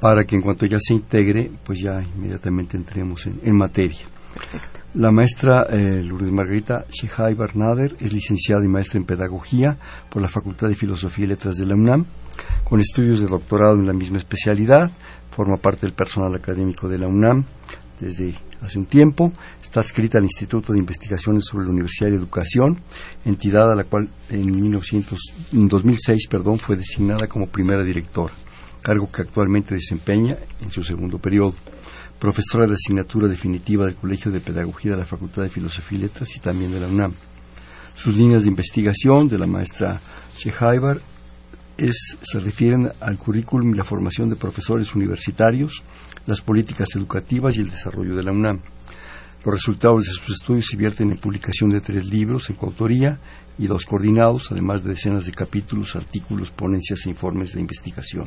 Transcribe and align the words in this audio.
para 0.00 0.24
que 0.24 0.36
en 0.36 0.42
cuanto 0.42 0.66
ya 0.66 0.78
se 0.80 0.94
integre, 0.94 1.50
pues 1.64 1.80
ya 1.80 2.02
inmediatamente 2.02 2.76
entremos 2.76 3.26
en, 3.26 3.56
materia. 3.56 4.06
Perfecto. 4.34 4.80
La 4.96 5.10
maestra 5.10 5.66
eh, 5.68 6.02
Lourdes 6.02 6.32
Margarita 6.32 6.86
Shehai 6.88 7.34
Barnader 7.34 7.94
es 8.00 8.14
licenciada 8.14 8.64
y 8.64 8.68
maestra 8.68 8.98
en 8.98 9.04
Pedagogía 9.04 9.76
por 10.08 10.22
la 10.22 10.28
Facultad 10.28 10.70
de 10.70 10.74
Filosofía 10.74 11.26
y 11.26 11.28
Letras 11.28 11.56
de 11.56 11.66
la 11.66 11.74
UNAM, 11.74 12.06
con 12.64 12.80
estudios 12.80 13.20
de 13.20 13.26
doctorado 13.26 13.74
en 13.74 13.86
la 13.86 13.92
misma 13.92 14.16
especialidad, 14.16 14.90
forma 15.30 15.58
parte 15.58 15.82
del 15.82 15.92
personal 15.92 16.34
académico 16.34 16.88
de 16.88 16.98
la 16.98 17.08
UNAM 17.08 17.44
desde 18.00 18.32
hace 18.62 18.78
un 18.78 18.86
tiempo, 18.86 19.34
está 19.62 19.80
adscrita 19.80 20.16
al 20.16 20.24
Instituto 20.24 20.72
de 20.72 20.78
Investigaciones 20.78 21.44
sobre 21.44 21.66
la 21.66 21.72
Universidad 21.72 22.10
y 22.12 22.14
Educación, 22.14 22.78
entidad 23.26 23.70
a 23.70 23.76
la 23.76 23.84
cual 23.84 24.08
en, 24.30 24.46
1900, 24.46 25.18
en 25.52 25.68
2006 25.68 26.26
perdón, 26.26 26.58
fue 26.58 26.74
designada 26.76 27.26
como 27.26 27.48
primera 27.48 27.84
directora 27.84 28.32
cargo 28.80 29.10
que 29.10 29.22
actualmente 29.22 29.74
desempeña 29.74 30.36
en 30.62 30.70
su 30.70 30.84
segundo 30.84 31.18
periodo. 31.18 31.54
Profesora 32.18 32.66
de 32.66 32.74
asignatura 32.74 33.28
definitiva 33.28 33.84
del 33.84 33.94
Colegio 33.94 34.32
de 34.32 34.40
Pedagogía 34.40 34.92
de 34.92 34.96
la 34.96 35.04
Facultad 35.04 35.42
de 35.42 35.50
Filosofía 35.50 35.98
y 35.98 36.00
Letras 36.02 36.34
y 36.34 36.40
también 36.40 36.72
de 36.72 36.80
la 36.80 36.86
UNAM. 36.86 37.12
Sus 37.94 38.16
líneas 38.16 38.42
de 38.42 38.48
investigación 38.48 39.28
de 39.28 39.36
la 39.36 39.46
maestra 39.46 40.00
Shehaibar 40.38 40.98
se 41.76 42.40
refieren 42.40 42.90
al 43.00 43.18
currículum 43.18 43.74
y 43.74 43.76
la 43.76 43.84
formación 43.84 44.30
de 44.30 44.36
profesores 44.36 44.94
universitarios, 44.94 45.82
las 46.24 46.40
políticas 46.40 46.88
educativas 46.96 47.56
y 47.56 47.60
el 47.60 47.70
desarrollo 47.70 48.16
de 48.16 48.22
la 48.22 48.32
UNAM. 48.32 48.60
Los 49.44 49.54
resultados 49.54 50.06
de 50.06 50.12
sus 50.12 50.36
estudios 50.36 50.66
se 50.70 50.76
vierten 50.78 51.10
en 51.10 51.18
publicación 51.18 51.68
de 51.68 51.82
tres 51.82 52.06
libros 52.06 52.48
en 52.48 52.56
coautoría 52.56 53.18
y 53.58 53.66
dos 53.66 53.84
coordinados, 53.84 54.50
además 54.50 54.82
de 54.82 54.90
decenas 54.90 55.26
de 55.26 55.32
capítulos, 55.32 55.94
artículos, 55.96 56.50
ponencias 56.50 57.04
e 57.04 57.10
informes 57.10 57.52
de 57.52 57.60
investigación. 57.60 58.26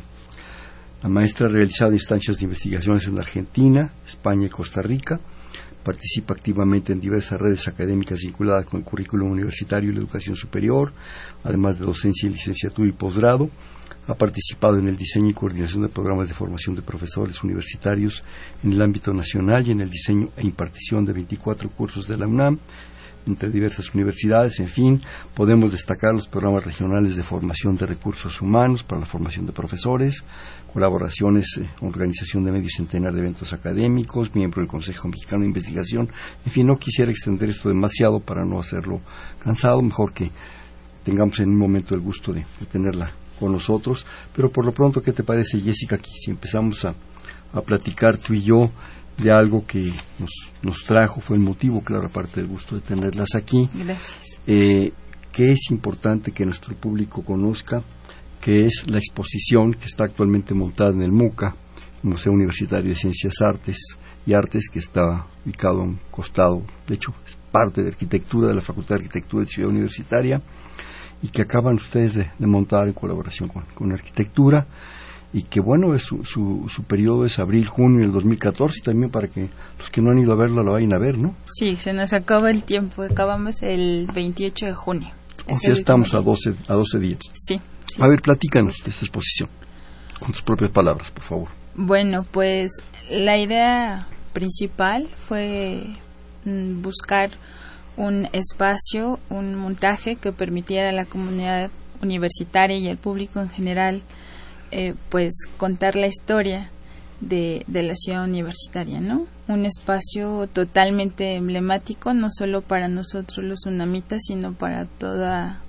La 1.01 1.07
maestra 1.07 1.47
ha 1.47 1.49
realizado 1.49 1.93
instancias 1.93 2.37
de 2.37 2.43
investigaciones 2.43 3.07
en 3.07 3.17
Argentina, 3.17 3.89
España 4.05 4.47
y 4.47 4.49
Costa 4.49 4.81
Rica. 4.81 5.17
Participa 5.81 6.33
activamente 6.33 6.91
en 6.91 6.99
diversas 6.99 7.39
redes 7.39 7.69
académicas 7.69 8.19
vinculadas 8.19 8.65
con 8.65 8.81
el 8.81 8.85
currículum 8.85 9.31
universitario 9.31 9.91
y 9.91 9.93
la 9.93 9.99
educación 9.99 10.35
superior, 10.35 10.91
además 11.45 11.79
de 11.79 11.85
docencia 11.85 12.27
y 12.27 12.33
licenciatura 12.33 12.89
y 12.89 12.91
posgrado. 12.91 13.49
Ha 14.07 14.13
participado 14.15 14.77
en 14.77 14.89
el 14.89 14.97
diseño 14.97 15.29
y 15.29 15.33
coordinación 15.33 15.83
de 15.83 15.89
programas 15.89 16.27
de 16.27 16.33
formación 16.33 16.75
de 16.75 16.81
profesores 16.81 17.43
universitarios 17.45 18.21
en 18.61 18.73
el 18.73 18.81
ámbito 18.81 19.13
nacional 19.13 19.65
y 19.65 19.71
en 19.71 19.79
el 19.79 19.89
diseño 19.89 20.29
e 20.35 20.45
impartición 20.45 21.05
de 21.05 21.13
24 21.13 21.69
cursos 21.69 22.07
de 22.07 22.17
la 22.17 22.27
UNAM 22.27 22.59
entre 23.27 23.49
diversas 23.49 23.93
universidades, 23.93 24.59
en 24.59 24.67
fin, 24.67 25.01
podemos 25.33 25.71
destacar 25.71 26.13
los 26.13 26.27
programas 26.27 26.65
regionales 26.65 27.15
de 27.15 27.23
formación 27.23 27.75
de 27.77 27.85
recursos 27.85 28.41
humanos 28.41 28.83
para 28.83 29.01
la 29.01 29.05
formación 29.05 29.45
de 29.45 29.51
profesores, 29.51 30.23
colaboraciones, 30.73 31.57
eh, 31.57 31.69
organización 31.81 32.43
de 32.43 32.51
medio 32.51 32.69
centenar 32.69 33.13
de 33.13 33.21
eventos 33.21 33.53
académicos, 33.53 34.33
miembro 34.35 34.61
del 34.61 34.69
Consejo 34.69 35.07
Mexicano 35.07 35.41
de 35.41 35.47
Investigación. 35.47 36.09
En 36.45 36.51
fin, 36.51 36.67
no 36.67 36.77
quisiera 36.77 37.11
extender 37.11 37.49
esto 37.49 37.69
demasiado 37.69 38.19
para 38.19 38.45
no 38.45 38.59
hacerlo 38.59 39.01
cansado, 39.43 39.81
mejor 39.81 40.13
que 40.13 40.31
tengamos 41.03 41.39
en 41.39 41.49
un 41.49 41.57
momento 41.57 41.95
el 41.95 42.01
gusto 42.01 42.33
de, 42.33 42.45
tenerla 42.71 43.11
con 43.39 43.51
nosotros. 43.51 44.05
Pero 44.35 44.51
por 44.51 44.65
lo 44.65 44.73
pronto, 44.73 45.01
¿qué 45.01 45.11
te 45.11 45.23
parece, 45.23 45.59
Jessica, 45.59 45.95
aquí 45.95 46.11
si 46.19 46.31
empezamos 46.31 46.85
a, 46.85 46.93
a 47.53 47.61
platicar 47.61 48.17
tú 48.17 48.33
y 48.33 48.43
yo 48.43 48.69
de 49.21 49.31
algo 49.31 49.65
que 49.65 49.91
nos, 50.19 50.31
nos 50.61 50.83
trajo, 50.83 51.21
fue 51.21 51.37
el 51.37 51.43
motivo, 51.43 51.83
claro, 51.83 52.07
aparte 52.07 52.41
del 52.41 52.49
gusto 52.49 52.75
de 52.75 52.81
tenerlas 52.81 53.35
aquí. 53.35 53.69
Gracias. 53.73 54.39
Eh, 54.47 54.91
que 55.31 55.51
es 55.51 55.69
importante 55.69 56.31
que 56.31 56.45
nuestro 56.45 56.75
público 56.75 57.23
conozca 57.23 57.83
que 58.41 58.65
es 58.65 58.85
la 58.87 58.97
exposición 58.97 59.73
que 59.73 59.85
está 59.85 60.05
actualmente 60.05 60.53
montada 60.53 60.91
en 60.91 61.01
el 61.01 61.11
MUCA, 61.11 61.55
Museo 62.03 62.31
Universitario 62.31 62.89
de 62.89 62.95
Ciencias 62.95 63.41
Artes 63.41 63.77
y 64.25 64.33
Artes, 64.33 64.69
que 64.69 64.79
está 64.79 65.27
ubicado 65.45 65.81
a 65.81 65.83
un 65.83 65.99
costado, 66.09 66.63
de 66.87 66.95
hecho, 66.95 67.13
es 67.25 67.37
parte 67.51 67.83
de 67.83 67.89
arquitectura 67.89 68.47
de 68.47 68.55
la 68.55 68.61
Facultad 68.61 68.95
de 68.95 69.01
Arquitectura 69.03 69.43
de 69.43 69.51
Ciudad 69.51 69.69
Universitaria, 69.69 70.41
y 71.21 71.27
que 71.27 71.41
acaban 71.41 71.75
ustedes 71.75 72.15
de, 72.15 72.29
montar 72.39 72.87
en 72.87 72.93
colaboración 72.93 73.49
con, 73.49 73.91
arquitectura, 73.91 74.65
y 75.31 75.43
que 75.43 75.59
bueno, 75.59 75.93
es 75.93 76.03
su, 76.03 76.23
su, 76.23 76.83
periodo 76.83 77.25
es 77.25 77.37
abril-junio 77.39 78.01
del 78.01 78.11
2014, 78.11 78.79
y 78.79 78.81
también 78.81 79.11
para 79.11 79.27
que 79.27 79.49
los 79.77 79.89
que 79.89 80.01
no 80.01 80.09
han 80.09 80.19
ido 80.19 80.31
a 80.31 80.35
verlo 80.35 80.63
lo 80.63 80.71
vayan 80.73 80.93
a 80.93 80.97
ver, 80.97 81.21
¿no? 81.21 81.35
Sí, 81.45 81.75
se 81.75 81.93
nos 81.93 82.13
acaba 82.13 82.49
el 82.49 82.63
tiempo, 82.63 83.03
acabamos 83.03 83.61
el 83.61 84.07
28 84.13 84.65
de 84.65 84.73
junio. 84.73 85.09
O 85.47 85.57
sea, 85.57 85.73
estamos 85.73 86.13
a 86.13 86.21
12, 86.21 86.55
a 86.67 86.73
12 86.73 86.99
días. 86.99 87.19
Sí. 87.35 87.59
A 87.99 88.07
ver, 88.07 88.21
platícanos 88.21 88.77
de 88.83 88.89
esta 88.89 89.05
exposición, 89.05 89.49
con 90.19 90.31
tus 90.31 90.41
propias 90.41 90.71
palabras, 90.71 91.11
por 91.11 91.23
favor. 91.23 91.47
Bueno, 91.75 92.25
pues 92.31 92.71
la 93.09 93.37
idea 93.37 94.07
principal 94.33 95.07
fue 95.07 95.81
mm, 96.45 96.81
buscar 96.81 97.31
un 97.97 98.27
espacio, 98.31 99.19
un 99.29 99.55
montaje 99.55 100.15
que 100.15 100.31
permitiera 100.31 100.89
a 100.89 100.93
la 100.93 101.05
comunidad 101.05 101.69
universitaria 102.01 102.77
y 102.77 102.87
al 102.87 102.97
público 102.97 103.41
en 103.41 103.49
general, 103.49 104.01
eh, 104.71 104.93
pues 105.09 105.33
contar 105.57 105.95
la 105.95 106.07
historia 106.07 106.69
de, 107.21 107.63
de, 107.67 107.83
la 107.83 107.95
ciudad 107.95 108.23
universitaria, 108.23 109.01
¿no? 109.01 109.25
Un 109.47 109.65
espacio 109.65 110.47
totalmente 110.47 111.35
emblemático, 111.35 112.13
no 112.13 112.29
solo 112.31 112.61
para 112.61 112.87
nosotros 112.87 113.45
los 113.45 113.65
unamitas, 113.65 114.21
sino 114.25 114.53
para 114.53 114.85
toda 114.85 115.61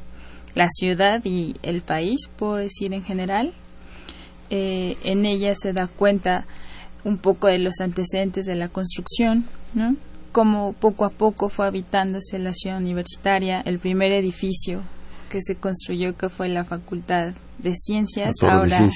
la 0.54 0.68
ciudad 0.68 1.24
y 1.24 1.56
el 1.62 1.80
país, 1.82 2.28
puedo 2.36 2.56
decir 2.56 2.92
en 2.92 3.04
general. 3.04 3.52
Eh, 4.50 4.96
en 5.04 5.24
ella 5.26 5.54
se 5.54 5.72
da 5.72 5.86
cuenta 5.86 6.44
un 7.04 7.18
poco 7.18 7.46
de 7.46 7.58
los 7.58 7.80
antecedentes 7.80 8.46
de 8.46 8.56
la 8.56 8.68
construcción, 8.68 9.44
¿no? 9.74 9.96
Cómo 10.32 10.74
poco 10.74 11.04
a 11.04 11.10
poco 11.10 11.48
fue 11.48 11.66
habitándose 11.66 12.38
la 12.38 12.52
ciudad 12.52 12.78
universitaria, 12.78 13.60
el 13.64 13.78
primer 13.78 14.12
edificio 14.12 14.82
que 15.30 15.40
se 15.40 15.54
construyó 15.54 16.14
que 16.18 16.28
fue 16.28 16.50
la 16.50 16.64
Facultad 16.64 17.32
de 17.58 17.74
Ciencias, 17.76 18.42
ahora 18.42 18.90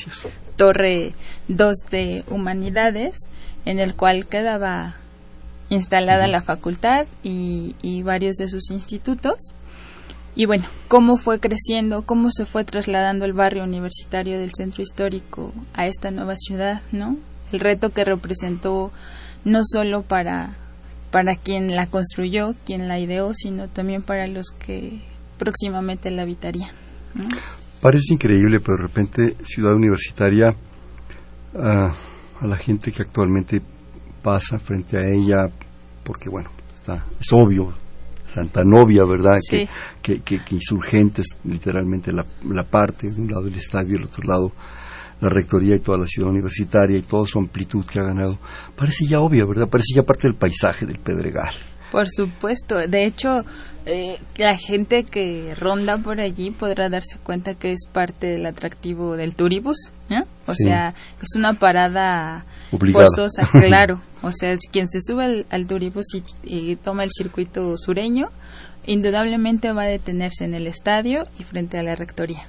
Torre 0.56 1.14
2 1.48 1.76
de 1.90 2.24
Humanidades, 2.28 3.20
en 3.64 3.78
el 3.78 3.94
cual 3.94 4.26
quedaba 4.26 4.96
instalada 5.70 6.26
la 6.28 6.42
facultad 6.42 7.06
y, 7.22 7.74
y 7.80 8.02
varios 8.02 8.36
de 8.36 8.48
sus 8.48 8.70
institutos. 8.70 9.54
Y 10.36 10.46
bueno, 10.46 10.66
cómo 10.88 11.16
fue 11.16 11.38
creciendo, 11.40 12.02
cómo 12.02 12.30
se 12.30 12.44
fue 12.44 12.64
trasladando 12.64 13.24
el 13.24 13.32
barrio 13.32 13.64
universitario 13.64 14.38
del 14.38 14.52
centro 14.52 14.82
histórico 14.82 15.52
a 15.72 15.86
esta 15.86 16.10
nueva 16.10 16.34
ciudad, 16.36 16.82
¿no? 16.92 17.16
El 17.52 17.60
reto 17.60 17.90
que 17.90 18.04
representó 18.04 18.90
no 19.44 19.60
solo 19.62 20.02
para, 20.02 20.56
para 21.12 21.36
quien 21.36 21.72
la 21.72 21.86
construyó, 21.86 22.54
quien 22.66 22.88
la 22.88 22.98
ideó, 22.98 23.32
sino 23.32 23.68
también 23.68 24.02
para 24.02 24.26
los 24.26 24.46
que 24.50 25.00
próximamente 25.38 26.10
la 26.10 26.22
habitarían. 26.22 26.70
Parece 27.80 28.14
increíble, 28.14 28.60
pero 28.60 28.76
de 28.76 28.82
repente 28.82 29.36
Ciudad 29.44 29.74
Universitaria, 29.74 30.54
ah, 31.58 31.94
a 32.40 32.46
la 32.46 32.56
gente 32.56 32.92
que 32.92 33.02
actualmente 33.02 33.60
pasa 34.22 34.58
frente 34.58 34.96
a 34.96 35.06
ella, 35.06 35.50
porque 36.02 36.28
bueno, 36.28 36.50
está, 36.74 37.04
es 37.20 37.32
obvio, 37.32 37.72
Santa 38.32 38.64
Novia, 38.64 39.04
¿verdad? 39.04 39.38
Que, 39.48 39.68
que, 40.02 40.20
que, 40.22 40.54
insurgentes, 40.54 41.26
literalmente 41.44 42.12
la, 42.12 42.24
la 42.48 42.64
parte, 42.64 43.10
de 43.10 43.20
un 43.20 43.30
lado 43.30 43.46
el 43.46 43.54
estadio 43.54 43.90
y 43.90 43.98
del 43.98 44.04
otro 44.04 44.26
lado 44.26 44.52
la 45.20 45.28
rectoría 45.28 45.76
y 45.76 45.80
toda 45.80 45.98
la 45.98 46.06
ciudad 46.06 46.30
universitaria 46.30 46.98
y 46.98 47.02
toda 47.02 47.26
su 47.26 47.38
amplitud 47.38 47.84
que 47.86 47.98
ha 47.98 48.04
ganado, 48.04 48.38
parece 48.76 49.06
ya 49.06 49.20
obvio, 49.20 49.46
¿verdad? 49.46 49.68
Parece 49.68 49.94
ya 49.94 50.02
parte 50.02 50.26
del 50.26 50.36
paisaje 50.36 50.84
del 50.86 50.98
Pedregal. 50.98 51.54
Por 51.94 52.10
supuesto, 52.10 52.74
de 52.88 53.06
hecho, 53.06 53.44
eh, 53.86 54.18
la 54.36 54.56
gente 54.56 55.04
que 55.04 55.54
ronda 55.54 55.96
por 55.96 56.20
allí 56.20 56.50
podrá 56.50 56.88
darse 56.88 57.18
cuenta 57.22 57.54
que 57.54 57.70
es 57.70 57.86
parte 57.86 58.26
del 58.26 58.46
atractivo 58.46 59.16
del 59.16 59.36
turibus, 59.36 59.92
¿no? 60.10 60.24
O 60.48 60.54
sea, 60.56 60.92
es 61.22 61.36
una 61.36 61.52
parada 61.52 62.46
forzosa, 62.92 63.46
claro. 63.64 64.00
O 64.22 64.32
sea, 64.32 64.58
quien 64.72 64.88
se 64.88 64.98
sube 65.00 65.46
al, 65.48 65.66
turibus 65.68 66.06
y, 66.42 66.74
toma 66.74 67.04
el 67.04 67.10
circuito 67.16 67.78
sureño, 67.78 68.26
indudablemente 68.86 69.70
va 69.70 69.82
a 69.82 69.86
detenerse 69.86 70.46
en 70.46 70.54
el 70.54 70.66
estadio 70.66 71.22
y 71.38 71.44
frente 71.44 71.78
a 71.78 71.84
la 71.84 71.94
rectoría. 71.94 72.48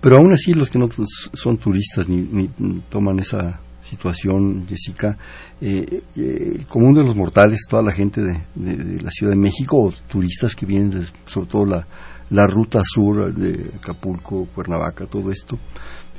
Pero 0.00 0.16
aún 0.16 0.32
así 0.32 0.54
los 0.54 0.70
que 0.70 0.80
no 0.80 0.88
son 1.34 1.56
turistas 1.56 2.08
ni 2.08 2.48
toman 2.90 3.20
esa 3.20 3.60
situación, 3.92 4.66
Jessica, 4.66 5.18
eh, 5.60 6.02
eh, 6.16 6.52
el 6.56 6.66
común 6.66 6.94
de 6.94 7.04
los 7.04 7.14
mortales, 7.14 7.66
toda 7.68 7.82
la 7.82 7.92
gente 7.92 8.22
de, 8.22 9.02
la 9.02 9.10
Ciudad 9.10 9.32
de 9.32 9.38
México, 9.38 9.76
o 9.78 9.92
turistas 10.08 10.56
que 10.56 10.64
vienen, 10.64 11.06
sobre 11.26 11.48
todo 11.48 11.66
la, 11.66 11.86
la 12.30 12.46
ruta 12.46 12.80
sur 12.84 13.34
de 13.34 13.70
Acapulco, 13.76 14.46
Cuernavaca, 14.54 15.04
todo 15.04 15.30
esto, 15.30 15.58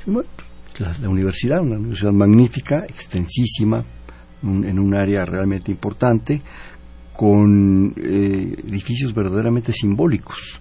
la, 0.06 1.08
universidad, 1.08 1.62
una 1.62 1.78
universidad 1.78 2.12
magnífica, 2.12 2.84
extensísima, 2.88 3.84
en 4.42 4.78
un 4.78 4.94
área 4.94 5.24
realmente 5.24 5.72
importante, 5.72 6.42
con 7.12 7.92
eh, 7.96 8.56
edificios 8.68 9.12
verdaderamente 9.14 9.72
simbólicos. 9.72 10.60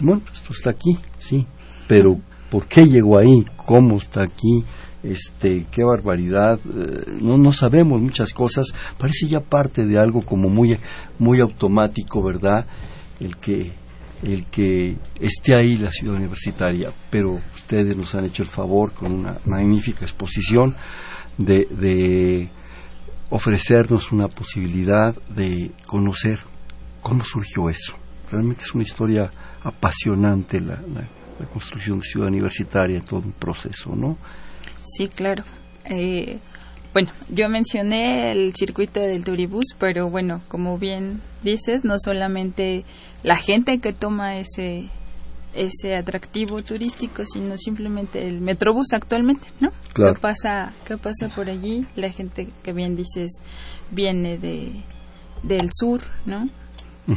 bueno, 0.00 0.22
esto 0.32 0.52
está 0.52 0.70
aquí, 0.70 0.96
sí, 1.18 1.44
pero 1.88 2.20
¿por 2.50 2.66
qué 2.66 2.86
llegó 2.86 3.18
ahí? 3.18 3.44
¿Cómo 3.56 3.96
está 3.96 4.22
aquí? 4.22 4.64
Este, 5.02 5.66
qué 5.70 5.84
barbaridad, 5.84 6.58
eh, 6.64 7.18
no, 7.20 7.38
no 7.38 7.52
sabemos 7.52 8.00
muchas 8.00 8.32
cosas, 8.32 8.66
parece 8.98 9.26
ya 9.26 9.40
parte 9.40 9.86
de 9.86 9.98
algo 9.98 10.22
como 10.22 10.48
muy, 10.48 10.78
muy 11.18 11.40
automático, 11.40 12.22
¿verdad? 12.22 12.66
El 13.20 13.36
que, 13.36 13.72
el 14.22 14.46
que 14.46 14.96
esté 15.20 15.54
ahí 15.54 15.76
la 15.76 15.92
ciudad 15.92 16.16
universitaria, 16.16 16.92
pero 17.10 17.40
ustedes 17.54 17.96
nos 17.96 18.14
han 18.14 18.24
hecho 18.24 18.42
el 18.42 18.48
favor 18.48 18.92
con 18.92 19.12
una 19.12 19.38
magnífica 19.44 20.04
exposición 20.04 20.76
de, 21.38 21.66
de 21.70 22.48
ofrecernos 23.30 24.12
una 24.12 24.28
posibilidad 24.28 25.14
de 25.34 25.72
conocer 25.86 26.38
cómo 27.00 27.24
surgió 27.24 27.70
eso. 27.70 27.94
Realmente 28.30 28.62
es 28.62 28.74
una 28.74 28.84
historia 28.84 29.30
apasionante 29.62 30.60
la, 30.60 30.80
la, 30.94 31.46
construcción 31.52 31.98
de 31.98 32.06
ciudad 32.06 32.28
universitaria, 32.28 33.00
todo 33.00 33.20
un 33.20 33.32
proceso, 33.32 33.96
¿no? 33.96 34.16
Sí, 34.92 35.08
claro. 35.08 35.44
Eh, 35.84 36.38
bueno, 36.92 37.10
yo 37.30 37.48
mencioné 37.48 38.32
el 38.32 38.52
circuito 38.54 39.00
del 39.00 39.24
turibús, 39.24 39.64
pero 39.78 40.08
bueno, 40.08 40.42
como 40.48 40.78
bien 40.78 41.20
dices, 41.42 41.84
no 41.84 41.96
solamente 41.98 42.84
la 43.22 43.36
gente 43.36 43.78
que 43.78 43.92
toma 43.92 44.36
ese 44.36 44.90
ese 45.54 45.96
atractivo 45.96 46.62
turístico, 46.62 47.24
sino 47.26 47.58
simplemente 47.58 48.26
el 48.26 48.40
metrobús 48.40 48.92
actualmente, 48.92 49.48
¿no? 49.60 49.70
Claro. 49.92 50.14
¿Qué 50.14 50.20
pasa, 50.20 50.72
qué 50.86 50.96
pasa 50.96 51.28
por 51.28 51.50
allí? 51.50 51.86
La 51.94 52.10
gente 52.10 52.48
que 52.62 52.72
bien 52.72 52.96
dices 52.96 53.32
viene 53.90 54.38
de 54.38 54.72
del 55.42 55.68
sur, 55.72 56.00
¿no? 56.24 56.48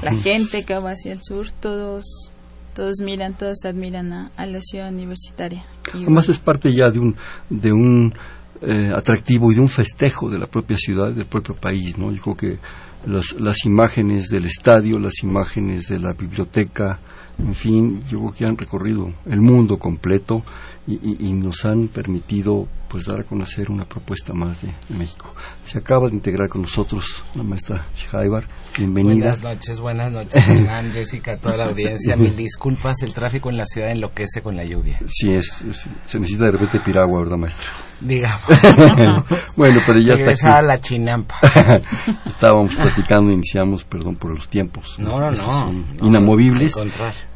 La 0.01 0.13
gente 0.13 0.63
que 0.63 0.73
va 0.73 0.91
hacia 0.91 1.13
el 1.13 1.19
sur, 1.23 1.51
todos 1.51 2.31
todos 2.75 2.97
miran, 3.01 3.33
todos 3.35 3.65
admiran 3.65 4.11
a, 4.13 4.45
la 4.45 4.61
ciudad 4.61 4.93
universitaria. 4.93 5.65
Además 5.93 6.29
es 6.29 6.37
parte 6.37 6.73
ya 6.73 6.91
de 6.91 6.99
un, 6.99 7.15
de 7.49 7.73
un 7.73 8.13
eh, 8.61 8.91
atractivo 8.93 9.51
y 9.51 9.55
de 9.55 9.61
un 9.61 9.69
festejo 9.69 10.29
de 10.29 10.37
la 10.37 10.47
propia 10.47 10.77
ciudad, 10.77 11.11
del 11.11 11.25
propio 11.25 11.55
país, 11.55 11.97
¿no? 11.97 12.11
Yo 12.11 12.21
creo 12.21 12.37
que 12.37 12.59
las 13.07 13.65
imágenes 13.65 14.29
del 14.29 14.45
estadio, 14.45 14.99
las 14.99 15.23
imágenes 15.23 15.87
de 15.87 15.99
la 15.99 16.13
biblioteca, 16.13 16.99
en 17.37 17.53
fin, 17.53 18.03
yo 18.09 18.19
creo 18.19 18.33
que 18.33 18.45
han 18.45 18.57
recorrido 18.57 19.13
el 19.25 19.41
mundo 19.41 19.77
completo 19.77 20.43
y, 20.87 21.33
nos 21.33 21.65
han 21.65 21.87
permitido 21.87 22.67
pues 22.87 23.05
dar 23.05 23.19
a 23.19 23.23
conocer 23.23 23.71
una 23.71 23.85
propuesta 23.85 24.33
más 24.33 24.61
de, 24.61 24.73
México. 24.95 25.33
Se 25.63 25.79
acaba 25.79 26.07
de 26.07 26.15
integrar 26.15 26.47
con 26.47 26.61
nosotros 26.61 27.23
la 27.35 27.43
maestra 27.43 27.87
Shaibar. 27.95 28.45
Bienvenida. 28.77 29.13
Buenas 29.13 29.41
noches, 29.41 29.79
buenas 29.79 30.11
noches, 30.11 30.43
Jessica, 30.93 31.37
toda 31.37 31.55
la 31.55 31.65
audiencia. 31.67 32.17
Mil 32.17 32.35
disculpas, 32.35 33.03
el 33.03 33.13
tráfico 33.13 33.49
en 33.49 33.55
la 33.55 33.65
ciudad 33.65 33.89
enloquece 33.89 34.41
con 34.41 34.57
la 34.57 34.65
lluvia. 34.65 34.99
Sí, 35.07 35.33
es, 35.33 35.63
se 36.05 36.19
necesita 36.19 36.45
de 36.45 36.51
repente 36.51 36.79
piragua, 36.81 37.21
¿verdad, 37.21 37.37
maestra? 37.37 37.67
Digamos. 38.01 38.41
bueno, 39.55 39.79
pero 39.85 39.99
ya 39.99 40.15
está 40.15 40.57
aquí. 40.57 40.67
la 40.67 40.81
chinampa. 40.81 41.35
Estábamos 42.25 42.75
platicando, 42.75 43.31
iniciamos, 43.31 43.85
perdón 43.85 44.17
por 44.17 44.31
los 44.31 44.49
tiempos. 44.49 44.99
No, 44.99 45.19
no, 45.19 45.31
no. 45.31 45.73
inamovibles. 46.01 46.73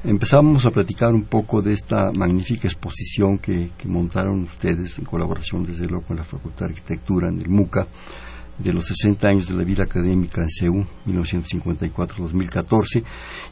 Empezamos 0.03 0.65
a 0.65 0.71
platicar 0.71 1.13
un 1.13 1.23
poco 1.23 1.61
de 1.61 1.73
esta 1.73 2.11
magnífica 2.11 2.67
exposición 2.67 3.37
que, 3.37 3.69
montaron 3.85 4.43
ustedes 4.43 4.97
en 4.99 5.05
colaboración, 5.05 5.65
desde 5.65 5.87
luego, 5.87 6.05
con 6.05 6.17
la 6.17 6.23
Facultad 6.25 6.67
de 6.67 6.73
Arquitectura 6.73 7.29
en 7.29 7.39
el 7.39 7.47
MUCA, 7.47 7.87
de 8.59 8.73
los 8.73 8.85
60 8.87 9.27
años 9.27 9.47
de 9.47 9.55
la 9.55 9.63
vida 9.63 9.83
académica 9.85 10.41
en 10.41 10.49
CEU, 10.49 10.85
1954-2014, 11.07 13.03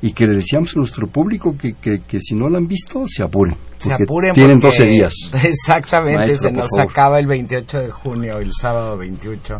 y 0.01 0.11
que 0.11 0.27
le 0.27 0.33
decíamos 0.33 0.75
a 0.75 0.79
nuestro 0.79 1.07
público 1.07 1.55
que, 1.57 1.75
que, 1.75 2.21
si 2.21 2.35
no 2.35 2.49
la 2.49 2.57
han 2.57 2.67
visto, 2.67 3.05
se 3.07 3.23
apuren. 3.23 3.55
Se 3.77 3.93
apuren 3.93 4.33
tienen 4.33 4.59
12 4.59 4.85
días. 4.85 5.13
Exactamente, 5.43 6.37
se 6.37 6.51
nos 6.51 6.77
acaba 6.77 7.17
el 7.19 7.27
28 7.27 7.77
de 7.77 7.91
junio, 7.91 8.37
el 8.37 8.51
sábado 8.53 8.97
28 8.97 9.55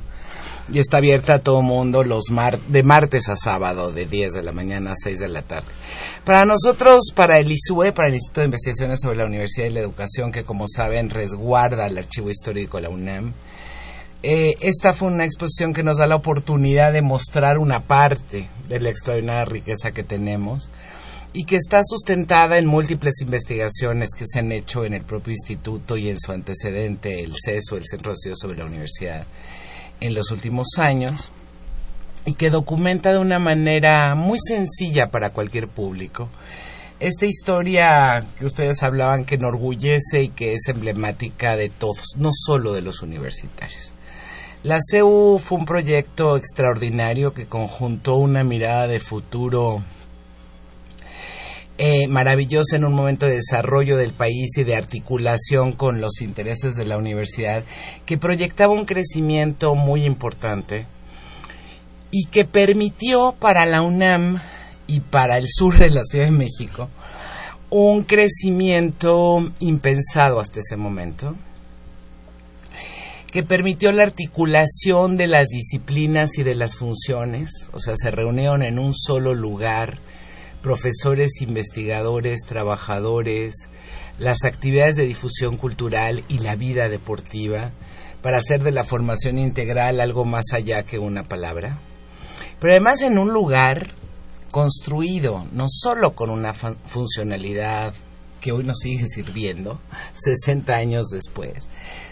y 0.71 0.79
está 0.79 0.97
abierta 0.97 1.35
a 1.35 1.39
todo 1.39 1.61
mundo 1.61 2.03
los 2.03 2.29
mar 2.31 2.59
de 2.59 2.83
martes 2.83 3.29
a 3.29 3.35
sábado, 3.35 3.91
de 3.91 4.05
10 4.05 4.33
de 4.33 4.43
la 4.43 4.51
mañana 4.51 4.91
a 4.91 4.95
6 5.01 5.19
de 5.19 5.27
la 5.29 5.41
tarde. 5.41 5.67
Para 6.25 6.45
nosotros, 6.45 7.11
para 7.15 7.39
el 7.39 7.51
ISUE, 7.51 7.93
para 7.93 8.09
el 8.09 8.15
Instituto 8.15 8.41
de 8.41 8.45
Investigaciones 8.47 8.99
sobre 9.01 9.17
la 9.17 9.25
Universidad 9.25 9.67
y 9.67 9.71
la 9.71 9.79
Educación, 9.79 10.31
que 10.31 10.43
como 10.43 10.65
saben 10.67 11.09
resguarda 11.09 11.87
el 11.87 11.97
archivo 11.97 12.29
histórico 12.29 12.77
de 12.77 12.83
la 12.83 12.89
UNAM, 12.89 13.33
eh, 14.23 14.55
esta 14.61 14.93
fue 14.93 15.09
una 15.09 15.25
exposición 15.25 15.73
que 15.73 15.83
nos 15.83 15.97
da 15.97 16.07
la 16.07 16.15
oportunidad 16.15 16.91
de 16.91 17.01
mostrar 17.01 17.57
una 17.57 17.83
parte 17.83 18.49
de 18.67 18.79
la 18.79 18.89
extraordinaria 18.89 19.45
riqueza 19.45 19.91
que 19.91 20.03
tenemos 20.03 20.69
y 21.33 21.45
que 21.45 21.55
está 21.55 21.81
sustentada 21.83 22.57
en 22.57 22.65
múltiples 22.65 23.21
investigaciones 23.21 24.09
que 24.17 24.25
se 24.25 24.39
han 24.39 24.51
hecho 24.51 24.85
en 24.85 24.93
el 24.93 25.03
propio 25.03 25.31
instituto 25.31 25.97
y 25.97 26.09
en 26.09 26.19
su 26.19 26.31
antecedente, 26.31 27.23
el 27.23 27.33
CESO, 27.33 27.77
el 27.77 27.85
Centro 27.85 28.11
de 28.11 28.15
Estudios 28.15 28.39
sobre 28.39 28.57
la 28.57 28.65
Universidad 28.65 29.25
en 29.99 30.13
los 30.13 30.31
últimos 30.31 30.67
años 30.77 31.29
y 32.25 32.33
que 32.33 32.49
documenta 32.49 33.11
de 33.11 33.19
una 33.19 33.39
manera 33.39 34.15
muy 34.15 34.39
sencilla 34.39 35.09
para 35.09 35.31
cualquier 35.31 35.67
público 35.67 36.29
esta 36.99 37.27
historia 37.27 38.25
que 38.39 38.45
ustedes 38.45 38.81
hablaban 38.81 39.25
que 39.25 39.35
enorgullece 39.35 40.23
y 40.23 40.29
que 40.29 40.53
es 40.53 40.67
emblemática 40.67 41.55
de 41.55 41.69
todos, 41.69 42.15
no 42.17 42.31
solo 42.33 42.73
de 42.73 42.81
los 42.81 43.03
universitarios. 43.03 43.93
La 44.67 44.79
CEU 44.81 45.39
fue 45.39 45.59
un 45.59 45.65
proyecto 45.65 46.35
extraordinario 46.35 47.33
que 47.33 47.45
conjuntó 47.45 48.17
una 48.17 48.43
mirada 48.43 48.85
de 48.85 48.99
futuro 48.99 49.81
eh, 51.77 52.09
maravillosa 52.09 52.75
en 52.75 52.83
un 52.83 52.93
momento 52.93 53.27
de 53.27 53.35
desarrollo 53.35 53.95
del 53.95 54.11
país 54.11 54.57
y 54.57 54.65
de 54.65 54.75
articulación 54.75 55.71
con 55.71 56.01
los 56.01 56.19
intereses 56.19 56.75
de 56.75 56.85
la 56.85 56.97
universidad, 56.97 57.63
que 58.05 58.17
proyectaba 58.17 58.73
un 58.73 58.83
crecimiento 58.83 59.73
muy 59.73 60.03
importante 60.03 60.85
y 62.11 62.25
que 62.25 62.43
permitió 62.43 63.37
para 63.39 63.65
la 63.65 63.81
UNAM 63.81 64.41
y 64.85 64.99
para 64.99 65.37
el 65.37 65.47
sur 65.47 65.77
de 65.77 65.91
la 65.91 66.03
Ciudad 66.03 66.25
de 66.25 66.31
México 66.31 66.89
un 67.69 68.03
crecimiento 68.03 69.49
impensado 69.61 70.41
hasta 70.41 70.59
ese 70.59 70.75
momento 70.75 71.37
que 73.31 73.43
permitió 73.43 73.91
la 73.91 74.03
articulación 74.03 75.17
de 75.17 75.27
las 75.27 75.47
disciplinas 75.47 76.37
y 76.37 76.43
de 76.43 76.55
las 76.55 76.75
funciones, 76.75 77.69
o 77.73 77.79
sea, 77.79 77.95
se 77.97 78.11
reunieron 78.11 78.63
en 78.63 78.79
un 78.79 78.93
solo 78.95 79.35
lugar 79.35 79.99
profesores, 80.61 81.41
investigadores, 81.41 82.41
trabajadores, 82.45 83.69
las 84.17 84.45
actividades 84.45 84.95
de 84.95 85.05
difusión 85.05 85.57
cultural 85.57 86.23
y 86.27 86.39
la 86.39 86.55
vida 86.55 86.89
deportiva 86.89 87.71
para 88.21 88.37
hacer 88.37 88.63
de 88.63 88.71
la 88.71 88.83
formación 88.83 89.37
integral 89.37 89.99
algo 89.99 90.25
más 90.25 90.45
allá 90.53 90.83
que 90.83 90.97
una 90.99 91.23
palabra. 91.23 91.79
Pero 92.59 92.73
además 92.73 93.01
en 93.01 93.17
un 93.17 93.31
lugar 93.31 93.91
construido 94.51 95.45
no 95.51 95.65
solo 95.69 96.15
con 96.15 96.29
una 96.29 96.53
funcionalidad 96.53 97.93
que 98.47 98.53
hoy 98.53 98.63
nos 98.63 98.79
sigue 98.79 99.05
sirviendo, 99.09 99.77
60 100.13 100.73
años 100.73 101.07
después, 101.07 101.65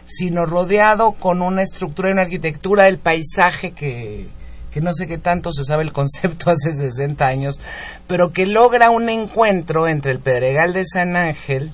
sino 0.06 0.46
rodeado 0.46 1.14
con 1.14 1.42
una 1.42 1.64
estructura 1.64 2.12
en 2.12 2.20
arquitectura 2.20 2.84
del 2.84 3.00
paisaje 3.00 3.72
que, 3.72 4.28
que 4.70 4.82
no 4.82 4.94
sé 4.94 5.08
qué 5.08 5.18
tanto 5.18 5.54
se 5.54 5.62
usaba 5.62 5.82
el 5.82 5.94
concepto 5.94 6.50
hace 6.52 6.74
60 6.74 7.26
años, 7.26 7.62
pero 8.06 8.34
que 8.34 8.46
logra 8.46 8.90
un 8.90 9.08
encuentro 9.08 9.88
entre 9.88 10.12
el 10.12 10.20
Pedregal 10.20 10.74
de 10.74 10.84
San 10.84 11.16
Ángel 11.16 11.72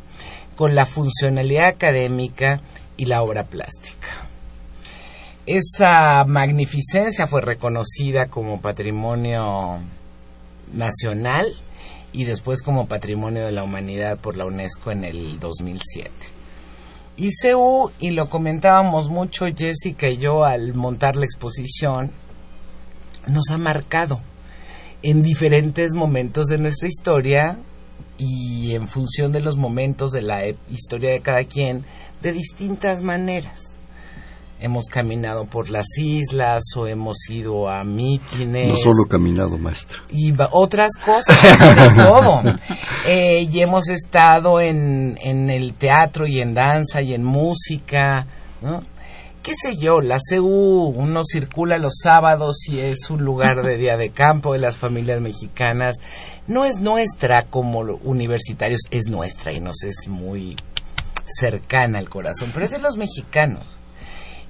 con 0.55 0.75
la 0.75 0.85
funcionalidad 0.85 1.65
académica 1.65 2.61
y 2.97 3.05
la 3.05 3.23
obra 3.23 3.45
plástica. 3.47 4.27
Esa 5.47 6.23
magnificencia 6.25 7.25
fue 7.25 7.41
reconocida 7.41 8.27
como 8.27 8.61
patrimonio 8.61 9.79
nacional 10.71 11.47
y 12.13 12.25
después 12.25 12.61
como 12.61 12.87
patrimonio 12.87 13.45
de 13.45 13.51
la 13.51 13.63
humanidad 13.63 14.17
por 14.19 14.37
la 14.37 14.45
UNESCO 14.45 14.91
en 14.91 15.03
el 15.03 15.39
2007. 15.39 16.11
ICU, 17.17 17.91
y 17.99 18.11
lo 18.11 18.29
comentábamos 18.29 19.09
mucho 19.09 19.45
Jessica 19.55 20.09
y 20.09 20.17
yo 20.17 20.43
al 20.43 20.73
montar 20.73 21.15
la 21.15 21.25
exposición, 21.25 22.11
nos 23.27 23.49
ha 23.51 23.57
marcado 23.57 24.19
en 25.03 25.21
diferentes 25.21 25.93
momentos 25.93 26.47
de 26.47 26.57
nuestra 26.57 26.87
historia 26.87 27.57
y 28.17 28.73
en 28.73 28.87
función 28.87 29.31
de 29.31 29.41
los 29.41 29.57
momentos 29.57 30.11
de 30.11 30.21
la 30.21 30.47
historia 30.69 31.11
de 31.11 31.21
cada 31.21 31.43
quien 31.43 31.85
de 32.21 32.31
distintas 32.31 33.01
maneras 33.01 33.70
hemos 34.61 34.85
caminado 34.85 35.45
por 35.45 35.69
las 35.69 35.97
islas 35.97 36.63
o 36.75 36.87
hemos 36.87 37.29
ido 37.29 37.67
a 37.67 37.83
mítines. 37.83 38.69
No 38.69 38.77
solo 38.77 39.05
caminado, 39.09 39.57
maestra. 39.57 39.97
Y 40.09 40.33
otras 40.51 40.91
cosas, 41.03 41.59
de 41.59 42.03
todo. 42.03 42.41
Eh, 43.07 43.47
y 43.51 43.59
hemos 43.61 43.89
estado 43.89 44.61
en, 44.61 45.17
en 45.21 45.49
el 45.49 45.73
teatro 45.73 46.27
y 46.27 46.39
en 46.39 46.53
danza 46.53 47.01
y 47.01 47.13
en 47.13 47.23
música, 47.23 48.27
¿no? 48.61 48.83
qué 49.41 49.53
sé 49.59 49.75
yo, 49.75 50.01
la 50.01 50.19
CU, 50.19 50.93
uno 50.95 51.21
circula 51.23 51.79
los 51.79 51.99
sábados 52.03 52.57
y 52.67 52.79
es 52.79 53.09
un 53.09 53.23
lugar 53.23 53.63
de 53.63 53.77
día 53.77 53.97
de 53.97 54.11
campo 54.11 54.53
de 54.53 54.59
las 54.59 54.77
familias 54.77 55.19
mexicanas. 55.19 55.97
No 56.47 56.65
es 56.65 56.79
nuestra 56.79 57.45
como 57.47 57.79
universitarios, 57.79 58.81
es 58.91 59.07
nuestra 59.07 59.51
y 59.51 59.59
nos 59.59 59.83
es 59.83 60.07
muy 60.07 60.55
cercana 61.25 61.97
al 61.97 62.09
corazón, 62.09 62.51
pero 62.53 62.65
es 62.65 62.71
de 62.71 62.79
los 62.79 62.97
mexicanos 62.97 63.63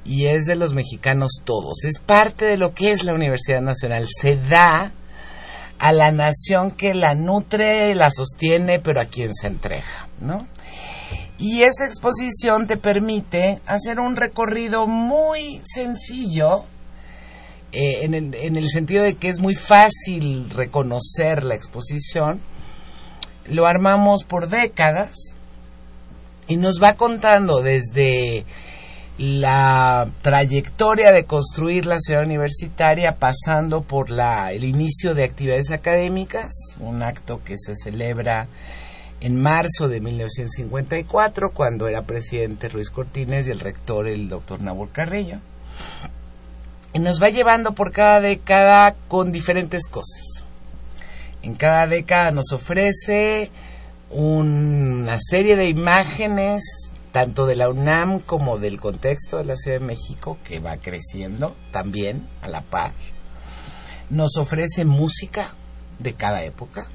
y 0.05 0.25
es 0.25 0.45
de 0.45 0.55
los 0.55 0.73
mexicanos 0.73 1.41
todos. 1.43 1.83
Es 1.83 1.99
parte 1.99 2.45
de 2.45 2.57
lo 2.57 2.73
que 2.73 2.91
es 2.91 3.03
la 3.03 3.13
Universidad 3.13 3.61
Nacional. 3.61 4.07
Se 4.07 4.35
da 4.35 4.91
a 5.79 5.91
la 5.93 6.11
nación 6.11 6.71
que 6.71 6.93
la 6.93 7.15
nutre, 7.15 7.95
la 7.95 8.11
sostiene, 8.11 8.79
pero 8.79 9.01
a 9.01 9.05
quien 9.05 9.33
se 9.33 9.47
entrega, 9.47 10.07
¿no? 10.19 10.47
Y 11.37 11.63
esa 11.63 11.85
exposición 11.85 12.67
te 12.67 12.77
permite 12.77 13.59
hacer 13.65 13.99
un 13.99 14.15
recorrido 14.15 14.85
muy 14.85 15.59
sencillo, 15.63 16.65
eh, 17.71 18.03
en, 18.03 18.13
el, 18.13 18.35
en 18.35 18.57
el 18.57 18.69
sentido 18.69 19.03
de 19.03 19.15
que 19.15 19.29
es 19.29 19.39
muy 19.39 19.55
fácil 19.55 20.51
reconocer 20.51 21.43
la 21.43 21.55
exposición. 21.55 22.39
Lo 23.45 23.65
armamos 23.65 24.23
por 24.23 24.49
décadas 24.49 25.35
y 26.47 26.57
nos 26.57 26.81
va 26.81 26.93
contando 26.93 27.61
desde 27.61 28.45
la 29.17 30.07
trayectoria 30.21 31.11
de 31.11 31.25
construir 31.25 31.85
la 31.85 31.99
ciudad 31.99 32.23
universitaria 32.23 33.13
pasando 33.13 33.81
por 33.81 34.09
la, 34.09 34.51
el 34.51 34.63
inicio 34.63 35.13
de 35.13 35.23
actividades 35.23 35.71
académicas, 35.71 36.51
un 36.79 37.03
acto 37.03 37.41
que 37.43 37.57
se 37.57 37.75
celebra 37.75 38.47
en 39.19 39.39
marzo 39.39 39.87
de 39.87 40.01
1954, 40.01 41.51
cuando 41.51 41.87
era 41.87 42.01
presidente 42.01 42.69
Ruiz 42.69 42.89
Cortines 42.89 43.47
y 43.47 43.51
el 43.51 43.59
rector 43.59 44.07
el 44.07 44.29
doctor 44.29 44.61
Nabor 44.61 44.89
Carrillo. 44.89 45.37
Y 46.93 46.99
nos 46.99 47.21
va 47.21 47.29
llevando 47.29 47.73
por 47.73 47.91
cada 47.91 48.19
década 48.19 48.95
con 49.07 49.31
diferentes 49.31 49.87
cosas. 49.87 50.43
En 51.43 51.55
cada 51.55 51.87
década 51.87 52.31
nos 52.31 52.51
ofrece 52.51 53.51
una 54.09 55.17
serie 55.19 55.55
de 55.55 55.69
imágenes 55.69 56.90
tanto 57.11 57.45
de 57.45 57.55
la 57.55 57.69
UNAM 57.69 58.19
como 58.19 58.57
del 58.57 58.79
contexto 58.79 59.37
de 59.37 59.45
la 59.45 59.55
Ciudad 59.55 59.79
de 59.79 59.85
México, 59.85 60.37
que 60.43 60.59
va 60.59 60.77
creciendo 60.77 61.55
también 61.71 62.27
a 62.41 62.47
la 62.47 62.61
par. 62.61 62.93
Nos 64.09 64.37
ofrece 64.37 64.85
música 64.85 65.53
de 65.99 66.13
cada 66.13 66.43
época. 66.43 66.87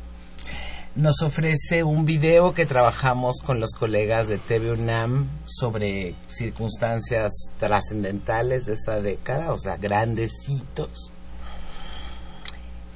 Nos 0.95 1.21
ofrece 1.21 1.85
un 1.85 2.07
video 2.07 2.55
que 2.55 2.65
trabajamos 2.65 3.41
con 3.45 3.61
los 3.61 3.73
colegas 3.73 4.29
de 4.29 4.39
TV 4.39 4.73
UNAM 4.73 5.29
sobre 5.45 6.15
circunstancias 6.29 7.33
trascendentales 7.59 8.65
de 8.65 8.75
esa 8.75 9.03
década, 9.03 9.53
o 9.53 9.59
sea, 9.59 9.77
grandes 9.77 10.33
hitos. 10.49 11.13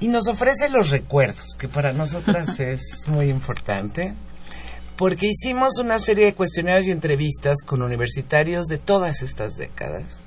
Y 0.01 0.09
nos 0.09 0.29
ofrece 0.29 0.71
los 0.71 0.89
recuerdos, 0.89 1.55
que 1.59 1.69
para 1.69 1.93
nosotras 1.93 2.59
es 2.61 2.81
muy 3.07 3.29
importante 3.29 4.15
porque 5.01 5.29
hicimos 5.29 5.79
una 5.79 5.99
serie 5.99 6.27
de 6.27 6.35
cuestionarios 6.35 6.87
y 6.87 6.91
entrevistas 6.91 7.63
con 7.65 7.81
universitarios 7.81 8.67
de 8.67 8.77
todas 8.77 9.23
estas 9.23 9.57
décadas. 9.57 10.21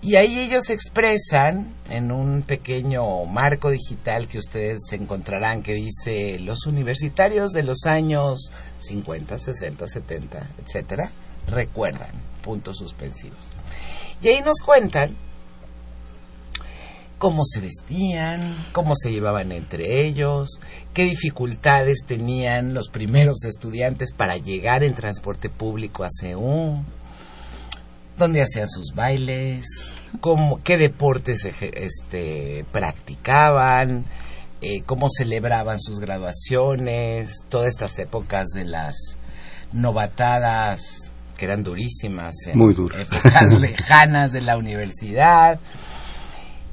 Y 0.00 0.14
ahí 0.14 0.38
ellos 0.38 0.70
expresan 0.70 1.74
en 1.90 2.12
un 2.12 2.42
pequeño 2.42 3.24
marco 3.24 3.70
digital 3.70 4.28
que 4.28 4.38
ustedes 4.38 4.78
encontrarán 4.92 5.64
que 5.64 5.74
dice 5.74 6.38
los 6.38 6.66
universitarios 6.66 7.50
de 7.50 7.64
los 7.64 7.86
años 7.86 8.52
50, 8.78 9.36
60, 9.36 9.88
70, 9.88 10.48
etcétera, 10.64 11.10
recuerdan, 11.48 12.12
puntos 12.44 12.78
suspensivos. 12.78 13.40
Y 14.22 14.28
ahí 14.28 14.40
nos 14.42 14.60
cuentan 14.60 15.16
cómo 17.18 17.44
se 17.44 17.60
vestían, 17.60 18.54
cómo 18.72 18.94
se 18.94 19.10
llevaban 19.10 19.50
entre 19.52 20.06
ellos, 20.06 20.60
qué 20.94 21.04
dificultades 21.04 22.04
tenían 22.06 22.74
los 22.74 22.88
primeros 22.88 23.44
estudiantes 23.44 24.12
para 24.12 24.36
llegar 24.36 24.84
en 24.84 24.94
transporte 24.94 25.50
público 25.50 26.04
a 26.04 26.08
Seúl, 26.10 26.78
dónde 28.16 28.42
hacían 28.42 28.68
sus 28.68 28.94
bailes, 28.94 29.66
cómo, 30.20 30.62
qué 30.62 30.76
deportes 30.76 31.44
este, 31.44 32.64
practicaban, 32.72 34.04
eh, 34.62 34.82
cómo 34.86 35.08
celebraban 35.08 35.80
sus 35.80 35.98
graduaciones, 35.98 37.44
todas 37.48 37.68
estas 37.68 37.98
épocas 37.98 38.48
de 38.54 38.64
las 38.64 38.96
novatadas 39.72 41.10
que 41.36 41.44
eran 41.44 41.62
durísimas, 41.62 42.34
en 42.46 42.58
Muy 42.58 42.74
épocas 42.74 43.60
lejanas 43.60 44.32
de 44.32 44.40
la 44.40 44.56
universidad 44.56 45.60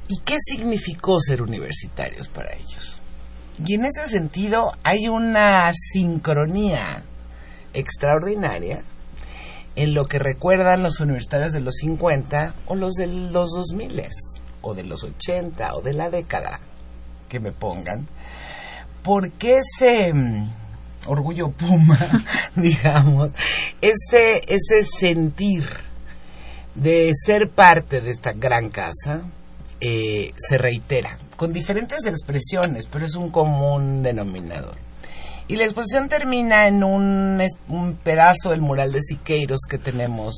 ¿Y 0.08 0.18
qué 0.20 0.36
significó 0.40 1.20
ser 1.20 1.42
universitarios 1.42 2.28
para 2.28 2.52
ellos? 2.54 2.98
Y 3.64 3.74
en 3.74 3.86
ese 3.86 4.06
sentido 4.06 4.72
hay 4.82 5.08
una 5.08 5.72
sincronía 5.72 7.02
extraordinaria 7.72 8.82
en 9.74 9.94
lo 9.94 10.06
que 10.06 10.18
recuerdan 10.18 10.82
los 10.82 11.00
universitarios 11.00 11.52
de 11.52 11.60
los 11.60 11.76
50 11.76 12.54
o 12.66 12.74
los 12.74 12.94
de 12.94 13.06
los 13.06 13.50
2000 13.50 14.02
o 14.62 14.74
de 14.74 14.82
los 14.84 15.02
80 15.04 15.74
o 15.74 15.82
de 15.82 15.92
la 15.92 16.10
década 16.10 16.60
que 17.28 17.40
me 17.40 17.52
pongan. 17.52 18.06
Porque 19.02 19.58
ese 19.58 20.12
mm, 20.12 20.50
orgullo 21.06 21.50
puma, 21.50 21.98
digamos, 22.56 23.32
ese, 23.80 24.42
ese 24.48 24.82
sentir 24.84 25.64
de 26.74 27.12
ser 27.14 27.50
parte 27.50 28.00
de 28.00 28.10
esta 28.10 28.32
gran 28.32 28.70
casa, 28.70 29.22
eh, 29.80 30.32
se 30.36 30.58
reitera, 30.58 31.18
con 31.36 31.52
diferentes 31.52 32.06
expresiones, 32.06 32.86
pero 32.86 33.04
es 33.04 33.14
un 33.14 33.28
común 33.30 34.02
denominador. 34.02 34.76
Y 35.48 35.56
la 35.56 35.64
exposición 35.64 36.08
termina 36.08 36.66
en 36.66 36.82
un, 36.82 37.40
pedazo 38.02 38.50
del 38.50 38.60
mural 38.60 38.92
de 38.92 39.02
Siqueiros 39.02 39.60
que 39.68 39.78
tenemos 39.78 40.34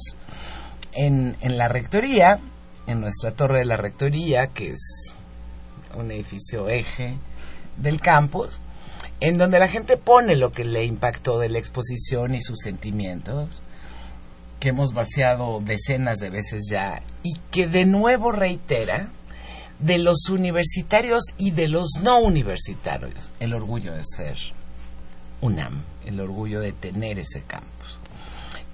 en, 0.93 1.37
en 1.41 1.57
la 1.57 1.69
rectoría, 1.69 2.41
en 2.87 3.01
nuestra 3.01 3.33
torre 3.33 3.61
de 3.61 3.65
la 3.65 3.77
rectoría, 3.77 4.49
que 4.49 4.71
es 4.71 5.15
un 5.95 6.11
edificio 6.11 6.69
eje 6.69 7.15
del 7.77 8.01
campus, 8.01 8.61
en 9.21 9.39
donde 9.39 9.59
la 9.59 9.69
gente 9.69 9.97
pone 9.97 10.37
lo 10.37 10.53
que 10.53 10.65
le 10.65 10.85
impactó 10.85 11.39
de 11.39 11.49
la 11.49 11.59
exposición 11.59 12.35
y 12.35 12.43
sus 12.43 12.59
sentimientos. 12.59 13.49
que 14.61 14.71
hemos 14.71 14.93
vaciado 14.93 15.61
decenas 15.61 16.19
de 16.19 16.31
veces 16.31 16.65
ya 16.69 17.01
y 17.23 17.39
que 17.53 17.69
de 17.69 17.87
nuevo 17.87 18.33
reitera 18.33 19.09
de 19.79 19.99
los 19.99 20.29
universitarios 20.29 21.25
y 21.37 21.53
de 21.53 21.69
los 21.69 21.91
no 22.03 22.21
universitarios 22.21 23.31
el 23.41 23.55
orgullo 23.55 23.95
de 23.95 24.03
ser 24.05 24.37
UNAM, 25.41 25.85
el 26.07 26.21
orgullo 26.21 26.61
de 26.61 26.73
tener 26.73 27.19
ese 27.19 27.43
campus. 27.43 27.99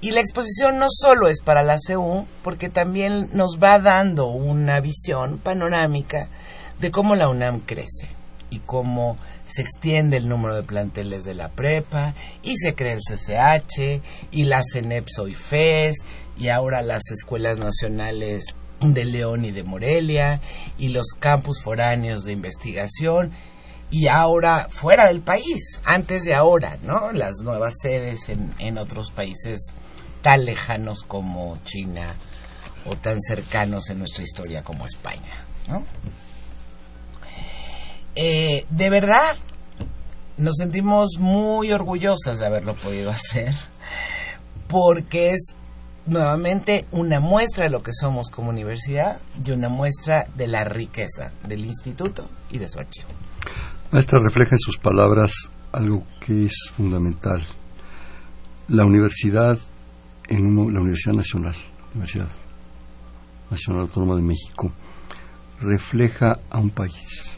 Y 0.00 0.10
la 0.10 0.20
exposición 0.20 0.78
no 0.78 0.86
solo 0.90 1.28
es 1.28 1.40
para 1.40 1.62
la 1.62 1.78
CEU, 1.78 2.26
porque 2.42 2.68
también 2.68 3.30
nos 3.32 3.58
va 3.62 3.78
dando 3.78 4.26
una 4.26 4.80
visión 4.80 5.38
panorámica 5.38 6.28
de 6.78 6.90
cómo 6.90 7.16
la 7.16 7.28
UNAM 7.28 7.60
crece 7.60 8.08
y 8.50 8.58
cómo 8.58 9.16
se 9.46 9.62
extiende 9.62 10.16
el 10.16 10.28
número 10.28 10.54
de 10.54 10.62
planteles 10.62 11.24
de 11.24 11.34
la 11.34 11.48
prepa 11.48 12.14
y 12.42 12.56
se 12.56 12.74
crea 12.74 12.92
el 12.92 13.00
CCH 13.00 14.02
y 14.30 14.44
la 14.44 14.62
CENEPSO 14.62 15.28
y 15.28 15.34
FES 15.34 15.96
y 16.38 16.48
ahora 16.48 16.82
las 16.82 17.02
escuelas 17.10 17.58
nacionales 17.58 18.54
de 18.92 19.04
León 19.06 19.44
y 19.44 19.52
de 19.52 19.62
Morelia 19.62 20.40
y 20.76 20.88
los 20.88 21.08
campus 21.18 21.62
foráneos 21.62 22.24
de 22.24 22.32
investigación 22.32 23.30
y 23.90 24.08
ahora 24.08 24.66
fuera 24.68 25.06
del 25.06 25.20
país, 25.20 25.80
antes 25.84 26.24
de 26.24 26.34
ahora, 26.34 26.78
¿no? 26.82 27.12
Las 27.12 27.36
nuevas 27.42 27.74
sedes 27.80 28.28
en, 28.28 28.52
en 28.58 28.76
otros 28.76 29.12
países 29.12 29.72
tan 30.20 30.44
lejanos 30.44 31.04
como 31.06 31.56
China 31.64 32.14
o 32.86 32.96
tan 32.96 33.20
cercanos 33.20 33.90
en 33.90 33.98
nuestra 34.00 34.24
historia 34.24 34.62
como 34.62 34.86
España, 34.86 35.44
¿no? 35.68 35.84
Eh, 38.16 38.64
de 38.70 38.90
verdad, 38.90 39.36
nos 40.36 40.56
sentimos 40.56 41.18
muy 41.18 41.72
orgullosas 41.72 42.38
de 42.38 42.46
haberlo 42.46 42.74
podido 42.74 43.10
hacer, 43.10 43.54
porque 44.68 45.32
es 45.32 45.54
nuevamente 46.06 46.86
una 46.92 47.20
muestra 47.20 47.64
de 47.64 47.70
lo 47.70 47.82
que 47.82 47.92
somos 47.92 48.30
como 48.30 48.50
universidad 48.50 49.18
y 49.44 49.50
una 49.50 49.68
muestra 49.68 50.26
de 50.36 50.46
la 50.46 50.64
riqueza 50.64 51.32
del 51.46 51.64
instituto 51.64 52.28
y 52.50 52.58
de 52.58 52.68
su 52.68 52.78
archivo. 52.78 53.08
Maestra, 53.90 54.18
refleja 54.18 54.54
en 54.54 54.58
sus 54.58 54.78
palabras 54.78 55.32
algo 55.72 56.04
que 56.20 56.46
es 56.46 56.70
fundamental. 56.76 57.42
La 58.68 58.84
universidad, 58.84 59.58
en 60.28 60.56
la 60.72 60.80
Universidad 60.80 61.14
Nacional, 61.14 61.54
Universidad 61.94 62.28
Nacional 63.50 63.82
Autónoma 63.82 64.16
de 64.16 64.22
México, 64.22 64.72
refleja 65.60 66.38
a 66.50 66.58
un 66.58 66.70
país. 66.70 67.36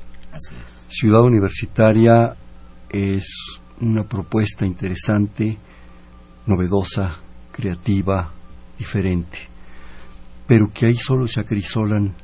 Ciudad 0.88 1.22
Universitaria 1.22 2.36
es 2.90 3.58
una 3.80 4.04
propuesta 4.04 4.64
interesante, 4.64 5.58
novedosa, 6.46 7.16
creativa, 7.52 8.32
diferente, 8.78 9.38
pero 10.46 10.70
que 10.72 10.86
ahí 10.86 10.96
solo 10.96 11.26
se 11.26 11.40
acrisolan 11.40 12.14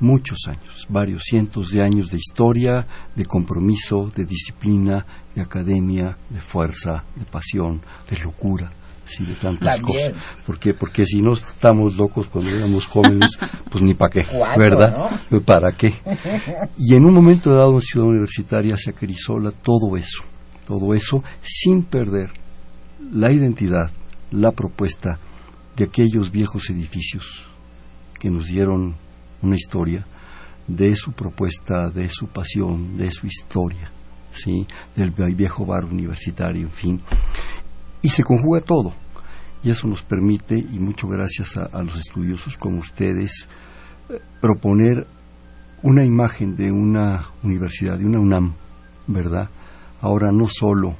muchos 0.00 0.46
años, 0.48 0.86
varios 0.88 1.22
cientos 1.24 1.70
de 1.70 1.82
años 1.82 2.10
de 2.10 2.18
historia, 2.18 2.86
de 3.14 3.24
compromiso, 3.24 4.10
de 4.14 4.24
disciplina, 4.24 5.04
de 5.34 5.42
academia, 5.42 6.16
de 6.30 6.40
fuerza, 6.40 7.04
de 7.16 7.24
pasión, 7.24 7.80
de 8.10 8.18
locura, 8.18 8.70
sí, 9.04 9.24
de 9.24 9.34
tantas 9.34 9.80
cosas. 9.80 10.12
¿Por 10.46 10.58
qué? 10.58 10.74
Porque 10.74 11.06
si 11.06 11.22
no 11.22 11.32
estamos 11.32 11.96
locos 11.96 12.26
cuando 12.28 12.50
éramos 12.50 12.86
jóvenes, 12.86 13.38
pues 13.70 13.82
ni 13.82 13.94
para 13.94 14.10
qué, 14.10 14.26
¿verdad? 14.56 15.10
¿Para 15.44 15.72
qué? 15.72 15.94
Y 16.78 16.94
en 16.94 17.04
un 17.04 17.14
momento 17.14 17.54
dado 17.54 17.74
en 17.74 17.80
Ciudad 17.80 18.08
Universitaria 18.08 18.76
se 18.76 18.90
acrisola 18.90 19.50
todo 19.50 19.96
eso, 19.96 20.22
todo 20.66 20.94
eso 20.94 21.22
sin 21.42 21.82
perder 21.82 22.30
la 23.12 23.30
identidad, 23.32 23.90
la 24.30 24.52
propuesta 24.52 25.18
de 25.76 25.84
aquellos 25.84 26.30
viejos 26.30 26.70
edificios 26.70 27.44
que 28.18 28.30
nos 28.30 28.46
dieron 28.46 28.94
una 29.42 29.56
historia, 29.56 30.06
de 30.66 30.96
su 30.96 31.12
propuesta, 31.12 31.90
de 31.90 32.08
su 32.08 32.28
pasión, 32.28 32.96
de 32.96 33.10
su 33.10 33.26
historia, 33.26 33.90
¿sí? 34.30 34.66
del 34.96 35.10
viejo 35.34 35.66
bar 35.66 35.84
universitario, 35.84 36.62
en 36.62 36.70
fin. 36.70 37.02
Y 38.00 38.08
se 38.08 38.24
conjuga 38.24 38.60
todo. 38.60 38.94
Y 39.62 39.70
eso 39.70 39.86
nos 39.86 40.02
permite, 40.02 40.58
y 40.58 40.78
mucho 40.78 41.08
gracias 41.08 41.56
a, 41.56 41.82
los 41.82 41.98
estudiosos 41.98 42.56
como 42.56 42.78
ustedes, 42.78 43.48
proponer 44.40 45.06
una 45.82 46.04
imagen 46.04 46.56
de 46.56 46.70
una 46.70 47.26
universidad, 47.42 47.98
de 47.98 48.06
una 48.06 48.20
UNAM, 48.20 48.54
¿verdad? 49.06 49.50
Ahora 50.00 50.32
no 50.32 50.48
solo 50.48 50.96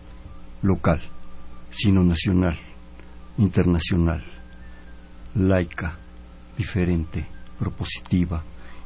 local, 0.62 1.00
sino 1.70 2.02
nacional, 2.02 2.58
internacional 3.36 4.33
laica, 5.34 5.96
diferente, 6.56 7.26
propositiva 7.58 8.42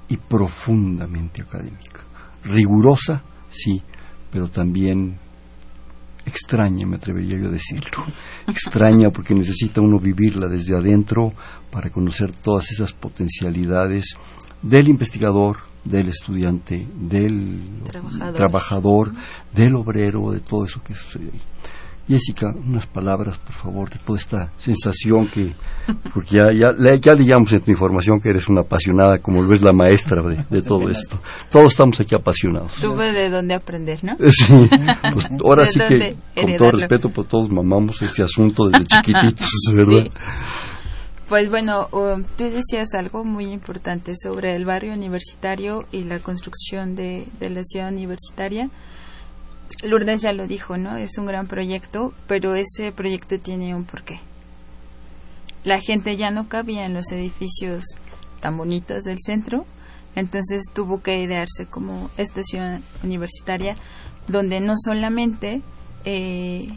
y 0.08 0.16
profundamente 0.16 1.42
académica. 1.42 2.00
Rigurosa, 2.44 3.22
sí, 3.48 3.82
pero 4.30 4.48
también 4.48 5.18
extraña, 6.24 6.86
me 6.86 6.96
atrevería 6.96 7.38
yo 7.38 7.48
a 7.48 7.52
decirlo. 7.52 8.04
Extraña 8.46 9.10
porque 9.10 9.34
necesita 9.34 9.80
uno 9.80 9.98
vivirla 9.98 10.46
desde 10.46 10.76
adentro 10.76 11.32
para 11.70 11.90
conocer 11.90 12.32
todas 12.32 12.70
esas 12.70 12.92
potencialidades 12.92 14.16
del 14.62 14.88
investigador, 14.88 15.58
del 15.84 16.08
estudiante, 16.08 16.86
del 16.94 17.60
trabajador, 17.84 18.34
trabajador 18.34 19.12
del 19.54 19.74
obrero, 19.76 20.30
de 20.30 20.40
todo 20.40 20.64
eso 20.64 20.82
que 20.82 20.94
sucede 20.94 21.30
ahí. 21.32 21.40
Jessica, 22.08 22.54
unas 22.66 22.86
palabras, 22.86 23.36
por 23.36 23.52
favor, 23.52 23.90
de 23.90 23.98
toda 23.98 24.18
esta 24.18 24.50
sensación 24.56 25.26
que, 25.26 25.52
porque 26.14 26.36
ya, 26.36 26.52
ya, 26.52 26.94
ya 26.94 27.14
leíamos 27.14 27.52
en 27.52 27.60
tu 27.60 27.70
información 27.70 28.18
que 28.18 28.30
eres 28.30 28.48
una 28.48 28.62
apasionada, 28.62 29.18
como 29.18 29.42
lo 29.42 29.54
es 29.54 29.60
la 29.60 29.72
maestra 29.74 30.22
de, 30.22 30.62
todo 30.62 30.88
esto. 30.88 31.20
Todos 31.50 31.72
estamos 31.72 32.00
aquí 32.00 32.14
apasionados. 32.14 32.72
Tuve 32.80 33.12
de 33.12 33.28
dónde 33.28 33.54
aprender, 33.54 34.02
¿no? 34.02 34.16
Sí, 34.30 34.70
pues 35.12 35.28
ahora 35.44 35.66
sí 35.66 35.80
que, 35.80 36.16
con 36.34 36.56
todo 36.56 36.70
respeto, 36.72 37.10
pues 37.10 37.28
todos 37.28 37.50
mamamos 37.50 38.00
este 38.00 38.22
asunto 38.22 38.70
desde 38.70 38.86
chiquititos, 38.86 39.50
¿verdad? 39.74 40.10
Pues 41.28 41.50
bueno, 41.50 41.88
tú 41.90 42.44
decías 42.44 42.94
algo 42.94 43.22
muy 43.22 43.44
importante 43.44 44.14
sobre 44.16 44.54
el 44.54 44.64
barrio 44.64 44.94
universitario 44.94 45.84
y 45.92 46.04
la 46.04 46.20
construcción 46.20 46.94
de, 46.94 47.26
de 47.38 47.50
la 47.50 47.62
ciudad 47.64 47.92
universitaria. 47.92 48.70
Lourdes 49.82 50.22
ya 50.22 50.32
lo 50.32 50.46
dijo, 50.46 50.76
¿no? 50.76 50.96
Es 50.96 51.18
un 51.18 51.26
gran 51.26 51.46
proyecto, 51.46 52.12
pero 52.26 52.54
ese 52.54 52.92
proyecto 52.92 53.38
tiene 53.38 53.74
un 53.74 53.84
porqué. 53.84 54.20
La 55.64 55.80
gente 55.80 56.16
ya 56.16 56.30
no 56.30 56.48
cabía 56.48 56.86
en 56.86 56.94
los 56.94 57.10
edificios 57.12 57.84
tan 58.40 58.56
bonitos 58.56 59.02
del 59.04 59.18
centro, 59.20 59.66
entonces 60.14 60.64
tuvo 60.72 61.02
que 61.02 61.20
idearse 61.20 61.66
como 61.66 62.10
estación 62.16 62.82
universitaria, 63.02 63.76
donde 64.26 64.60
no 64.60 64.74
solamente 64.76 65.62
eh, 66.04 66.68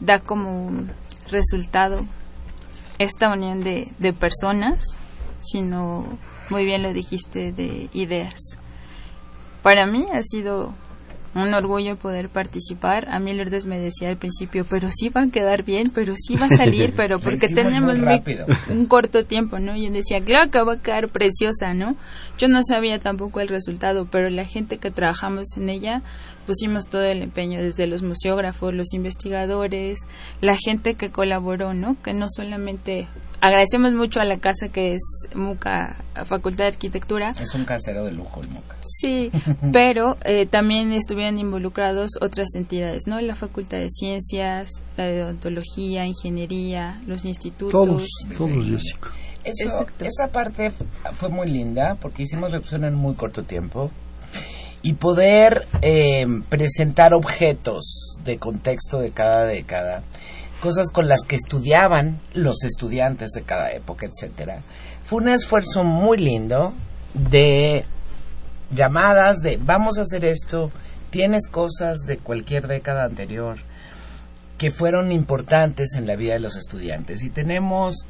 da 0.00 0.20
como 0.20 0.70
resultado 1.28 2.00
esta 2.98 3.32
unión 3.32 3.62
de, 3.62 3.92
de 3.98 4.12
personas, 4.12 4.84
sino, 5.42 6.18
muy 6.48 6.64
bien 6.64 6.82
lo 6.82 6.92
dijiste, 6.92 7.52
de 7.52 7.88
ideas. 7.92 8.58
Para 9.62 9.86
mí 9.86 10.06
ha 10.12 10.22
sido 10.22 10.74
un 11.34 11.54
orgullo 11.54 11.96
poder 11.96 12.28
participar. 12.28 13.08
A 13.08 13.18
mí 13.18 13.32
Lourdes 13.32 13.66
me 13.66 13.78
decía 13.78 14.08
al 14.08 14.16
principio, 14.16 14.66
pero 14.68 14.88
sí 14.90 15.08
va 15.08 15.22
a 15.22 15.30
quedar 15.30 15.62
bien, 15.62 15.90
pero 15.94 16.14
sí 16.16 16.36
va 16.36 16.46
a 16.46 16.56
salir, 16.56 16.92
pero 16.96 17.20
porque 17.20 17.48
teníamos 17.48 17.96
un 18.68 18.86
corto 18.86 19.24
tiempo, 19.24 19.58
¿no? 19.58 19.76
Y 19.76 19.86
yo 19.86 19.92
decía, 19.92 20.18
claro 20.18 20.50
que 20.50 20.62
va 20.62 20.74
a 20.74 20.82
quedar 20.82 21.08
preciosa, 21.08 21.72
¿no? 21.74 21.96
Yo 22.38 22.48
no 22.48 22.62
sabía 22.62 22.98
tampoco 22.98 23.40
el 23.40 23.48
resultado, 23.48 24.06
pero 24.10 24.28
la 24.30 24.44
gente 24.44 24.78
que 24.78 24.90
trabajamos 24.90 25.56
en 25.56 25.68
ella 25.68 26.02
pusimos 26.46 26.88
todo 26.88 27.04
el 27.04 27.22
empeño, 27.22 27.62
desde 27.62 27.86
los 27.86 28.02
museógrafos, 28.02 28.74
los 28.74 28.92
investigadores, 28.92 30.00
la 30.40 30.56
gente 30.56 30.94
que 30.94 31.10
colaboró, 31.10 31.74
¿no? 31.74 31.96
Que 32.02 32.12
no 32.12 32.26
solamente 32.28 33.06
agradecemos 33.40 33.92
mucho 33.92 34.20
a 34.20 34.24
la 34.24 34.38
casa 34.38 34.68
que 34.68 34.94
es 34.94 35.02
MUCA, 35.34 35.96
Facultad 36.26 36.64
de 36.64 36.70
Arquitectura. 36.70 37.32
Es 37.40 37.54
un 37.54 37.64
casero 37.64 38.04
de 38.04 38.12
lujo 38.12 38.40
el 38.40 38.48
MUCA. 38.48 38.76
Sí, 38.84 39.30
pero 39.72 40.16
eh, 40.24 40.46
también 40.46 40.92
estuvieron 40.92 41.38
involucrados 41.38 42.10
otras 42.20 42.54
entidades, 42.54 43.02
¿no? 43.06 43.20
La 43.20 43.34
Facultad 43.34 43.78
de 43.78 43.88
Ciencias, 43.90 44.70
la 44.96 45.04
de 45.04 45.24
Odontología, 45.24 46.06
Ingeniería, 46.06 47.00
los 47.06 47.24
institutos. 47.24 47.72
Todos, 47.72 48.06
todos, 48.36 48.66
Jessica. 48.66 49.10
esa 49.44 50.28
parte 50.28 50.72
fue 51.14 51.28
muy 51.28 51.46
linda 51.46 51.96
porque 52.00 52.24
hicimos 52.24 52.52
la 52.52 52.86
en 52.86 52.94
muy 52.94 53.14
corto 53.14 53.42
tiempo 53.42 53.90
y 54.82 54.94
poder 54.94 55.66
eh, 55.82 56.26
presentar 56.48 57.12
objetos 57.14 58.18
de 58.24 58.38
contexto 58.38 58.98
de 58.98 59.10
cada 59.10 59.44
década 59.44 60.02
cosas 60.60 60.90
con 60.92 61.08
las 61.08 61.22
que 61.22 61.36
estudiaban 61.36 62.20
los 62.34 62.62
estudiantes 62.64 63.30
de 63.32 63.42
cada 63.42 63.72
época, 63.72 64.06
etcétera. 64.06 64.62
Fue 65.04 65.22
un 65.22 65.28
esfuerzo 65.28 65.82
muy 65.82 66.18
lindo 66.18 66.72
de 67.14 67.84
llamadas 68.72 69.38
de 69.38 69.58
vamos 69.60 69.98
a 69.98 70.02
hacer 70.02 70.24
esto, 70.24 70.70
tienes 71.10 71.48
cosas 71.48 72.00
de 72.06 72.18
cualquier 72.18 72.68
década 72.68 73.04
anterior 73.04 73.58
que 74.58 74.70
fueron 74.70 75.10
importantes 75.10 75.94
en 75.96 76.06
la 76.06 76.16
vida 76.16 76.34
de 76.34 76.40
los 76.40 76.56
estudiantes 76.56 77.22
y 77.22 77.30
tenemos 77.30 78.06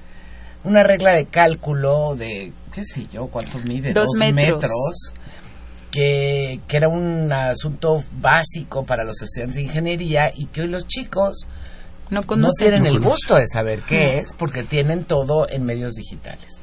una 0.64 0.82
regla 0.82 1.12
de 1.12 1.26
cálculo 1.26 2.16
de, 2.16 2.52
qué 2.74 2.84
sé 2.84 3.06
yo, 3.10 3.28
cuánto 3.28 3.58
mide, 3.60 3.92
dos, 3.92 4.08
metros, 4.18 5.14
que, 5.90 6.60
que, 6.68 6.76
era 6.76 6.88
un 6.88 7.32
asunto 7.32 8.02
básico 8.20 8.84
para 8.84 9.04
los 9.04 9.22
estudiantes 9.22 9.56
de 9.56 9.62
ingeniería 9.62 10.30
y 10.34 10.46
que 10.46 10.62
hoy 10.62 10.68
los 10.68 10.86
chicos 10.86 11.46
no, 12.10 12.22
tienen 12.58 12.86
el 12.86 13.00
gusto 13.00 13.36
de 13.36 13.46
saber 13.46 13.80
qué 13.82 14.18
es 14.18 14.34
porque 14.36 14.62
tienen 14.62 15.04
todo 15.04 15.48
en 15.48 15.64
medios 15.64 15.94
digitales 15.94 16.60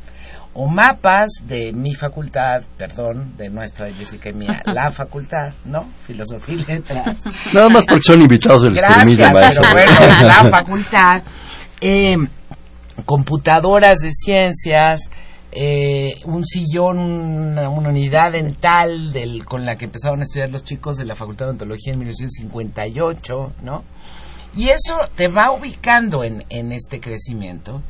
o 0.60 0.66
mapas 0.66 1.30
de 1.44 1.72
mi 1.72 1.94
facultad, 1.94 2.64
perdón, 2.78 3.38
de 3.38 3.50
nuestra 3.50 3.92
Jessica 3.92 4.30
y 4.30 4.34
mía, 4.34 4.64
la 4.66 4.92
facultad, 4.92 5.54
¿no? 5.66 5.86
Filosofía 6.02 6.56
y 6.56 6.66
letras. 6.66 7.18
Nada 7.54 7.70
más 7.70 7.86
porque 7.86 8.02
son 8.02 8.22
invitados 8.22 8.64
del 8.64 8.74
Gracias, 8.74 9.56
pero 9.56 9.72
bueno, 9.72 10.24
la 10.24 10.44
facultad. 10.50 11.22
Eh, 11.80 12.18
computadoras 13.06 14.00
de 14.00 14.12
ciencias, 14.12 15.12
eh, 15.52 16.16
un 16.26 16.44
sillón, 16.44 16.98
una, 16.98 17.70
unidad 17.70 18.32
dental 18.32 19.14
del, 19.14 19.46
con 19.46 19.64
la 19.64 19.78
que 19.78 19.86
empezaron 19.86 20.22
a 20.22 20.24
estudiar 20.24 20.50
los 20.50 20.64
chicos 20.64 20.98
de 20.98 21.06
la 21.06 21.16
Facultad 21.16 21.46
de 21.46 21.52
Ontología 21.52 21.94
en 21.94 22.00
1958, 22.00 23.54
¿no? 23.62 23.84
Y 24.56 24.70
eso 24.70 24.98
te 25.16 25.28
va 25.28 25.52
ubicando 25.52 26.24
en, 26.24 26.44
en 26.50 26.72
este 26.72 27.00
crecimiento 27.00 27.82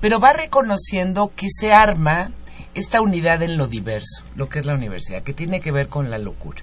pero 0.00 0.20
va 0.20 0.32
reconociendo 0.32 1.32
que 1.34 1.48
se 1.50 1.72
arma 1.72 2.30
esta 2.74 3.00
unidad 3.00 3.42
en 3.42 3.56
lo 3.56 3.66
diverso, 3.66 4.22
lo 4.34 4.48
que 4.48 4.58
es 4.58 4.66
la 4.66 4.74
universidad, 4.74 5.22
que 5.22 5.32
tiene 5.32 5.60
que 5.60 5.72
ver 5.72 5.88
con 5.88 6.10
la 6.10 6.18
locura. 6.18 6.62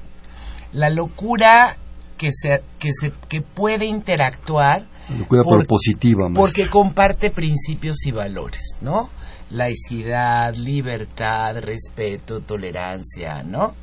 La 0.72 0.90
locura 0.90 1.78
que 2.18 2.32
se, 2.32 2.62
que 2.80 2.92
se 2.94 3.12
que 3.28 3.42
puede 3.42 3.86
interactuar 3.86 4.86
locura 5.18 5.64
positiva 5.68 6.30
porque 6.34 6.70
comparte 6.70 7.32
principios 7.32 8.06
y 8.06 8.12
valores, 8.12 8.78
¿no? 8.82 9.10
Laicidad, 9.50 10.56
libertad, 10.56 11.58
respeto, 11.60 12.42
tolerancia, 12.42 13.44
¿no? 13.44 13.76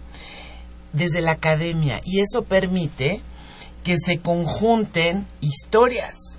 Desde 0.93 1.21
la 1.21 1.33
academia 1.33 2.01
y 2.05 2.21
eso 2.21 2.45
permite 2.45 3.21
que 3.85 3.97
se 3.99 4.19
conjunten 4.19 5.27
historias 5.41 6.39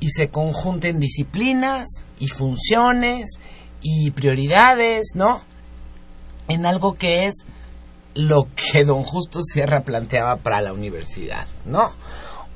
y 0.00 0.10
se 0.10 0.28
conjunten 0.28 1.00
disciplinas, 1.00 2.04
y 2.20 2.28
funciones 2.28 3.38
y 3.82 4.10
prioridades, 4.10 5.10
¿no? 5.14 5.42
En 6.48 6.66
algo 6.66 6.94
que 6.94 7.26
es 7.26 7.44
lo 8.14 8.48
que 8.54 8.84
don 8.84 9.04
Justo 9.04 9.40
Sierra 9.42 9.82
planteaba 9.82 10.36
para 10.36 10.60
la 10.60 10.72
universidad, 10.72 11.46
¿no? 11.64 11.92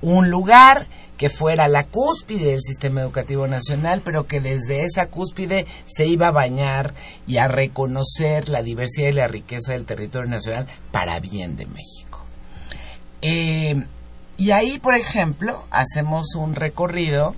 Un 0.01 0.31
lugar 0.31 0.87
que 1.17 1.31
fuera 1.31 1.69
la 1.69 1.85
cúspide 1.85 2.51
del 2.51 2.63
sistema 2.63 3.03
educativo 3.03 3.47
nacional, 3.47 4.03
pero 4.05 4.27
que 4.27 4.41
desde 4.41 4.83
esa 4.83 5.07
cúspide 5.07 5.67
se 5.87 6.07
iba 6.07 6.29
a 6.29 6.33
bañar 6.33 6.95
y 7.29 7.37
a 7.37 7.47
reconocer 7.47 8.49
la 8.49 8.63
diversidad 8.63 9.09
y 9.09 9.13
la 9.13 9.29
riqueza 9.29 9.73
del 9.73 9.85
territorio 9.85 10.29
nacional 10.29 10.67
para 10.91 11.21
bien 11.21 11.55
de 11.55 11.67
México. 11.67 12.12
Eh, 13.23 13.85
y 14.37 14.51
ahí, 14.51 14.79
por 14.79 14.95
ejemplo, 14.95 15.65
hacemos 15.71 16.35
un 16.35 16.55
recorrido 16.55 17.35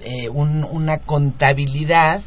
eh, 0.00 0.28
una 0.28 0.98
contabilidad 0.98 2.20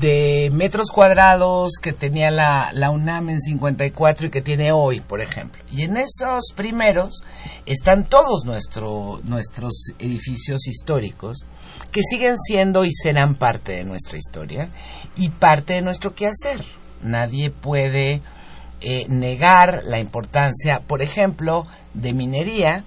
de 0.00 0.50
metros 0.52 0.90
cuadrados 0.90 1.72
que 1.80 1.94
tenía 1.94 2.30
la, 2.30 2.70
la, 2.74 2.90
UNAM 2.90 3.30
en 3.30 3.40
54 3.40 4.26
y 4.26 4.30
que 4.30 4.42
tiene 4.42 4.70
hoy, 4.72 5.00
por 5.00 5.22
ejemplo. 5.22 5.62
Y 5.72 5.82
en 5.82 5.96
esos 5.96 6.52
primeros 6.54 7.22
están 7.64 8.04
todos 8.04 8.44
nuestro, 8.44 9.20
nuestros 9.24 9.92
edificios 9.98 10.66
históricos 10.66 11.46
que 11.90 12.02
siguen 12.02 12.36
siendo 12.36 12.84
y 12.84 12.92
serán 12.92 13.34
parte 13.34 13.72
de 13.72 13.84
nuestra 13.84 14.18
historia 14.18 14.68
y 15.16 15.30
parte 15.30 15.74
de 15.74 15.82
nuestro 15.82 16.14
quehacer. 16.14 16.62
Nadie 17.02 17.50
puede 17.50 18.20
eh, 18.80 19.06
negar 19.08 19.82
la 19.84 19.98
importancia, 19.98 20.80
por 20.86 21.02
ejemplo, 21.02 21.66
de 21.94 22.12
minería 22.12 22.84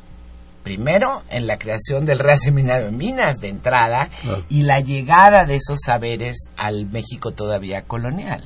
primero 0.64 1.24
en 1.30 1.48
la 1.48 1.58
creación 1.58 2.06
del 2.06 2.20
Real 2.20 2.40
Seminario 2.40 2.86
de 2.86 2.92
Minas 2.92 3.38
de 3.38 3.50
entrada 3.50 4.10
y 4.50 4.64
la 4.64 4.80
llegada 4.80 5.46
de 5.46 5.56
esos 5.56 5.80
saberes 5.84 6.50
al 6.56 6.86
México 6.86 7.32
todavía 7.32 7.82
colonial. 7.84 8.44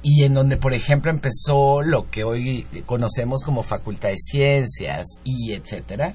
Y 0.00 0.22
en 0.22 0.34
donde, 0.34 0.56
por 0.56 0.74
ejemplo, 0.74 1.10
empezó 1.10 1.82
lo 1.82 2.08
que 2.08 2.22
hoy 2.22 2.66
conocemos 2.86 3.42
como 3.42 3.64
Facultad 3.64 4.10
de 4.10 4.16
Ciencias 4.16 5.06
y 5.24 5.52
etcétera, 5.52 6.14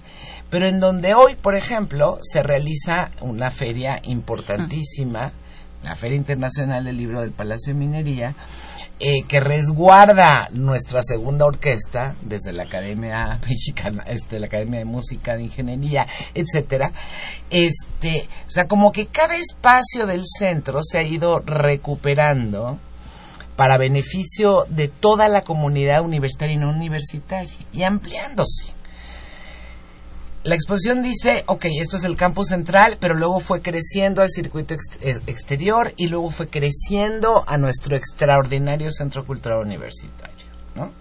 pero 0.49 0.67
en 0.67 0.79
donde 0.79 1.13
hoy, 1.13 1.35
por 1.35 1.55
ejemplo, 1.55 2.17
se 2.21 2.41
realiza 2.41 3.11
una 3.19 3.51
feria 3.51 4.01
importantísima, 4.03 5.31
la 5.83 5.95
Feria 5.95 6.15
Internacional 6.15 6.85
del 6.85 6.95
Libro 6.95 7.21
del 7.21 7.31
Palacio 7.31 7.73
de 7.73 7.79
Minería, 7.79 8.35
eh, 8.99 9.23
que 9.27 9.39
resguarda 9.39 10.49
nuestra 10.51 11.01
segunda 11.01 11.45
orquesta 11.45 12.15
desde 12.21 12.53
la 12.53 12.63
Academia 12.63 13.39
Mexicana, 13.47 14.03
este, 14.07 14.39
la 14.39 14.45
Academia 14.45 14.79
de 14.79 14.85
Música, 14.85 15.35
de 15.35 15.43
Ingeniería, 15.43 16.07
etcétera. 16.33 16.91
Este, 17.49 18.27
o 18.47 18.51
sea, 18.51 18.67
como 18.67 18.91
que 18.91 19.07
cada 19.07 19.35
espacio 19.35 20.05
del 20.05 20.23
centro 20.25 20.81
se 20.83 20.99
ha 20.99 21.03
ido 21.03 21.39
recuperando 21.39 22.77
para 23.55 23.77
beneficio 23.77 24.65
de 24.69 24.87
toda 24.87 25.27
la 25.29 25.41
comunidad 25.41 26.01
universitaria 26.01 26.55
y 26.55 26.57
no 26.57 26.69
universitaria 26.69 27.53
y 27.71 27.83
ampliándose 27.83 28.65
la 30.43 30.55
exposición 30.55 31.01
dice, 31.01 31.43
ok, 31.47 31.65
esto 31.79 31.95
es 31.95 32.03
el 32.03 32.17
campus 32.17 32.49
central, 32.49 32.97
pero 32.99 33.15
luego 33.15 33.39
fue 33.39 33.61
creciendo 33.61 34.21
al 34.21 34.29
circuito 34.29 34.73
eh, 34.73 35.19
exterior 35.27 35.93
y 35.95 36.07
luego 36.07 36.31
fue 36.31 36.47
creciendo 36.47 37.45
a 37.47 37.57
nuestro 37.57 37.95
extraordinario 37.95 38.91
centro 38.91 39.25
cultural 39.25 39.59
universitario, 39.59 40.45
¿no? 40.75 40.91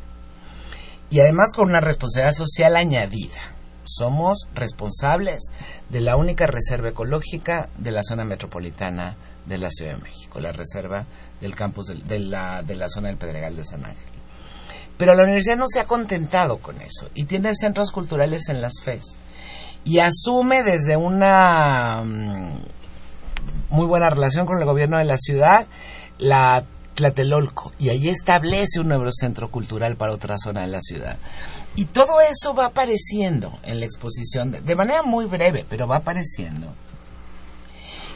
Y 1.10 1.18
además 1.20 1.50
con 1.52 1.68
una 1.68 1.80
responsabilidad 1.80 2.34
social 2.34 2.76
añadida. 2.76 3.40
Somos 3.84 4.48
responsables 4.54 5.50
de 5.90 6.00
la 6.00 6.14
única 6.14 6.46
reserva 6.46 6.90
ecológica 6.90 7.68
de 7.78 7.90
la 7.90 8.04
zona 8.04 8.24
metropolitana 8.24 9.16
de 9.46 9.58
la 9.58 9.70
Ciudad 9.70 9.96
de 9.96 10.02
México, 10.02 10.38
la 10.38 10.52
reserva 10.52 11.04
del 11.40 11.56
campus 11.56 11.88
de, 11.88 12.18
la, 12.20 12.62
de 12.62 12.76
la 12.76 12.88
zona 12.88 13.08
del 13.08 13.16
Pedregal 13.16 13.56
de 13.56 13.64
San 13.64 13.84
Ángel. 13.84 14.06
Pero 14.96 15.16
la 15.16 15.24
universidad 15.24 15.56
no 15.56 15.66
se 15.66 15.80
ha 15.80 15.84
contentado 15.84 16.58
con 16.58 16.80
eso 16.80 17.10
y 17.12 17.24
tiene 17.24 17.52
centros 17.56 17.90
culturales 17.90 18.48
en 18.48 18.60
las 18.60 18.74
FES 18.84 19.16
y 19.84 19.98
asume 19.98 20.62
desde 20.62 20.96
una 20.96 22.02
mm, 22.04 22.60
muy 23.70 23.86
buena 23.86 24.10
relación 24.10 24.46
con 24.46 24.58
el 24.58 24.64
gobierno 24.64 24.98
de 24.98 25.04
la 25.04 25.18
ciudad 25.18 25.66
la 26.18 26.64
Tlatelolco 26.94 27.72
y 27.78 27.88
ahí 27.88 28.08
establece 28.08 28.80
un 28.80 28.88
nuevo 28.88 29.10
centro 29.10 29.50
cultural 29.50 29.96
para 29.96 30.12
otra 30.12 30.36
zona 30.38 30.62
de 30.62 30.66
la 30.68 30.80
ciudad. 30.80 31.16
Y 31.74 31.86
todo 31.86 32.20
eso 32.20 32.54
va 32.54 32.66
apareciendo 32.66 33.58
en 33.62 33.80
la 33.80 33.86
exposición 33.86 34.52
de, 34.52 34.76
manera 34.76 35.02
muy 35.02 35.24
breve, 35.24 35.64
pero 35.68 35.88
va 35.88 35.96
apareciendo. 35.96 36.68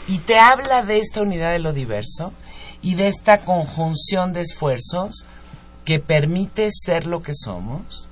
Y 0.06 0.18
te 0.18 0.38
habla 0.38 0.82
de 0.82 0.98
esta 0.98 1.22
unidad 1.22 1.52
de 1.52 1.58
lo 1.58 1.72
diverso 1.72 2.32
y 2.82 2.94
de 2.94 3.08
esta 3.08 3.38
conjunción 3.38 4.32
de 4.32 4.42
esfuerzos 4.42 5.24
que 5.84 5.98
permite 5.98 6.68
ser 6.70 7.06
lo 7.06 7.22
que 7.22 7.32
somos 7.34 8.05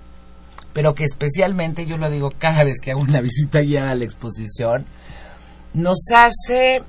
pero 0.74 0.94
que 0.94 1.04
especialmente, 1.04 1.86
yo 1.86 1.96
lo 1.96 2.10
digo 2.10 2.30
cada 2.36 2.64
vez 2.64 2.80
que 2.80 2.90
hago 2.90 3.00
una 3.00 3.20
visita 3.22 3.62
ya 3.62 3.90
a 3.90 3.94
la 3.94 4.04
exposición, 4.04 4.84
nos 5.72 6.08
hace 6.14 6.82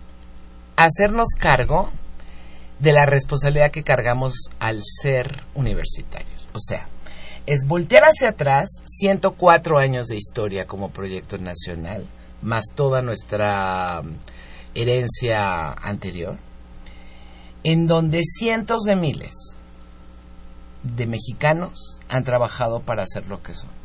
hacernos 0.76 1.30
cargo 1.39 1.91
de 2.80 2.91
la 2.91 3.06
responsabilidad 3.06 3.71
que 3.71 3.84
cargamos 3.84 4.50
al 4.60 4.82
ser 4.84 5.43
universitarios. 5.54 6.50
O 6.54 6.60
sea, 6.60 6.89
es 7.45 7.65
voltear 7.67 8.04
hacia 8.04 8.30
atrás 8.30 8.82
104 8.86 9.78
años 9.78 10.08
de 10.08 10.17
historia 10.17 10.65
como 10.65 10.89
proyecto 10.89 11.38
nacional, 11.38 12.06
más 12.41 12.65
toda 12.74 13.02
nuestra 13.02 14.02
um, 14.04 14.15
herencia 14.74 15.71
anterior, 15.71 16.38
en 17.63 17.88
donde 17.88 18.24
cientos 18.24 18.84
de 18.84 18.95
miles 18.95 19.58
de 20.84 21.08
mexicanos 21.08 21.94
han 22.10 22.24
trabajado 22.24 22.82
para 22.82 23.04
hacer 23.04 23.28
lo 23.28 23.41
que 23.41 23.54
somos. 23.54 23.76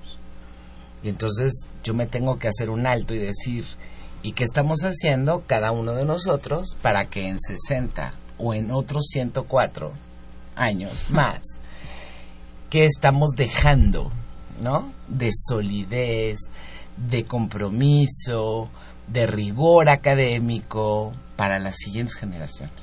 Y 1.02 1.08
entonces 1.08 1.66
yo 1.82 1.94
me 1.94 2.06
tengo 2.06 2.38
que 2.38 2.48
hacer 2.48 2.70
un 2.70 2.86
alto 2.86 3.14
y 3.14 3.18
decir, 3.18 3.64
¿y 4.22 4.32
qué 4.32 4.44
estamos 4.44 4.80
haciendo 4.80 5.44
cada 5.46 5.72
uno 5.72 5.92
de 5.92 6.04
nosotros 6.04 6.76
para 6.82 7.06
que 7.06 7.28
en 7.28 7.38
60 7.38 8.14
o 8.38 8.54
en 8.54 8.70
otros 8.70 9.06
104 9.10 9.92
años 10.56 11.04
más, 11.08 11.40
¿qué 12.68 12.84
estamos 12.84 13.30
dejando, 13.36 14.10
¿no? 14.60 14.92
De 15.08 15.30
solidez, 15.32 16.38
de 16.96 17.24
compromiso, 17.24 18.68
de 19.08 19.26
rigor 19.26 19.88
académico 19.88 21.12
para 21.36 21.58
las 21.58 21.76
siguientes 21.76 22.14
generaciones. 22.14 22.74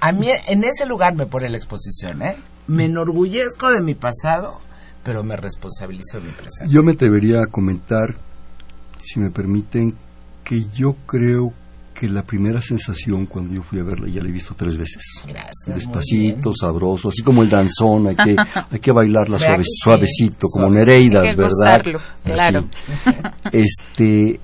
A 0.00 0.12
mí 0.12 0.28
en 0.48 0.64
ese 0.64 0.86
lugar 0.86 1.14
me 1.14 1.26
pone 1.26 1.48
la 1.48 1.56
exposición, 1.56 2.22
¿eh? 2.22 2.36
Me 2.66 2.86
enorgullezco 2.86 3.70
de 3.70 3.80
mi 3.80 3.94
pasado, 3.94 4.60
pero 5.02 5.22
me 5.22 5.36
responsabilizo 5.36 6.18
de 6.18 6.26
mi 6.26 6.32
presente. 6.32 6.72
Yo 6.72 6.82
me 6.82 6.94
debería 6.94 7.46
comentar, 7.46 8.16
si 8.98 9.20
me 9.20 9.30
permiten, 9.30 9.94
que 10.42 10.64
yo 10.74 10.96
creo 11.06 11.52
que 11.94 12.08
la 12.08 12.22
primera 12.22 12.60
sensación 12.60 13.26
cuando 13.26 13.54
yo 13.54 13.62
fui 13.62 13.78
a 13.78 13.84
verla 13.84 14.08
ya 14.08 14.20
la 14.20 14.28
he 14.28 14.32
visto 14.32 14.54
tres 14.54 14.76
veces. 14.76 15.02
Gracias. 15.26 15.54
Despacito, 15.66 16.52
sabroso, 16.54 17.08
así 17.08 17.22
como 17.22 17.42
el 17.42 17.48
danzón, 17.48 18.08
hay 18.08 18.16
que, 18.16 18.36
hay 18.70 18.78
que 18.80 18.92
bailarla 18.92 19.38
suavecito, 19.38 20.48
como 20.48 20.68
Nereidas, 20.70 21.36
¿verdad? 21.36 21.80
claro. 22.24 22.64
Este, 23.52 24.40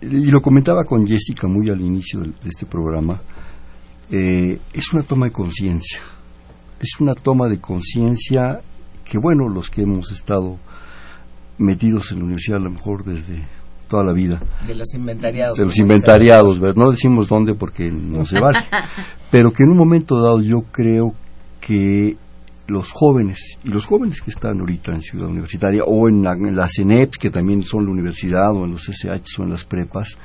y 0.00 0.30
lo 0.30 0.40
comentaba 0.40 0.84
con 0.84 1.06
Jessica 1.06 1.46
muy 1.46 1.68
al 1.68 1.80
inicio 1.80 2.20
de, 2.20 2.32
este 2.48 2.64
programa, 2.64 3.20
eh, 4.10 4.58
es 4.72 4.92
una 4.92 5.02
toma 5.02 5.26
de 5.26 5.32
conciencia. 5.32 6.00
Es 6.80 7.00
una 7.00 7.14
toma 7.14 7.48
de 7.48 7.60
conciencia 7.60 8.60
que, 9.04 9.18
bueno, 9.18 9.48
los 9.48 9.70
que 9.70 9.82
hemos 9.82 10.12
estado 10.12 10.58
metidos 11.58 12.12
en 12.12 12.18
la 12.18 12.24
universidad 12.24 12.58
a 12.58 12.64
lo 12.64 12.70
mejor 12.70 13.04
desde 13.04 13.46
toda 13.88 14.04
la 14.04 14.12
vida. 14.12 14.42
De 14.66 14.74
los 14.74 14.92
inventariados. 14.94 15.58
De 15.58 15.64
los 15.64 15.78
inventariados, 15.78 16.58
¿verdad? 16.58 16.76
no 16.76 16.90
decimos 16.90 17.28
dónde 17.28 17.54
porque 17.54 17.90
no 17.90 18.26
se 18.26 18.40
vale. 18.40 18.58
Pero 19.30 19.52
que 19.52 19.62
en 19.62 19.70
un 19.70 19.76
momento 19.76 20.20
dado 20.20 20.40
yo 20.40 20.64
creo 20.70 21.14
que 21.60 22.16
los 22.68 22.90
jóvenes, 22.92 23.58
y 23.64 23.68
los 23.68 23.86
jóvenes 23.86 24.20
que 24.20 24.30
están 24.30 24.60
ahorita 24.60 24.92
en 24.92 25.02
Ciudad 25.02 25.28
Universitaria, 25.28 25.84
o 25.84 26.08
en, 26.08 26.22
la, 26.22 26.32
en 26.32 26.56
las 26.56 26.72
CENEPs, 26.76 27.18
que 27.18 27.30
también 27.30 27.62
son 27.62 27.84
la 27.84 27.92
universidad, 27.92 28.52
o 28.52 28.64
en 28.64 28.72
los 28.72 28.88
SH 28.88 29.40
o 29.40 29.44
en 29.44 29.50
las 29.50 29.64
prepas, 29.64 30.18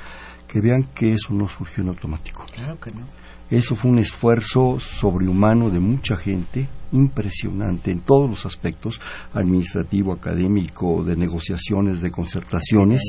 que 0.48 0.60
vean 0.60 0.88
que 0.94 1.14
eso 1.14 1.32
no 1.32 1.48
surgió 1.48 1.82
en 1.82 1.90
automático. 1.90 2.44
Claro 2.52 2.78
que 2.80 2.90
no. 2.90 3.06
Eso 3.52 3.76
fue 3.76 3.90
un 3.90 3.98
esfuerzo 3.98 4.80
sobrehumano 4.80 5.68
de 5.68 5.78
mucha 5.78 6.16
gente, 6.16 6.66
impresionante 6.90 7.90
en 7.90 8.00
todos 8.00 8.30
los 8.30 8.46
aspectos, 8.46 8.98
administrativo, 9.34 10.14
académico, 10.14 11.04
de 11.04 11.16
negociaciones, 11.16 12.00
de 12.00 12.10
concertaciones, 12.10 13.02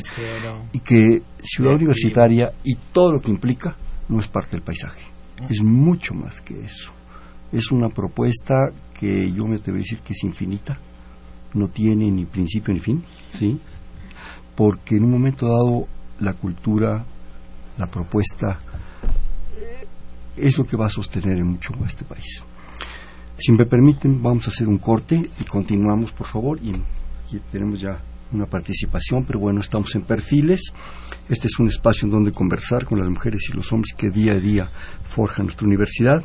y 0.74 0.80
que 0.80 1.22
Ciudad 1.42 1.76
Universitaria 1.76 2.52
y 2.62 2.76
todo 2.76 3.14
lo 3.14 3.22
que 3.22 3.32
implica 3.32 3.78
no 4.10 4.20
es 4.20 4.28
parte 4.28 4.58
del 4.58 4.64
paisaje, 4.64 5.06
es 5.50 5.64
mucho 5.64 6.14
más 6.14 6.42
que 6.42 6.60
eso. 6.60 6.92
Es 7.54 7.72
una 7.72 7.88
propuesta 7.88 8.70
que 9.00 9.32
yo 9.32 9.48
me 9.48 9.56
atrevo 9.56 9.78
a 9.78 9.82
decir 9.82 10.00
que 10.00 10.12
es 10.12 10.26
infinita, 10.26 10.78
no 11.54 11.70
tiene 11.70 12.12
ni 12.12 12.26
principio 12.26 12.74
ni 12.74 12.82
fin, 12.82 13.02
¿sí? 13.40 13.58
Porque 14.58 14.98
en 14.98 15.06
un 15.06 15.12
momento 15.12 15.46
dado 15.48 15.88
la 16.20 16.34
cultura, 16.34 17.06
la 17.78 17.88
propuesta, 17.88 18.60
es 20.38 20.58
lo 20.58 20.66
que 20.66 20.78
va 20.78 20.88
a 20.88 20.90
sostener 20.90 21.38
en 21.38 21.48
mucho 21.48 21.74
a 21.84 21.88
este 21.88 22.06
país. 22.06 22.44
Si 23.38 23.52
me 23.52 23.66
permiten, 23.66 24.22
vamos 24.22 24.48
a 24.48 24.52
hacer 24.52 24.68
un 24.68 24.78
corte 24.78 25.30
y 25.40 25.44
continuamos, 25.44 26.12
por 26.12 26.28
favor. 26.28 26.60
Y, 26.62 26.72
tenemos 27.52 27.80
ya 27.80 28.00
una 28.32 28.46
participación, 28.46 29.26
pero 29.26 29.40
bueno, 29.40 29.62
estamos 29.62 29.96
en 29.96 30.04
perfiles. 30.04 30.72
Este 31.30 31.48
es 31.48 31.58
un 31.58 31.68
espacio 31.68 32.06
en 32.06 32.12
donde 32.12 32.32
conversar 32.32 32.86
con 32.86 33.00
las 33.00 33.10
mujeres 33.10 33.50
y 33.50 33.54
los 33.54 33.72
hombres 33.74 33.94
que 33.98 34.12
día 34.12 34.34
a 34.34 34.40
día 34.40 34.70
forjan 35.04 35.48
nuestra 35.48 35.66
universidad. 35.66 36.24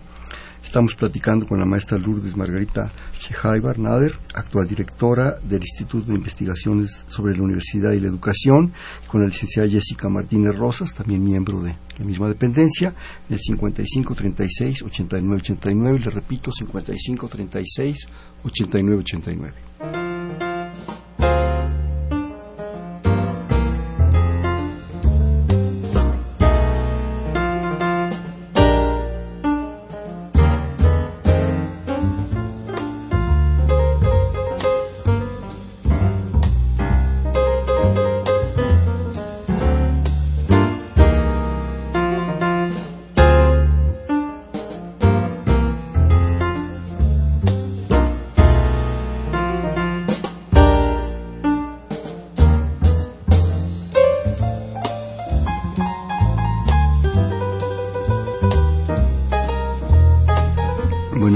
Estamos 0.62 0.94
platicando 0.94 1.46
con 1.46 1.58
la 1.58 1.64
maestra 1.64 1.98
Lourdes 1.98 2.36
Margarita 2.36 2.92
Shehaibar 3.18 3.78
Nader, 3.78 4.14
actual 4.34 4.66
directora 4.66 5.38
del 5.38 5.60
Instituto 5.60 6.08
de 6.08 6.16
Investigaciones 6.16 7.04
sobre 7.08 7.36
la 7.36 7.42
Universidad 7.42 7.92
y 7.92 8.00
la 8.00 8.08
Educación, 8.08 8.72
con 9.06 9.22
la 9.22 9.28
licenciada 9.28 9.68
Jessica 9.68 10.08
Martínez 10.08 10.56
Rosas, 10.56 10.94
también 10.94 11.22
miembro 11.22 11.62
de 11.62 11.76
la 11.98 12.04
misma 12.04 12.28
dependencia, 12.28 12.94
en 13.28 13.34
el 13.34 13.40
5536 13.40 14.82
8989, 14.82 15.98
y 15.98 16.04
le 16.04 16.10
repito, 16.10 16.52
5536 16.52 18.08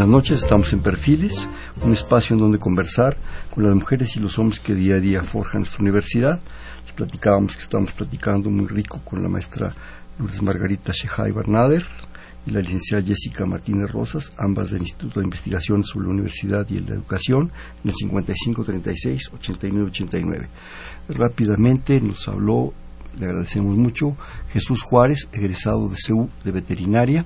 8989. 0.03 0.07
noches, 0.07 0.43
estamos 0.43 0.73
en 0.73 0.81
Perfiles, 0.81 1.49
un 1.83 1.93
espacio 1.93 2.35
en 2.35 2.41
donde 2.41 2.59
conversar 2.59 3.17
con 3.55 3.63
las 3.65 3.75
mujeres 3.75 4.17
y 4.17 4.21
los 4.21 4.39
hombres 4.39 4.61
que 4.61 4.75
día 4.75 4.95
a 4.97 5.01
día 5.01 5.23
forjan 5.23 5.61
nuestra 5.61 5.81
universidad. 5.81 6.41
Les 6.85 6.93
platicábamos 6.93 7.57
que 7.57 7.63
estamos 7.63 7.93
platicando 7.93 8.51
muy 8.51 8.67
rico 8.67 9.01
con 9.05 9.23
la 9.23 9.29
maestra 9.29 9.73
Lourdes 10.19 10.43
Margarita 10.43 10.93
Shehai 10.93 11.31
Bernader 11.33 11.87
y 12.47 12.51
la 12.51 12.61
licenciada 12.61 13.05
Jessica 13.05 13.47
Martínez 13.47 13.91
Rosas, 13.93 14.33
ambas 14.39 14.71
del 14.71 14.83
Instituto 14.83 15.21
de 15.21 15.27
Investigación 15.27 15.85
sobre 15.85 16.07
la 16.07 16.13
Universidad 16.13 16.69
y 16.69 16.81
la 16.81 16.95
Educación, 16.95 17.53
en 17.85 17.91
el 17.91 17.95
5536-8989. 17.95 20.49
Rápidamente 21.11 22.01
nos 22.01 22.27
habló, 22.27 22.75
le 23.19 23.27
agradecemos 23.27 23.77
mucho, 23.77 24.17
Jesús 24.53 24.83
Juárez, 24.83 25.29
egresado 25.33 25.89
de 25.89 25.95
CEU 25.97 26.29
de 26.45 26.51
Veterinaria, 26.51 27.25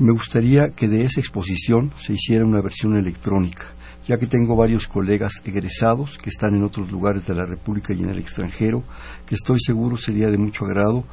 me 0.00 0.12
gustaría 0.12 0.70
que 0.70 0.88
de 0.88 1.04
esa 1.04 1.20
exposición 1.20 1.92
se 1.98 2.14
hiciera 2.14 2.44
una 2.44 2.62
versión 2.62 2.96
electrónica, 2.96 3.66
ya 4.06 4.16
que 4.16 4.26
tengo 4.26 4.56
varios 4.56 4.86
colegas 4.86 5.42
egresados 5.44 6.18
que 6.18 6.30
están 6.30 6.54
en 6.54 6.64
otros 6.64 6.90
lugares 6.90 7.26
de 7.26 7.34
la 7.34 7.44
República 7.44 7.92
y 7.92 8.00
en 8.00 8.08
el 8.08 8.18
extranjero, 8.18 8.82
que 9.26 9.34
estoy 9.34 9.58
seguro 9.60 9.96
sería 9.96 10.30
de 10.30 10.38
mucho 10.38 10.64
agrado 10.64 11.04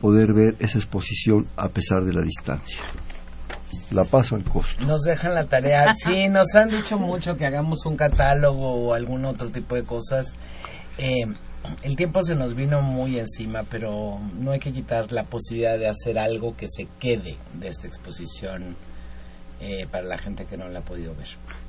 poder 0.00 0.32
ver 0.34 0.56
esa 0.58 0.78
exposición 0.78 1.46
a 1.56 1.68
pesar 1.68 2.04
de 2.04 2.12
la 2.12 2.22
distancia. 2.22 2.78
La 3.92 4.04
paso 4.04 4.34
al 4.34 4.42
costo. 4.42 4.84
Nos 4.84 5.02
dejan 5.02 5.34
la 5.34 5.46
tarea. 5.46 5.94
Sí, 6.04 6.28
nos 6.28 6.54
han 6.54 6.70
dicho 6.70 6.98
mucho 6.98 7.36
que 7.36 7.46
hagamos 7.46 7.86
un 7.86 7.96
catálogo 7.96 8.86
o 8.86 8.94
algún 8.94 9.24
otro 9.24 9.50
tipo 9.50 9.76
de 9.76 9.84
cosas. 9.84 10.34
Eh, 10.98 11.26
el 11.82 11.96
tiempo 11.96 12.22
se 12.22 12.34
nos 12.34 12.54
vino 12.54 12.82
muy 12.82 13.18
encima, 13.18 13.64
pero 13.68 14.18
no 14.38 14.50
hay 14.50 14.58
que 14.58 14.72
quitar 14.72 15.12
la 15.12 15.24
posibilidad 15.24 15.78
de 15.78 15.88
hacer 15.88 16.18
algo 16.18 16.56
que 16.56 16.66
se 16.68 16.88
quede 16.98 17.36
de 17.54 17.68
esta 17.68 17.86
exposición 17.86 18.76
eh, 19.60 19.86
para 19.90 20.04
la 20.04 20.18
gente 20.18 20.44
que 20.44 20.56
no 20.56 20.68
la 20.68 20.80
ha 20.80 20.84
podido 20.84 21.14
ver. 21.14 21.28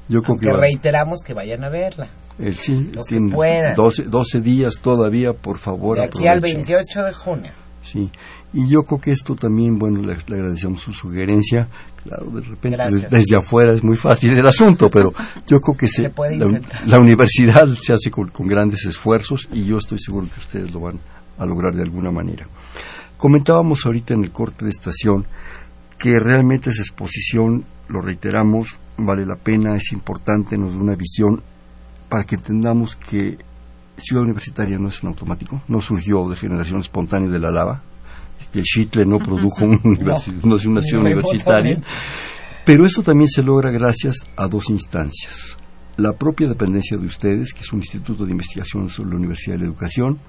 Yo 0.10 0.22
Aunque 0.26 0.52
reiteramos 0.52 1.20
que 1.24 1.34
vayan 1.34 1.64
a 1.64 1.70
verla. 1.70 2.08
El, 2.40 2.56
sí, 2.56 2.92
los 2.94 3.08
que 3.08 3.20
puedan. 3.32 3.76
12, 3.76 4.42
días 4.42 4.80
todavía, 4.80 5.34
por 5.34 5.58
favor. 5.58 5.98
De 5.98 6.06
aquí 6.06 6.28
al 6.28 6.40
28 6.40 7.04
de 7.04 7.14
junio. 7.14 7.52
Sí, 7.82 8.12
y 8.54 8.70
yo 8.70 8.84
creo 8.84 9.00
que 9.00 9.12
esto 9.12 9.36
también, 9.36 9.78
bueno, 9.78 10.02
le, 10.02 10.14
agradecemos 10.14 10.82
su 10.82 10.92
sugerencia. 10.94 11.68
Claro, 12.04 12.26
de 12.32 12.42
repente 12.42 12.78
desde 13.10 13.38
afuera 13.38 13.74
es 13.74 13.82
muy 13.82 13.96
fácil 13.96 14.38
el 14.38 14.46
asunto, 14.46 14.90
pero 14.90 15.14
yo 15.48 15.60
creo 15.62 15.78
que 15.78 15.88
se, 15.88 16.12
la, 16.86 17.00
universidad 17.00 17.68
se 17.70 17.94
hace 17.94 18.12
con, 18.12 18.30
grandes 18.40 18.86
esfuerzos 18.86 19.48
y 19.54 19.64
yo 19.64 19.78
estoy 19.78 20.00
seguro 20.00 20.28
que 20.34 20.40
ustedes 20.42 20.74
lo 20.74 20.82
van 20.82 21.00
a 21.38 21.46
lograr 21.46 21.74
de 21.74 21.84
alguna 21.84 22.12
manera. 22.12 22.46
Comentábamos 23.16 23.86
ahorita 23.86 24.16
en 24.16 24.26
el 24.26 24.32
corte 24.32 24.66
de 24.66 24.72
estación 24.72 25.26
que 25.98 26.12
realmente 26.20 26.72
esa 26.72 26.82
exposición, 26.82 27.64
lo 27.88 28.02
reiteramos, 28.02 28.80
vale 28.98 29.26
la 29.26 29.38
pena, 29.38 29.78
es 29.78 29.94
importante, 29.94 30.58
nos 30.58 30.76
da 30.76 30.82
una 30.82 30.96
visión 30.96 31.42
para 32.10 32.26
que 32.26 32.36
entendamos 32.36 32.98
que 32.98 33.38
Ciudad 33.96 34.24
Universitaria 34.24 34.78
no 34.78 34.90
es 34.90 35.02
en 35.04 35.10
automático, 35.10 35.62
no 35.70 35.80
surgió 35.80 36.28
de 36.28 36.36
generación 36.36 36.82
espontánea 36.82 37.30
de 37.30 37.40
la 37.40 37.52
lava, 37.52 37.82
que 38.52 38.62
Schitle 38.64 39.06
no 39.06 39.20
produjo 39.20 39.66
no, 40.44 40.56
es 40.56 40.66
una 40.66 40.82
ciudad 40.82 41.04
universitaria, 41.04 41.82
pero 42.66 42.86
eso 42.86 43.02
también 43.02 43.30
se 43.30 43.44
logra 43.44 43.72
gracias 43.72 44.18
a 44.36 44.48
dos 44.48 44.70
instancias. 44.70 45.58
La 45.98 46.14
propia 46.14 46.48
dependencia 46.48 46.98
de 46.98 47.06
ustedes, 47.06 47.54
que 47.54 47.62
es 47.62 47.72
un 47.72 47.80
instituto 47.80 48.26
de 48.26 48.32
investigación 48.32 48.90
sobre 48.90 49.12
la 49.12 49.18
Universidad 49.18 49.56
de 49.56 49.60
la 49.60 49.66
Educación, 49.66 50.20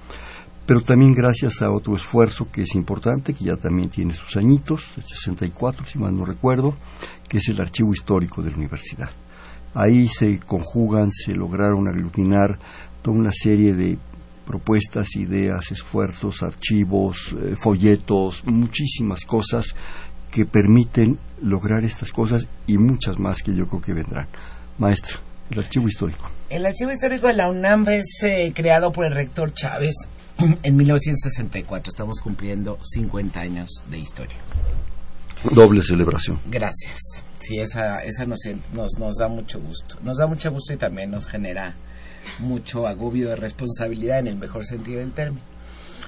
pero 0.65 0.81
también 0.81 1.13
gracias 1.13 1.61
a 1.61 1.71
otro 1.71 1.95
esfuerzo 1.95 2.49
que 2.51 2.63
es 2.63 2.73
importante, 2.75 3.33
que 3.33 3.45
ya 3.45 3.55
también 3.55 3.89
tiene 3.89 4.13
sus 4.13 4.35
añitos, 4.35 4.91
el 4.97 5.03
64, 5.03 5.85
si 5.85 5.99
mal 5.99 6.15
no 6.15 6.25
recuerdo, 6.25 6.75
que 7.27 7.37
es 7.37 7.49
el 7.49 7.61
archivo 7.61 7.93
histórico 7.93 8.41
de 8.41 8.51
la 8.51 8.57
universidad. 8.57 9.09
Ahí 9.75 10.07
se 10.07 10.39
conjugan, 10.39 11.11
se 11.11 11.35
lograron 11.35 11.87
aglutinar 11.87 12.57
toda 13.01 13.17
una 13.17 13.31
serie 13.31 13.73
de 13.73 13.97
propuestas, 14.45 15.15
ideas, 15.15 15.71
esfuerzos, 15.71 16.43
archivos, 16.43 17.33
eh, 17.33 17.55
folletos, 17.55 18.43
muchísimas 18.45 19.25
cosas 19.25 19.75
que 20.31 20.45
permiten 20.45 21.17
lograr 21.41 21.83
estas 21.83 22.11
cosas 22.11 22.47
y 22.67 22.77
muchas 22.77 23.17
más 23.19 23.41
que 23.41 23.55
yo 23.55 23.67
creo 23.67 23.81
que 23.81 23.93
vendrán. 23.93 24.27
Maestra, 24.77 25.17
el 25.49 25.59
archivo 25.59 25.87
histórico. 25.87 26.29
El 26.49 26.65
archivo 26.65 26.91
histórico 26.91 27.27
de 27.27 27.33
la 27.33 27.49
UNAM 27.49 27.87
es 27.89 28.21
eh, 28.23 28.51
creado 28.53 28.91
por 28.91 29.05
el 29.05 29.13
rector 29.13 29.53
Chávez 29.53 29.95
en 30.63 30.75
1964. 30.75 31.89
Estamos 31.89 32.19
cumpliendo 32.19 32.77
50 32.81 33.39
años 33.39 33.81
de 33.89 33.99
historia. 33.99 34.37
Doble 35.51 35.81
celebración. 35.81 36.39
Gracias. 36.49 37.23
Sí, 37.39 37.59
esa, 37.59 37.99
esa 37.99 38.25
nos, 38.25 38.39
nos, 38.73 38.97
nos 38.97 39.15
da 39.17 39.27
mucho 39.27 39.59
gusto. 39.59 39.97
Nos 40.01 40.17
da 40.17 40.27
mucho 40.27 40.51
gusto 40.51 40.73
y 40.73 40.77
también 40.77 41.11
nos 41.11 41.27
genera 41.27 41.75
mucho 42.39 42.87
agobio 42.87 43.29
de 43.29 43.35
responsabilidad 43.35 44.19
en 44.19 44.27
el 44.27 44.37
mejor 44.37 44.65
sentido 44.65 44.99
del 44.99 45.11
término. 45.11 45.41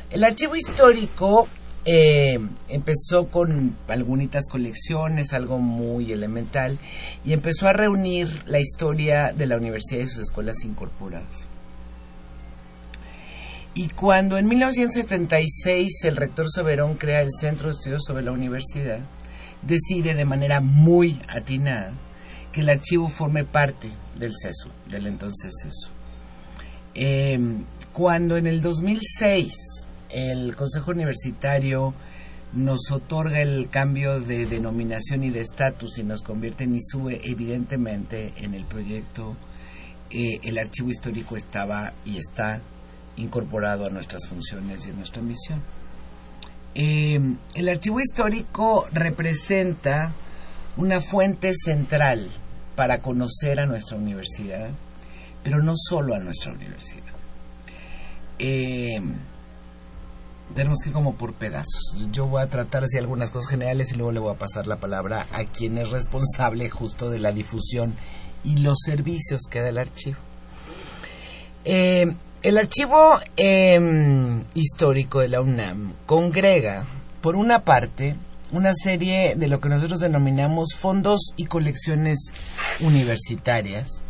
El 0.09 0.23
archivo 0.23 0.55
histórico 0.55 1.47
eh, 1.85 2.37
empezó 2.67 3.27
con 3.27 3.75
algunas 3.87 4.47
colecciones, 4.49 5.33
algo 5.33 5.59
muy 5.59 6.11
elemental, 6.11 6.77
y 7.23 7.33
empezó 7.33 7.67
a 7.67 7.73
reunir 7.73 8.43
la 8.45 8.59
historia 8.59 9.31
de 9.31 9.45
la 9.45 9.57
universidad 9.57 10.01
y 10.01 10.07
sus 10.07 10.23
escuelas 10.23 10.63
incorporadas. 10.63 11.47
Y 13.73 13.89
cuando 13.89 14.37
en 14.37 14.47
1976 14.47 16.03
el 16.03 16.15
rector 16.15 16.49
Soberón 16.49 16.95
crea 16.95 17.21
el 17.21 17.31
Centro 17.31 17.67
de 17.67 17.73
Estudios 17.73 18.03
sobre 18.03 18.23
la 18.23 18.31
Universidad, 18.31 18.99
decide 19.61 20.13
de 20.13 20.25
manera 20.25 20.59
muy 20.59 21.19
atinada 21.27 21.91
que 22.51 22.61
el 22.61 22.69
archivo 22.69 23.07
forme 23.07 23.43
parte 23.43 23.89
del 24.17 24.33
CESU, 24.41 24.69
del 24.89 25.07
entonces 25.07 25.53
CESU. 25.61 25.96
Em, 26.99 27.63
cuando 27.93 28.37
en 28.37 28.47
el 28.47 28.59
2006 28.59 29.53
el 30.09 30.55
Consejo 30.55 30.89
Universitario 30.89 31.93
nos 32.53 32.89
otorga 32.91 33.39
el 33.39 33.69
cambio 33.69 34.19
de 34.19 34.47
denominación 34.47 35.23
y 35.23 35.29
de 35.29 35.41
estatus 35.41 35.99
y 35.99 36.03
nos 36.03 36.23
convierte 36.23 36.63
en 36.63 36.75
ISUE, 36.75 37.21
evidentemente 37.23 38.33
en 38.37 38.55
el 38.55 38.65
proyecto 38.65 39.35
eh, 40.09 40.39
el 40.41 40.57
archivo 40.57 40.89
histórico 40.89 41.37
estaba 41.37 41.93
y 42.03 42.17
está 42.17 42.61
incorporado 43.17 43.85
a 43.85 43.91
nuestras 43.91 44.25
funciones 44.25 44.87
y 44.87 44.89
a 44.89 44.93
nuestra 44.93 45.21
misión. 45.21 45.61
Eh, 46.73 47.19
el 47.53 47.69
archivo 47.69 47.99
histórico 47.99 48.87
representa 48.91 50.13
una 50.77 50.99
fuente 50.99 51.53
central 51.53 52.27
para 52.75 52.99
conocer 52.99 53.59
a 53.59 53.67
nuestra 53.67 53.97
universidad, 53.97 54.71
pero 55.47 55.63
no 55.63 55.75
solo 55.77 56.13
a 56.13 56.19
nuestra 56.19 56.51
universidad. 56.51 57.13
Eh, 58.37 59.01
tenemos 60.53 60.79
que 60.83 60.89
ir 60.89 60.93
como 60.93 61.15
por 61.15 61.35
pedazos. 61.35 61.95
Yo 62.11 62.27
voy 62.27 62.41
a 62.41 62.47
tratar 62.47 62.83
de 62.83 62.99
algunas 62.99 63.31
cosas 63.31 63.51
generales 63.51 63.93
y 63.93 63.95
luego 63.95 64.11
le 64.11 64.19
voy 64.19 64.35
a 64.35 64.37
pasar 64.37 64.67
la 64.67 64.75
palabra 64.75 65.25
a 65.31 65.45
quien 65.45 65.77
es 65.77 65.89
responsable 65.89 66.69
justo 66.69 67.09
de 67.09 67.19
la 67.19 67.31
difusión 67.31 67.93
y 68.43 68.57
los 68.57 68.79
servicios 68.83 69.43
que 69.49 69.61
da 69.61 69.69
el 69.69 69.77
archivo. 69.77 70.17
Eh, 71.63 72.13
el 72.41 72.57
archivo 72.57 73.17
em, 73.37 74.43
histórico 74.53 75.21
de 75.21 75.29
la 75.29 75.39
UNAM 75.39 75.93
congrega, 76.05 76.85
por 77.21 77.37
una 77.37 77.59
parte, 77.63 78.17
una 78.51 78.73
serie 78.73 79.35
de 79.35 79.47
lo 79.47 79.59
que 79.59 79.69
nosotros 79.69 79.99
denominamos 79.99 80.73
fondos 80.75 81.33
y 81.35 81.45
colecciones 81.45 82.31
universitarias, 82.79 84.01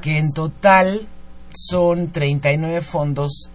que 0.00 0.18
en 0.18 0.32
total 0.32 1.06
son 1.54 2.10
39 2.10 2.80
fondos 2.82 3.50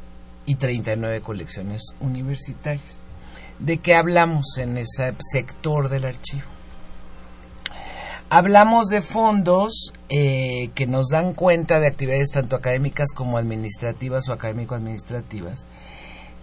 y 0.46 0.56
39 0.56 1.22
colecciones 1.22 1.82
universitarias. 2.00 2.98
¿De 3.60 3.78
qué 3.80 3.96
hablamos 3.96 4.58
en 4.58 4.78
ese 4.78 5.14
sector 5.32 5.90
del 5.90 6.06
archivo? 6.06 6.44
Hablamos 8.32 8.88
de 8.88 9.02
fondos 9.02 9.92
eh, 10.10 10.70
que 10.76 10.86
nos 10.86 11.08
dan 11.10 11.34
cuenta 11.34 11.80
de 11.80 11.88
actividades 11.88 12.30
tanto 12.30 12.56
académicas 12.56 13.10
como 13.14 13.38
administrativas 13.38 14.30
o 14.30 14.34
académico-administrativas, 14.34 15.66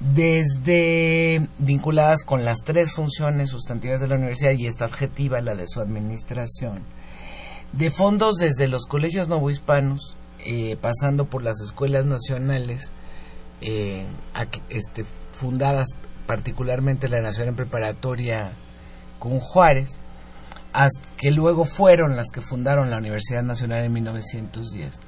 desde 0.00 1.46
vinculadas 1.58 2.24
con 2.24 2.44
las 2.44 2.58
tres 2.64 2.92
funciones 2.92 3.50
sustantivas 3.50 4.00
de 4.00 4.08
la 4.08 4.16
universidad 4.16 4.52
y 4.52 4.66
esta 4.66 4.84
adjetiva, 4.84 5.40
la 5.40 5.54
de 5.54 5.66
su 5.66 5.80
administración, 5.80 6.82
de 7.72 7.90
fondos 7.90 8.36
desde 8.36 8.68
los 8.68 8.86
colegios 8.86 9.28
novohispanos, 9.28 10.16
eh, 10.44 10.76
pasando 10.80 11.24
por 11.26 11.42
las 11.42 11.60
escuelas 11.60 12.04
nacionales, 12.04 12.90
eh, 13.62 14.04
este, 14.68 15.04
fundadas 15.32 15.88
particularmente 16.26 17.08
la 17.08 17.20
Nacional 17.20 17.54
Preparatoria 17.54 18.50
con 19.18 19.40
Juárez, 19.40 19.98
que 21.16 21.30
luego 21.30 21.64
fueron 21.64 22.16
las 22.16 22.26
que 22.30 22.42
fundaron 22.42 22.90
la 22.90 22.98
Universidad 22.98 23.42
Nacional 23.42 23.84
en 23.84 23.92
1910. 23.94 25.00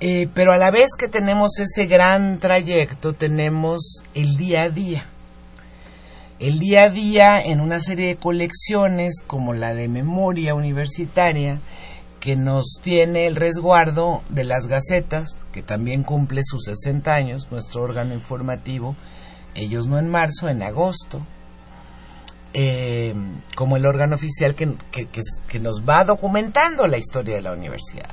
Eh, 0.00 0.28
pero 0.32 0.52
a 0.52 0.58
la 0.58 0.70
vez 0.70 0.90
que 0.96 1.08
tenemos 1.08 1.58
ese 1.58 1.86
gran 1.86 2.38
trayecto, 2.38 3.14
tenemos 3.14 4.04
el 4.14 4.36
día 4.36 4.62
a 4.62 4.70
día. 4.70 5.04
El 6.38 6.60
día 6.60 6.84
a 6.84 6.90
día 6.90 7.42
en 7.42 7.60
una 7.60 7.80
serie 7.80 8.06
de 8.06 8.16
colecciones 8.16 9.22
como 9.26 9.54
la 9.54 9.74
de 9.74 9.88
memoria 9.88 10.54
universitaria, 10.54 11.58
que 12.20 12.36
nos 12.36 12.78
tiene 12.82 13.26
el 13.26 13.36
resguardo 13.36 14.22
de 14.28 14.44
las 14.44 14.66
gacetas, 14.66 15.36
que 15.52 15.62
también 15.62 16.02
cumple 16.02 16.42
sus 16.44 16.64
60 16.64 17.12
años, 17.12 17.48
nuestro 17.50 17.82
órgano 17.82 18.14
informativo, 18.14 18.94
ellos 19.54 19.86
no 19.86 19.98
en 19.98 20.08
marzo, 20.08 20.48
en 20.48 20.62
agosto, 20.62 21.20
eh, 22.54 23.14
como 23.54 23.76
el 23.76 23.86
órgano 23.86 24.16
oficial 24.16 24.54
que, 24.54 24.76
que, 24.90 25.60
nos 25.60 25.82
va 25.88 26.04
documentando 26.04 26.86
la 26.86 26.98
historia 26.98 27.36
de 27.36 27.42
la 27.42 27.52
universidad. 27.52 28.10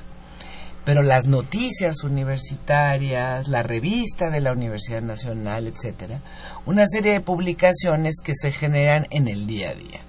Pero 0.85 1.01
las 1.01 1.25
noticias 1.25 2.03
universitarias, 2.03 3.47
la 3.47 3.63
revista 3.63 4.29
de 4.29 4.39
la 4.39 4.51
Universidad 4.51 5.01
Nacional, 5.01 5.67
etcétera, 5.67 6.21
una 6.65 6.85
serie 6.87 7.13
de 7.13 7.21
publicaciones 7.21 8.17
que 8.23 8.33
se 8.35 8.51
generan 8.51 9.07
en 9.09 9.27
el 9.27 9.47
día 9.47 9.71
a 9.71 9.75
día. 9.75 10.01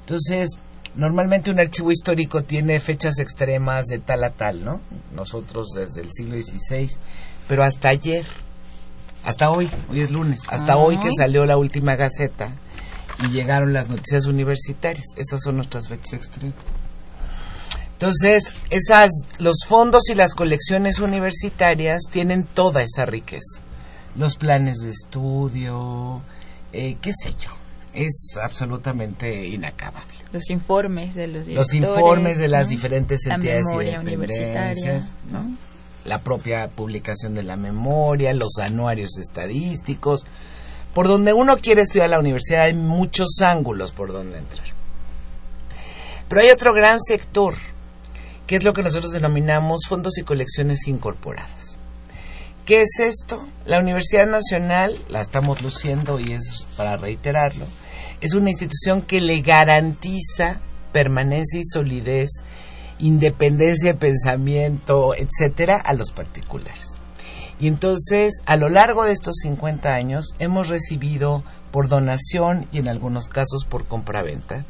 Entonces, 0.00 0.58
normalmente 0.96 1.52
un 1.52 1.60
archivo 1.60 1.92
histórico 1.92 2.42
tiene 2.42 2.80
fechas 2.80 3.18
extremas 3.20 3.86
de 3.86 4.00
tal 4.00 4.24
a 4.24 4.30
tal, 4.30 4.64
¿no? 4.64 4.80
Nosotros 5.14 5.68
desde 5.74 6.00
el 6.00 6.12
siglo 6.12 6.36
XVI, 6.36 6.90
pero 7.48 7.62
hasta 7.62 7.88
ayer, 7.88 8.26
hasta 9.24 9.50
hoy, 9.50 9.70
hoy 9.90 10.00
es 10.00 10.10
lunes, 10.10 10.40
hasta 10.48 10.76
hoy 10.76 10.98
que 10.98 11.10
salió 11.16 11.46
la 11.46 11.56
última 11.56 11.94
gaceta, 11.94 12.50
y 13.22 13.28
llegaron 13.28 13.72
las 13.72 13.88
noticias 13.88 14.26
universitarias. 14.26 15.06
Esas 15.16 15.42
son 15.42 15.56
nuestras 15.56 15.88
fechas 15.88 16.14
extremas. 16.14 16.54
Entonces, 17.94 18.52
esas, 18.70 19.10
los 19.38 19.64
fondos 19.66 20.02
y 20.10 20.14
las 20.14 20.34
colecciones 20.34 20.98
universitarias 20.98 22.02
tienen 22.10 22.44
toda 22.44 22.82
esa 22.82 23.06
riqueza. 23.06 23.60
Los 24.16 24.36
planes 24.36 24.78
de 24.78 24.90
estudio, 24.90 26.20
eh, 26.72 26.96
qué 27.00 27.12
sé 27.12 27.34
yo, 27.38 27.50
es 27.94 28.36
absolutamente 28.42 29.46
inacabable. 29.46 30.12
Los 30.32 30.50
informes 30.50 31.14
de 31.14 31.28
los 31.28 31.46
Los 31.46 31.74
informes 31.74 32.38
de 32.38 32.48
las 32.48 32.68
diferentes 32.68 33.24
entidades 33.26 33.66
y 33.66 33.96
universitaria, 33.96 35.02
La 36.04 36.20
propia 36.20 36.68
publicación 36.68 37.34
de 37.34 37.44
la 37.44 37.56
memoria, 37.56 38.34
los 38.34 38.58
anuarios 38.58 39.16
estadísticos, 39.18 40.26
por 40.92 41.08
donde 41.08 41.32
uno 41.32 41.56
quiere 41.58 41.82
estudiar 41.82 42.10
la 42.10 42.18
universidad 42.18 42.62
hay 42.62 42.74
muchos 42.74 43.40
ángulos 43.40 43.92
por 43.92 44.12
donde 44.12 44.38
entrar. 44.38 44.66
Pero 46.28 46.40
hay 46.40 46.50
otro 46.50 46.72
gran 46.74 46.98
sector, 47.00 47.54
que 48.46 48.56
es 48.56 48.64
lo 48.64 48.72
que 48.72 48.82
nosotros 48.82 49.12
denominamos 49.12 49.86
fondos 49.88 50.18
y 50.18 50.22
colecciones 50.22 50.86
incorporadas. 50.86 51.78
¿Qué 52.66 52.82
es 52.82 52.98
esto? 52.98 53.46
La 53.66 53.78
Universidad 53.78 54.26
Nacional, 54.26 54.98
la 55.08 55.20
estamos 55.20 55.60
luciendo 55.60 56.18
y 56.18 56.32
es 56.32 56.66
para 56.76 56.96
reiterarlo, 56.96 57.66
es 58.20 58.32
una 58.32 58.50
institución 58.50 59.02
que 59.02 59.20
le 59.20 59.42
garantiza 59.42 60.60
permanencia 60.92 61.60
y 61.60 61.64
solidez, 61.64 62.30
independencia 62.98 63.92
de 63.92 63.98
pensamiento, 63.98 65.14
etcétera, 65.14 65.76
a 65.76 65.92
los 65.92 66.12
particulares. 66.12 67.00
Y 67.60 67.68
entonces, 67.68 68.40
a 68.46 68.56
lo 68.56 68.68
largo 68.68 69.04
de 69.04 69.12
estos 69.12 69.36
50 69.42 69.94
años, 69.94 70.34
hemos 70.38 70.68
recibido 70.68 71.44
por 71.74 71.88
donación 71.88 72.68
y 72.70 72.78
en 72.78 72.86
algunos 72.86 73.28
casos 73.28 73.64
por 73.68 73.84
compraventa 73.84 74.64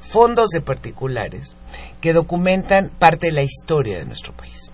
fondos 0.00 0.48
de 0.48 0.60
particulares 0.60 1.54
que 2.00 2.12
documentan 2.12 2.90
parte 2.98 3.28
de 3.28 3.32
la 3.32 3.44
historia 3.44 3.96
de 3.96 4.04
nuestro 4.04 4.32
país. 4.32 4.72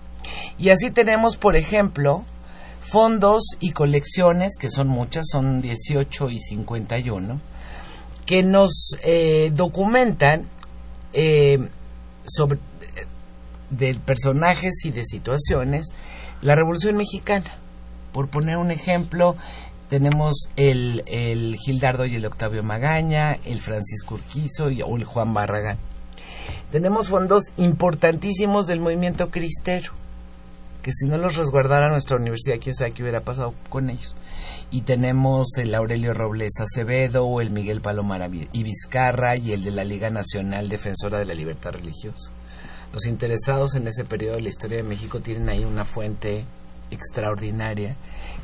Y 0.57 0.69
así 0.69 0.89
tenemos, 0.89 1.37
por 1.37 1.55
ejemplo, 1.55 2.23
fondos 2.81 3.43
y 3.59 3.69
colecciones, 3.69 4.57
que 4.59 4.71
son 4.71 4.87
muchas, 4.87 5.27
son 5.31 5.61
18 5.61 6.31
y 6.31 6.39
51, 6.39 7.39
que 8.25 8.41
nos 8.41 8.97
eh, 9.03 9.51
documentan 9.53 10.47
eh, 11.13 11.69
sobre 12.25 12.57
eh, 12.57 13.05
de 13.69 13.93
personajes 13.93 14.73
y 14.85 14.89
de 14.89 15.05
situaciones 15.05 15.89
la 16.41 16.55
Revolución 16.55 16.97
Mexicana. 16.97 17.59
Por 18.11 18.29
poner 18.29 18.57
un 18.57 18.71
ejemplo, 18.71 19.35
tenemos 19.89 20.49
el, 20.55 21.03
el 21.07 21.57
Gildardo 21.57 22.05
y 22.05 22.15
el 22.15 22.25
Octavio 22.25 22.63
Magaña, 22.63 23.37
el 23.45 23.61
Francisco 23.61 24.15
Urquizo 24.15 24.69
y 24.69 24.81
el 24.81 25.03
Juan 25.03 25.33
Barragán. 25.33 25.77
Tenemos 26.71 27.09
fondos 27.09 27.43
importantísimos 27.57 28.67
del 28.67 28.79
movimiento 28.79 29.29
cristero, 29.29 29.91
que 30.81 30.91
si 30.91 31.05
no 31.05 31.17
los 31.17 31.35
resguardara 31.35 31.89
nuestra 31.89 32.17
universidad, 32.17 32.57
quién 32.61 32.75
sabe 32.75 32.91
qué 32.91 33.03
hubiera 33.03 33.21
pasado 33.21 33.53
con 33.69 33.89
ellos. 33.89 34.15
Y 34.71 34.81
tenemos 34.81 35.57
el 35.57 35.73
Aurelio 35.73 36.13
Robles 36.13 36.59
Acevedo, 36.59 37.39
el 37.39 37.51
Miguel 37.51 37.81
Palomar 37.81 38.29
y 38.51 38.63
Vizcarra 38.63 39.37
y 39.37 39.53
el 39.53 39.63
de 39.63 39.71
la 39.71 39.83
Liga 39.83 40.09
Nacional 40.09 40.69
Defensora 40.69 41.19
de 41.19 41.25
la 41.25 41.33
Libertad 41.33 41.71
Religiosa. 41.71 42.31
Los 42.91 43.05
interesados 43.05 43.75
en 43.75 43.87
ese 43.87 44.03
periodo 44.03 44.35
de 44.35 44.41
la 44.41 44.49
historia 44.49 44.77
de 44.77 44.83
México 44.83 45.19
tienen 45.21 45.49
ahí 45.49 45.63
una 45.63 45.85
fuente 45.85 46.45
extraordinaria 46.91 47.95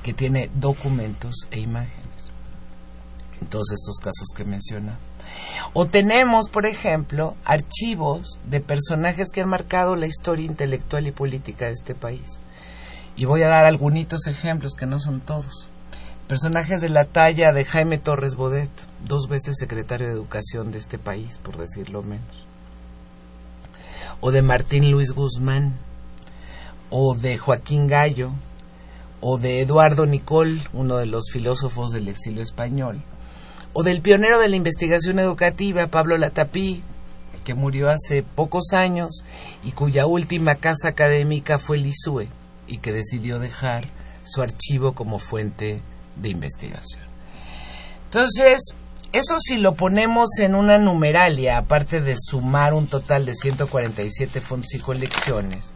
que 0.03 0.13
tiene 0.13 0.49
documentos 0.55 1.35
e 1.51 1.59
imágenes 1.59 2.01
en 3.41 3.47
todos 3.47 3.71
estos 3.71 3.97
casos 3.97 4.29
que 4.35 4.45
menciona. 4.45 4.97
O 5.73 5.85
tenemos, 5.85 6.49
por 6.49 6.65
ejemplo, 6.65 7.35
archivos 7.45 8.39
de 8.45 8.59
personajes 8.59 9.29
que 9.31 9.41
han 9.41 9.49
marcado 9.49 9.95
la 9.95 10.07
historia 10.07 10.45
intelectual 10.45 11.07
y 11.07 11.11
política 11.11 11.65
de 11.65 11.73
este 11.73 11.95
país. 11.95 12.39
Y 13.15 13.25
voy 13.25 13.41
a 13.43 13.47
dar 13.47 13.65
algunos 13.65 14.27
ejemplos 14.27 14.73
que 14.73 14.85
no 14.85 14.99
son 14.99 15.21
todos. 15.21 15.69
Personajes 16.27 16.81
de 16.81 16.89
la 16.89 17.05
talla 17.05 17.51
de 17.51 17.65
Jaime 17.65 17.97
Torres 17.97 18.35
Bodet, 18.35 18.69
dos 19.05 19.27
veces 19.27 19.57
secretario 19.57 20.07
de 20.07 20.13
Educación 20.13 20.71
de 20.71 20.79
este 20.79 20.97
país, 20.97 21.37
por 21.39 21.57
decirlo 21.57 22.03
menos. 22.03 22.45
O 24.21 24.31
de 24.31 24.41
Martín 24.41 24.91
Luis 24.91 25.11
Guzmán, 25.11 25.73
o 26.89 27.15
de 27.15 27.37
Joaquín 27.37 27.87
Gallo, 27.87 28.31
o 29.21 29.37
de 29.37 29.61
Eduardo 29.61 30.05
Nicol, 30.05 30.61
uno 30.73 30.97
de 30.97 31.05
los 31.05 31.29
filósofos 31.31 31.91
del 31.91 32.07
exilio 32.07 32.41
español, 32.41 33.01
o 33.73 33.83
del 33.83 34.01
pionero 34.01 34.39
de 34.39 34.49
la 34.49 34.55
investigación 34.55 35.19
educativa, 35.19 35.87
Pablo 35.87 36.17
Latapí, 36.17 36.83
que 37.45 37.53
murió 37.53 37.89
hace 37.89 38.23
pocos 38.23 38.73
años 38.73 39.23
y 39.63 39.71
cuya 39.71 40.05
última 40.05 40.55
casa 40.55 40.89
académica 40.89 41.57
fue 41.57 41.77
el 41.77 41.85
ISUE 41.87 42.27
y 42.67 42.77
que 42.77 42.91
decidió 42.91 43.39
dejar 43.39 43.87
su 44.23 44.41
archivo 44.41 44.93
como 44.93 45.19
fuente 45.19 45.81
de 46.15 46.29
investigación. 46.29 47.03
Entonces, 48.05 48.75
eso 49.13 49.35
si 49.39 49.57
lo 49.57 49.73
ponemos 49.73 50.29
en 50.39 50.55
una 50.55 50.77
numeralia, 50.77 51.57
aparte 51.57 52.01
de 52.01 52.15
sumar 52.17 52.73
un 52.73 52.87
total 52.87 53.25
de 53.25 53.33
147 53.33 54.41
fondos 54.41 54.73
y 54.73 54.79
colecciones, 54.79 55.71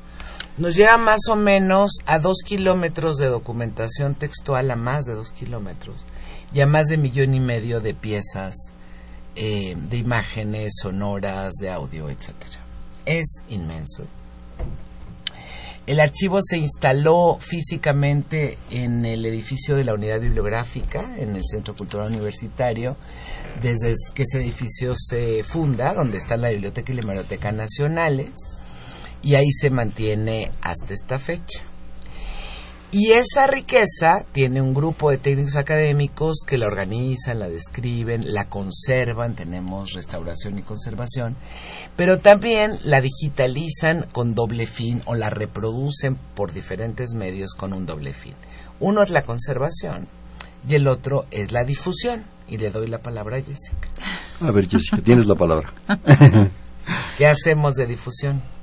nos 0.57 0.75
lleva 0.75 0.97
más 0.97 1.21
o 1.29 1.35
menos 1.35 1.97
a 2.05 2.19
dos 2.19 2.37
kilómetros 2.45 3.17
de 3.17 3.27
documentación 3.27 4.15
textual, 4.15 4.71
a 4.71 4.75
más 4.75 5.05
de 5.05 5.13
dos 5.13 5.31
kilómetros, 5.31 6.05
y 6.53 6.61
a 6.61 6.67
más 6.67 6.87
de 6.87 6.97
millón 6.97 7.33
y 7.33 7.39
medio 7.39 7.81
de 7.81 7.93
piezas 7.93 8.55
eh, 9.35 9.75
de 9.89 9.97
imágenes, 9.97 10.73
sonoras, 10.81 11.53
de 11.59 11.69
audio, 11.69 12.09
etcétera. 12.09 12.59
Es 13.05 13.43
inmenso. 13.49 14.03
El 15.85 15.99
archivo 15.99 16.39
se 16.41 16.57
instaló 16.57 17.37
físicamente 17.39 18.57
en 18.71 19.05
el 19.05 19.23
edificio 19.25 19.75
de 19.75 19.83
la 19.83 19.93
unidad 19.93 20.19
bibliográfica, 20.19 21.15
en 21.19 21.35
el 21.35 21.43
Centro 21.45 21.75
Cultural 21.75 22.07
Universitario, 22.07 22.95
desde 23.61 23.93
que 24.15 24.23
ese 24.23 24.39
edificio 24.39 24.95
se 24.95 25.43
funda, 25.43 25.93
donde 25.93 26.17
está 26.17 26.37
la 26.37 26.49
Biblioteca 26.49 26.91
y 26.91 26.95
la 26.95 27.01
Biblioteca 27.01 27.51
Nacionales, 27.51 28.31
y 29.25 29.33
ahí 29.33 29.51
se 29.51 29.71
mantiene 29.71 30.51
hasta 30.61 30.93
esta 30.93 31.17
fecha. 31.17 31.61
Y 32.91 33.11
esa 33.11 33.47
riqueza 33.47 34.23
tiene 34.31 34.61
un 34.61 34.73
grupo 34.73 35.09
de 35.09 35.17
técnicos 35.17 35.55
académicos 35.55 36.43
que 36.47 36.59
la 36.59 36.67
organizan, 36.67 37.39
la 37.39 37.49
describen, 37.49 38.33
la 38.33 38.45
conservan, 38.45 39.35
tenemos 39.35 39.93
restauración 39.93 40.59
y 40.59 40.61
conservación, 40.61 41.35
pero 41.97 42.19
también 42.19 42.79
la 42.83 43.01
digitalizan 43.01 44.05
con 44.11 44.35
doble 44.35 44.67
fin 44.67 45.01
o 45.05 45.15
la 45.15 45.31
reproducen 45.31 46.15
por 46.35 46.53
diferentes 46.53 47.15
medios 47.15 47.53
con 47.55 47.73
un 47.73 47.87
doble 47.87 48.13
fin. 48.13 48.35
Uno 48.79 49.01
es 49.01 49.09
la 49.09 49.23
conservación 49.23 50.07
y 50.69 50.75
el 50.75 50.87
otro 50.87 51.25
es 51.31 51.51
la 51.51 51.65
difusión. 51.65 52.23
Y 52.47 52.59
le 52.59 52.69
doy 52.69 52.87
la 52.87 52.99
palabra 52.99 53.37
a 53.37 53.41
Jessica. 53.41 53.89
A 54.39 54.51
ver, 54.51 54.69
Jessica, 54.69 55.01
tienes 55.01 55.25
la 55.25 55.33
palabra. 55.33 55.73
¿Qué 57.17 57.25
hacemos 57.25 57.73
de 57.73 57.87
difusión? 57.87 58.54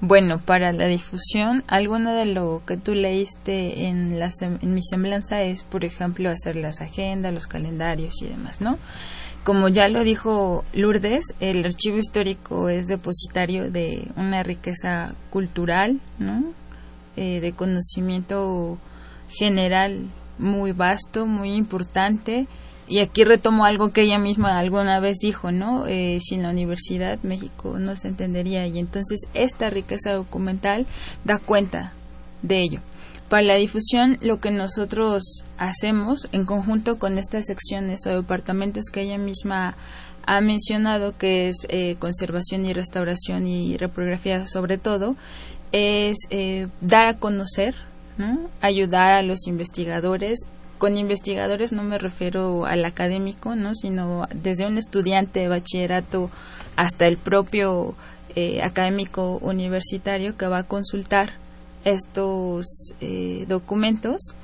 Bueno, 0.00 0.38
para 0.38 0.72
la 0.72 0.86
difusión, 0.86 1.64
alguno 1.66 2.14
de 2.14 2.24
lo 2.24 2.62
que 2.64 2.76
tú 2.76 2.94
leíste 2.94 3.86
en, 3.86 4.20
la, 4.20 4.30
en 4.40 4.74
mi 4.74 4.82
semblanza 4.82 5.42
es, 5.42 5.64
por 5.64 5.84
ejemplo, 5.84 6.30
hacer 6.30 6.54
las 6.54 6.80
agendas, 6.80 7.34
los 7.34 7.48
calendarios 7.48 8.22
y 8.22 8.28
demás, 8.28 8.60
¿no? 8.60 8.78
Como 9.42 9.68
ya 9.68 9.88
lo 9.88 10.04
dijo 10.04 10.64
Lourdes, 10.72 11.24
el 11.40 11.64
archivo 11.64 11.96
histórico 11.96 12.68
es 12.68 12.86
depositario 12.86 13.70
de 13.70 14.06
una 14.16 14.44
riqueza 14.44 15.14
cultural, 15.30 16.00
¿no? 16.20 16.44
Eh, 17.16 17.40
de 17.40 17.52
conocimiento 17.52 18.78
general 19.28 20.06
muy 20.38 20.70
vasto, 20.70 21.26
muy 21.26 21.50
importante, 21.50 22.46
y 22.88 23.00
aquí 23.00 23.24
retomo 23.24 23.64
algo 23.64 23.90
que 23.90 24.02
ella 24.02 24.18
misma 24.18 24.58
alguna 24.58 24.98
vez 25.00 25.18
dijo, 25.18 25.52
¿no? 25.52 25.86
Eh, 25.86 26.18
sin 26.20 26.42
la 26.42 26.50
universidad 26.50 27.18
México 27.22 27.78
no 27.78 27.94
se 27.96 28.08
entendería 28.08 28.66
y 28.66 28.78
entonces 28.78 29.20
esta 29.34 29.70
riqueza 29.70 30.12
documental 30.12 30.86
da 31.24 31.38
cuenta 31.38 31.92
de 32.42 32.62
ello. 32.62 32.80
Para 33.28 33.42
la 33.42 33.56
difusión, 33.56 34.16
lo 34.22 34.40
que 34.40 34.50
nosotros 34.50 35.44
hacemos 35.58 36.28
en 36.32 36.46
conjunto 36.46 36.98
con 36.98 37.18
estas 37.18 37.44
secciones 37.44 38.06
o 38.06 38.10
departamentos 38.10 38.86
que 38.90 39.02
ella 39.02 39.18
misma 39.18 39.76
ha 40.24 40.40
mencionado, 40.40 41.16
que 41.16 41.48
es 41.48 41.56
eh, 41.68 41.96
conservación 41.98 42.64
y 42.64 42.72
restauración 42.72 43.46
y 43.46 43.76
reprografía 43.76 44.46
sobre 44.46 44.78
todo, 44.78 45.14
es 45.72 46.16
eh, 46.30 46.68
dar 46.80 47.06
a 47.06 47.18
conocer, 47.18 47.74
¿no? 48.16 48.48
ayudar 48.62 49.12
a 49.12 49.22
los 49.22 49.46
investigadores 49.46 50.40
con 50.78 50.96
investigadores 50.96 51.72
no 51.72 51.82
me 51.82 51.98
refiero 51.98 52.66
al 52.66 52.84
académico, 52.84 53.54
¿no? 53.54 53.74
sino 53.74 54.26
desde 54.34 54.66
un 54.66 54.78
estudiante 54.78 55.40
de 55.40 55.48
bachillerato 55.48 56.30
hasta 56.76 57.06
el 57.06 57.16
propio 57.16 57.94
eh, 58.36 58.60
académico 58.62 59.38
universitario 59.42 60.36
que 60.36 60.46
va 60.46 60.58
a 60.58 60.62
consultar 60.62 61.32
estos 61.84 62.66
eh, 63.00 63.44
documentos. 63.48 64.34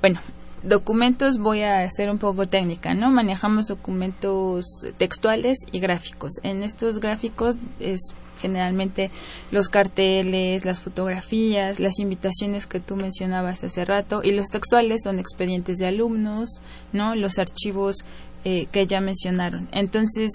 Bueno, 0.00 0.20
documentos 0.62 1.38
voy 1.38 1.62
a 1.62 1.88
ser 1.90 2.10
un 2.10 2.18
poco 2.18 2.46
técnica, 2.46 2.94
¿no? 2.94 3.10
Manejamos 3.10 3.68
documentos 3.68 4.64
textuales 4.96 5.58
y 5.70 5.80
gráficos. 5.80 6.32
En 6.42 6.62
estos 6.62 7.00
gráficos 7.00 7.56
es 7.78 8.00
generalmente 8.38 9.10
los 9.50 9.68
carteles, 9.68 10.64
las 10.64 10.80
fotografías, 10.80 11.80
las 11.80 11.98
invitaciones 11.98 12.66
que 12.66 12.80
tú 12.80 12.96
mencionabas 12.96 13.64
hace 13.64 13.84
rato 13.84 14.22
y 14.22 14.32
los 14.32 14.48
textuales 14.48 15.02
son 15.04 15.18
expedientes 15.18 15.78
de 15.78 15.86
alumnos, 15.86 16.60
¿no? 16.92 17.14
Los 17.14 17.38
archivos 17.38 18.04
eh, 18.44 18.66
que 18.72 18.86
ya 18.86 19.00
mencionaron. 19.00 19.68
Entonces, 19.72 20.32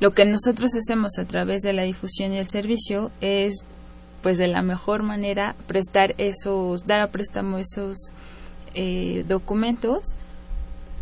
lo 0.00 0.12
que 0.12 0.24
nosotros 0.24 0.72
hacemos 0.74 1.18
a 1.18 1.24
través 1.24 1.62
de 1.62 1.72
la 1.72 1.82
difusión 1.82 2.32
y 2.32 2.38
el 2.38 2.48
servicio 2.48 3.10
es 3.20 3.64
pues 4.22 4.36
de 4.36 4.48
la 4.48 4.62
mejor 4.62 5.02
manera 5.02 5.54
prestar 5.66 6.14
esos, 6.18 6.86
dar 6.86 7.00
a 7.00 7.08
préstamo 7.08 7.58
esos 7.58 8.12
eh, 8.74 9.24
documentos 9.26 10.14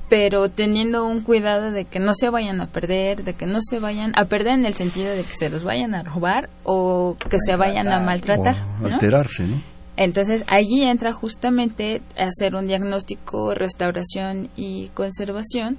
pero 0.08 0.48
teniendo 0.48 1.06
un 1.06 1.22
cuidado 1.22 1.72
de 1.72 1.84
que 1.84 1.98
no 1.98 2.14
se 2.14 2.30
vayan 2.30 2.60
a 2.60 2.66
perder, 2.66 3.24
de 3.24 3.34
que 3.34 3.46
no 3.46 3.58
se 3.60 3.80
vayan 3.80 4.12
a 4.16 4.24
perder 4.24 4.54
en 4.54 4.66
el 4.66 4.74
sentido 4.74 5.10
de 5.10 5.22
que 5.22 5.34
se 5.34 5.50
los 5.50 5.64
vayan 5.64 5.94
a 5.94 6.02
robar 6.02 6.48
o 6.62 7.16
que 7.28 7.38
se 7.44 7.56
vayan 7.56 7.88
a 7.88 8.00
maltratar. 8.00 8.56
O 8.82 8.86
alterarse, 8.86 9.44
¿no? 9.44 9.62
Entonces 9.96 10.44
allí 10.46 10.82
entra 10.82 11.12
justamente 11.12 12.02
hacer 12.18 12.54
un 12.54 12.66
diagnóstico, 12.66 13.54
restauración 13.54 14.50
y 14.54 14.88
conservación, 14.88 15.78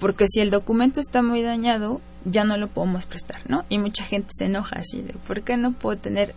porque 0.00 0.26
si 0.28 0.40
el 0.40 0.50
documento 0.50 1.00
está 1.00 1.22
muy 1.22 1.42
dañado, 1.42 2.00
ya 2.24 2.44
no 2.44 2.56
lo 2.56 2.68
podemos 2.68 3.06
prestar, 3.06 3.40
¿no? 3.48 3.64
Y 3.68 3.78
mucha 3.78 4.04
gente 4.04 4.28
se 4.32 4.46
enoja 4.46 4.80
así 4.80 5.00
de, 5.00 5.14
¿por 5.26 5.42
qué 5.42 5.56
no 5.56 5.72
puedo 5.72 5.96
tener? 5.96 6.34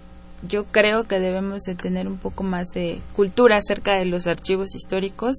Yo 0.48 0.66
creo 0.66 1.06
que 1.06 1.20
debemos 1.20 1.64
de 1.64 1.76
tener 1.76 2.08
un 2.08 2.18
poco 2.18 2.44
más 2.44 2.68
de 2.70 3.02
cultura 3.16 3.58
acerca 3.58 3.98
de 3.98 4.06
los 4.06 4.28
archivos 4.28 4.76
históricos, 4.76 5.38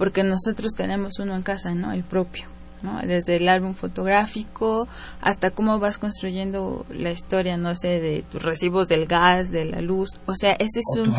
porque 0.00 0.22
nosotros 0.22 0.72
tenemos 0.74 1.18
uno 1.18 1.36
en 1.36 1.42
casa, 1.42 1.74
¿no? 1.74 1.92
El 1.92 2.04
propio, 2.04 2.46
¿no? 2.82 3.02
Desde 3.06 3.36
el 3.36 3.46
álbum 3.50 3.74
fotográfico 3.74 4.88
hasta 5.20 5.50
cómo 5.50 5.78
vas 5.78 5.98
construyendo 5.98 6.86
la 6.88 7.10
historia, 7.10 7.58
no 7.58 7.76
sé, 7.76 8.00
de 8.00 8.22
tus 8.22 8.42
recibos 8.42 8.88
del 8.88 9.04
gas, 9.04 9.50
de 9.50 9.66
la 9.66 9.82
luz, 9.82 10.18
o 10.24 10.34
sea, 10.34 10.52
ese 10.52 10.80
es 10.80 11.00
un... 11.02 11.14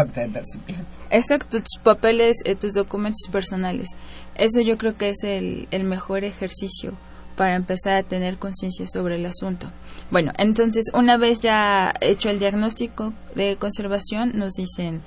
Exacto, 1.11 1.59
tus 1.59 1.79
papeles, 1.83 2.37
eh, 2.43 2.55
tus 2.55 2.73
documentos 2.73 3.29
personales. 3.31 3.89
Eso 4.33 4.61
yo 4.61 4.79
creo 4.79 4.97
que 4.97 5.09
es 5.09 5.23
el, 5.25 5.67
el 5.69 5.83
mejor 5.83 6.23
ejercicio 6.23 6.93
para 7.35 7.55
empezar 7.55 7.93
a 7.93 8.03
tener 8.03 8.39
conciencia 8.39 8.87
sobre 8.87 9.17
el 9.17 9.25
asunto. 9.27 9.67
Bueno, 10.09 10.31
entonces 10.39 10.85
una 10.95 11.17
vez 11.17 11.39
ya 11.39 11.93
hecho 12.01 12.31
el 12.31 12.39
diagnóstico 12.39 13.13
de 13.35 13.57
conservación, 13.57 14.31
nos 14.33 14.53
dicen 14.53 15.01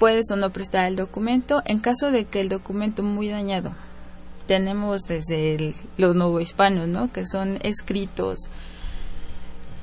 puedes 0.00 0.30
o 0.32 0.36
no 0.36 0.50
prestar 0.50 0.88
el 0.88 0.96
documento. 0.96 1.62
En 1.66 1.78
caso 1.78 2.10
de 2.10 2.24
que 2.24 2.40
el 2.40 2.48
documento 2.48 3.04
muy 3.04 3.28
dañado, 3.28 3.72
tenemos 4.48 5.02
desde 5.02 5.74
los 5.98 6.16
novohispanos, 6.16 6.88
¿no? 6.88 7.12
Que 7.12 7.26
son 7.26 7.58
escritos 7.62 8.38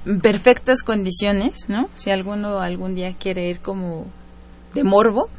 en 0.05 0.19
perfectas 0.19 0.81
condiciones, 0.81 1.69
¿no? 1.69 1.87
Si 1.95 2.09
alguno 2.09 2.59
algún 2.59 2.95
día 2.95 3.13
quiere 3.13 3.47
ir 3.47 3.59
como 3.59 4.07
de 4.73 4.83
morbo, 4.83 5.29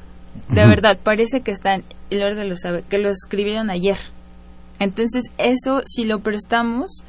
de 0.48 0.66
verdad, 0.66 0.98
parece 1.02 1.40
que 1.40 1.50
están, 1.50 1.82
y 2.10 2.16
Lorde 2.16 2.44
lo 2.44 2.56
sabe, 2.56 2.82
que 2.82 2.98
lo 2.98 3.10
escribieron 3.10 3.70
ayer. 3.70 3.98
Entonces, 4.78 5.24
eso, 5.38 5.82
si 5.86 6.04
lo 6.04 6.20
prestamos, 6.20 7.02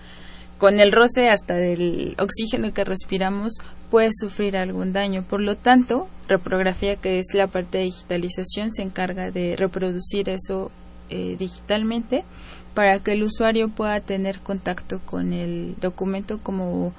con 0.57 0.79
el 0.79 0.91
roce 0.91 1.29
hasta 1.29 1.55
del 1.55 2.15
oxígeno 2.17 2.73
que 2.73 2.83
respiramos, 2.83 3.53
puede 3.89 4.09
sufrir 4.11 4.57
algún 4.57 4.93
daño. 4.93 5.23
Por 5.23 5.41
lo 5.41 5.55
tanto, 5.55 6.07
reprografía, 6.27 6.95
que 6.95 7.19
es 7.19 7.27
la 7.33 7.47
parte 7.47 7.79
de 7.79 7.85
digitalización, 7.85 8.73
se 8.73 8.83
encarga 8.83 9.31
de 9.31 9.55
reproducir 9.55 10.29
eso 10.29 10.71
eh, 11.09 11.35
digitalmente 11.37 12.23
para 12.73 12.99
que 12.99 13.13
el 13.13 13.23
usuario 13.23 13.69
pueda 13.69 13.99
tener 13.99 14.39
contacto 14.39 14.99
con 14.99 15.33
el 15.33 15.75
documento 15.81 16.39
como, 16.39 16.93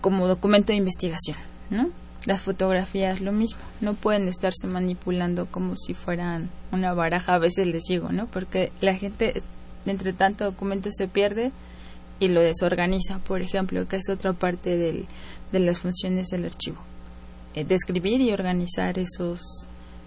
como 0.00 0.26
documento 0.26 0.72
de 0.72 0.78
investigación, 0.78 1.36
¿no? 1.70 1.90
Las 2.24 2.40
fotografías 2.40 3.20
lo 3.20 3.30
mismo, 3.30 3.60
no 3.80 3.94
pueden 3.94 4.26
estarse 4.26 4.66
manipulando 4.66 5.46
como 5.46 5.76
si 5.76 5.94
fueran 5.94 6.50
una 6.72 6.92
baraja, 6.92 7.34
a 7.34 7.38
veces 7.38 7.68
les 7.68 7.84
digo, 7.84 8.10
¿no? 8.10 8.26
Porque 8.26 8.72
la 8.80 8.94
gente 8.94 9.42
entre 9.84 10.12
tanto 10.12 10.44
documento 10.44 10.90
se 10.90 11.06
pierde 11.06 11.52
y 12.18 12.28
lo 12.28 12.40
desorganiza, 12.40 13.18
por 13.18 13.42
ejemplo, 13.42 13.86
que 13.86 13.96
es 13.96 14.08
otra 14.08 14.32
parte 14.32 14.76
del, 14.76 15.06
de 15.52 15.60
las 15.60 15.78
funciones 15.78 16.28
del 16.28 16.46
archivo. 16.46 16.78
Eh, 17.54 17.64
describir 17.64 18.20
y 18.20 18.32
organizar 18.32 18.98
esos 18.98 19.66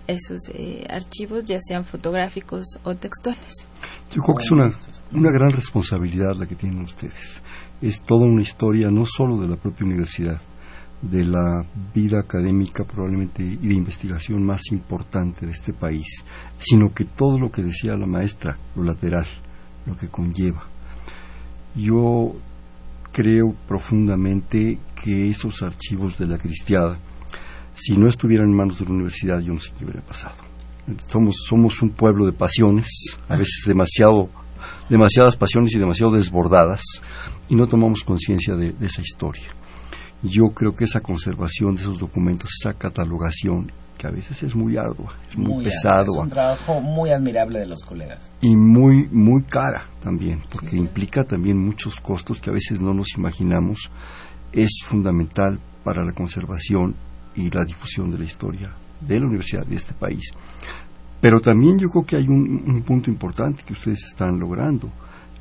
esos 0.09 0.39
eh, 0.53 0.85
archivos, 0.89 1.45
ya 1.45 1.57
sean 1.59 1.85
fotográficos 1.85 2.65
o 2.83 2.95
textuales. 2.95 3.67
Yo 4.11 4.23
creo 4.23 4.35
que 4.35 4.43
es 4.43 4.51
una, 4.51 4.71
una 5.13 5.29
gran 5.29 5.51
responsabilidad 5.51 6.35
la 6.35 6.47
que 6.47 6.55
tienen 6.55 6.81
ustedes. 6.81 7.41
Es 7.79 8.01
toda 8.01 8.25
una 8.25 8.41
historia 8.41 8.89
no 8.89 9.05
solo 9.05 9.37
de 9.37 9.47
la 9.47 9.55
propia 9.55 9.85
universidad, 9.85 10.41
de 11.01 11.25
la 11.25 11.63
vida 11.93 12.19
académica 12.19 12.83
probablemente 12.85 13.43
y 13.43 13.55
de 13.55 13.73
investigación 13.73 14.43
más 14.43 14.61
importante 14.71 15.45
de 15.45 15.51
este 15.51 15.73
país, 15.73 16.25
sino 16.57 16.91
que 16.91 17.05
todo 17.05 17.39
lo 17.39 17.51
que 17.51 17.61
decía 17.61 17.95
la 17.95 18.07
maestra, 18.07 18.57
lo 18.75 18.83
lateral, 18.83 19.27
lo 19.85 19.95
que 19.95 20.09
conlleva. 20.09 20.68
Yo 21.75 22.35
creo 23.11 23.55
profundamente 23.67 24.79
que 25.01 25.29
esos 25.29 25.61
archivos 25.61 26.17
de 26.17 26.27
la 26.27 26.37
cristiada, 26.37 26.97
si 27.73 27.97
no 27.97 28.07
estuvieran 28.07 28.49
en 28.49 28.55
manos 28.55 28.79
de 28.79 28.85
la 28.85 28.91
universidad, 28.91 29.39
yo 29.39 29.53
no 29.53 29.59
sé 29.59 29.71
qué 29.77 29.85
hubiera 29.85 30.01
pasado. 30.01 30.35
Somos, 31.07 31.35
somos 31.47 31.81
un 31.81 31.91
pueblo 31.91 32.25
de 32.25 32.31
pasiones, 32.31 33.17
a 33.27 33.35
veces 33.35 33.63
demasiado, 33.65 34.29
demasiadas 34.89 35.35
pasiones 35.35 35.73
y 35.73 35.79
demasiado 35.79 36.11
desbordadas, 36.11 36.81
y 37.47 37.55
no 37.55 37.67
tomamos 37.67 38.03
conciencia 38.03 38.55
de, 38.55 38.71
de 38.73 38.87
esa 38.87 39.01
historia. 39.01 39.47
Yo 40.23 40.49
creo 40.49 40.75
que 40.75 40.85
esa 40.85 41.01
conservación 41.01 41.75
de 41.75 41.81
esos 41.81 41.99
documentos, 41.99 42.49
esa 42.59 42.73
catalogación 42.73 43.71
que 43.99 44.07
a 44.07 44.11
veces 44.11 44.41
es 44.43 44.55
muy 44.55 44.77
ardua, 44.77 45.13
es 45.29 45.37
muy, 45.37 45.61
pesado. 45.61 46.13
Es 46.13 46.23
un 46.23 46.29
trabajo 46.29 46.79
muy 46.79 47.09
admirable 47.09 47.59
de 47.59 47.67
los 47.67 47.83
colegas. 47.83 48.31
Y 48.41 48.55
muy, 48.55 49.09
muy 49.11 49.43
cara 49.43 49.87
también, 50.01 50.41
porque 50.49 50.77
implica 50.77 51.25
también 51.25 51.57
muchos 51.57 51.99
costos 51.99 52.39
que 52.39 52.49
a 52.49 52.53
veces 52.53 52.79
no 52.79 52.93
nos 52.93 53.17
imaginamos. 53.17 53.91
Es 54.53 54.79
fundamental 54.85 55.59
para 55.83 56.05
la 56.05 56.13
conservación 56.13 56.95
y 57.35 57.51
la 57.51 57.65
difusión 57.65 58.09
de 58.09 58.19
la 58.19 58.23
historia 58.23 58.73
de 59.01 59.19
la 59.19 59.25
universidad 59.25 59.65
de 59.65 59.75
este 59.75 59.93
país. 59.93 60.31
Pero 61.19 61.41
también 61.41 61.77
yo 61.77 61.89
creo 61.89 62.05
que 62.05 62.15
hay 62.15 62.27
un, 62.27 62.63
un 62.65 62.81
punto 62.83 63.09
importante 63.09 63.63
que 63.65 63.73
ustedes 63.73 64.05
están 64.05 64.39
logrando, 64.39 64.89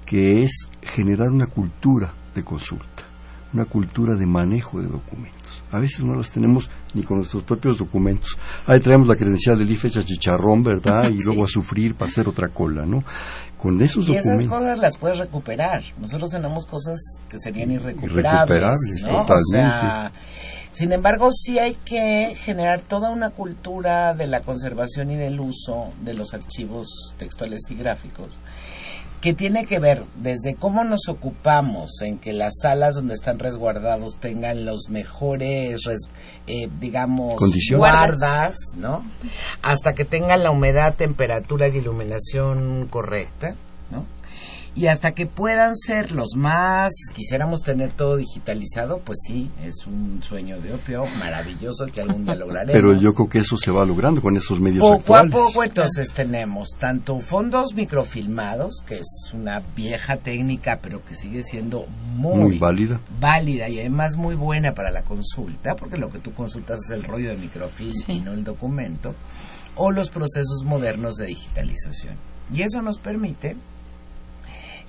que 0.04 0.42
es 0.42 0.68
generar 0.82 1.28
una 1.28 1.46
cultura 1.46 2.12
de 2.34 2.42
consulta, 2.42 2.97
una 3.52 3.64
cultura 3.64 4.14
de 4.14 4.26
manejo 4.26 4.80
de 4.80 4.88
documentos 4.88 5.48
a 5.70 5.78
veces 5.78 6.04
no 6.04 6.14
las 6.14 6.30
tenemos 6.30 6.70
ni 6.94 7.02
con 7.02 7.18
nuestros 7.18 7.42
propios 7.42 7.78
documentos. 7.78 8.36
Ahí 8.66 8.80
traemos 8.80 9.08
la 9.08 9.16
credencial 9.16 9.58
del 9.58 9.70
IFE 9.70 9.90
chicharrón, 9.90 10.62
¿verdad? 10.62 11.04
Y 11.10 11.22
luego 11.22 11.44
a 11.44 11.48
sufrir 11.48 11.94
para 11.94 12.10
hacer 12.10 12.28
otra 12.28 12.48
cola, 12.48 12.86
¿no? 12.86 13.02
Con 13.58 13.80
esos 13.80 14.08
y 14.08 14.14
documentos. 14.14 14.46
esas 14.46 14.58
cosas 14.58 14.78
las 14.78 14.96
puedes 14.96 15.18
recuperar. 15.18 15.82
Nosotros 15.98 16.30
tenemos 16.30 16.66
cosas 16.66 16.98
que 17.28 17.38
serían 17.38 17.72
irrecuperables. 17.72 18.24
Irrecuperables, 18.24 19.02
¿no? 19.04 19.26
totalmente. 19.26 19.76
O 19.76 19.80
sea, 19.80 20.12
sin 20.72 20.92
embargo, 20.92 21.30
sí 21.32 21.58
hay 21.58 21.74
que 21.74 22.34
generar 22.36 22.82
toda 22.82 23.10
una 23.10 23.30
cultura 23.30 24.14
de 24.14 24.26
la 24.26 24.42
conservación 24.42 25.10
y 25.10 25.16
del 25.16 25.40
uso 25.40 25.92
de 26.02 26.14
los 26.14 26.34
archivos 26.34 27.14
textuales 27.18 27.62
y 27.70 27.74
gráficos 27.74 28.38
que 29.20 29.34
tiene 29.34 29.66
que 29.66 29.78
ver 29.78 30.04
desde 30.16 30.54
cómo 30.54 30.84
nos 30.84 31.08
ocupamos 31.08 32.02
en 32.02 32.18
que 32.18 32.32
las 32.32 32.58
salas 32.62 32.94
donde 32.94 33.14
están 33.14 33.38
resguardados 33.38 34.16
tengan 34.20 34.64
los 34.64 34.90
mejores, 34.90 35.82
eh, 36.46 36.68
digamos, 36.80 37.40
guardas, 37.76 38.56
¿no? 38.76 39.04
Hasta 39.62 39.94
que 39.94 40.04
tengan 40.04 40.42
la 40.42 40.50
humedad, 40.50 40.94
temperatura 40.94 41.68
y 41.68 41.78
iluminación 41.78 42.86
correcta, 42.88 43.56
¿no? 43.90 44.04
Y 44.78 44.86
hasta 44.86 45.10
que 45.12 45.26
puedan 45.26 45.74
ser 45.76 46.12
los 46.12 46.36
más, 46.36 46.92
quisiéramos 47.14 47.62
tener 47.62 47.90
todo 47.90 48.14
digitalizado, 48.16 48.98
pues 49.04 49.18
sí, 49.26 49.50
es 49.64 49.86
un 49.88 50.22
sueño 50.22 50.60
de 50.60 50.74
opio 50.74 51.04
maravilloso 51.18 51.86
que 51.92 52.00
algún 52.00 52.24
día 52.24 52.36
lograremos. 52.36 52.72
Pero 52.74 52.94
yo 52.94 53.12
creo 53.12 53.28
que 53.28 53.38
eso 53.38 53.56
se 53.56 53.72
va 53.72 53.84
logrando 53.84 54.22
con 54.22 54.36
esos 54.36 54.60
medios 54.60 54.80
poco 54.82 55.16
actuales. 55.16 55.34
a 55.34 55.36
poco 55.36 55.64
entonces 55.64 56.12
tenemos 56.12 56.68
tanto 56.78 57.18
fondos 57.18 57.74
microfilmados, 57.74 58.82
que 58.86 58.98
es 58.98 59.30
una 59.34 59.60
vieja 59.76 60.16
técnica, 60.16 60.78
pero 60.80 61.04
que 61.04 61.14
sigue 61.16 61.42
siendo 61.42 61.86
muy, 62.14 62.36
Muy 62.42 62.58
válida. 62.58 63.00
válida 63.20 63.68
y 63.68 63.80
además 63.80 64.14
muy 64.14 64.36
buena 64.36 64.74
para 64.74 64.90
la 64.92 65.02
consulta, 65.02 65.74
porque 65.74 65.96
lo 65.98 66.10
que 66.10 66.20
tú 66.20 66.32
consultas 66.34 66.78
es 66.84 66.90
el 66.90 67.02
rollo 67.02 67.30
de 67.30 67.36
microfilm 67.36 67.92
Sí. 67.92 68.04
y 68.12 68.20
no 68.20 68.32
el 68.32 68.44
documento, 68.44 69.14
o 69.74 69.90
los 69.90 70.08
procesos 70.08 70.62
modernos 70.64 71.16
de 71.16 71.26
digitalización. 71.26 72.14
Y 72.54 72.62
eso 72.62 72.80
nos 72.80 72.98
permite 72.98 73.56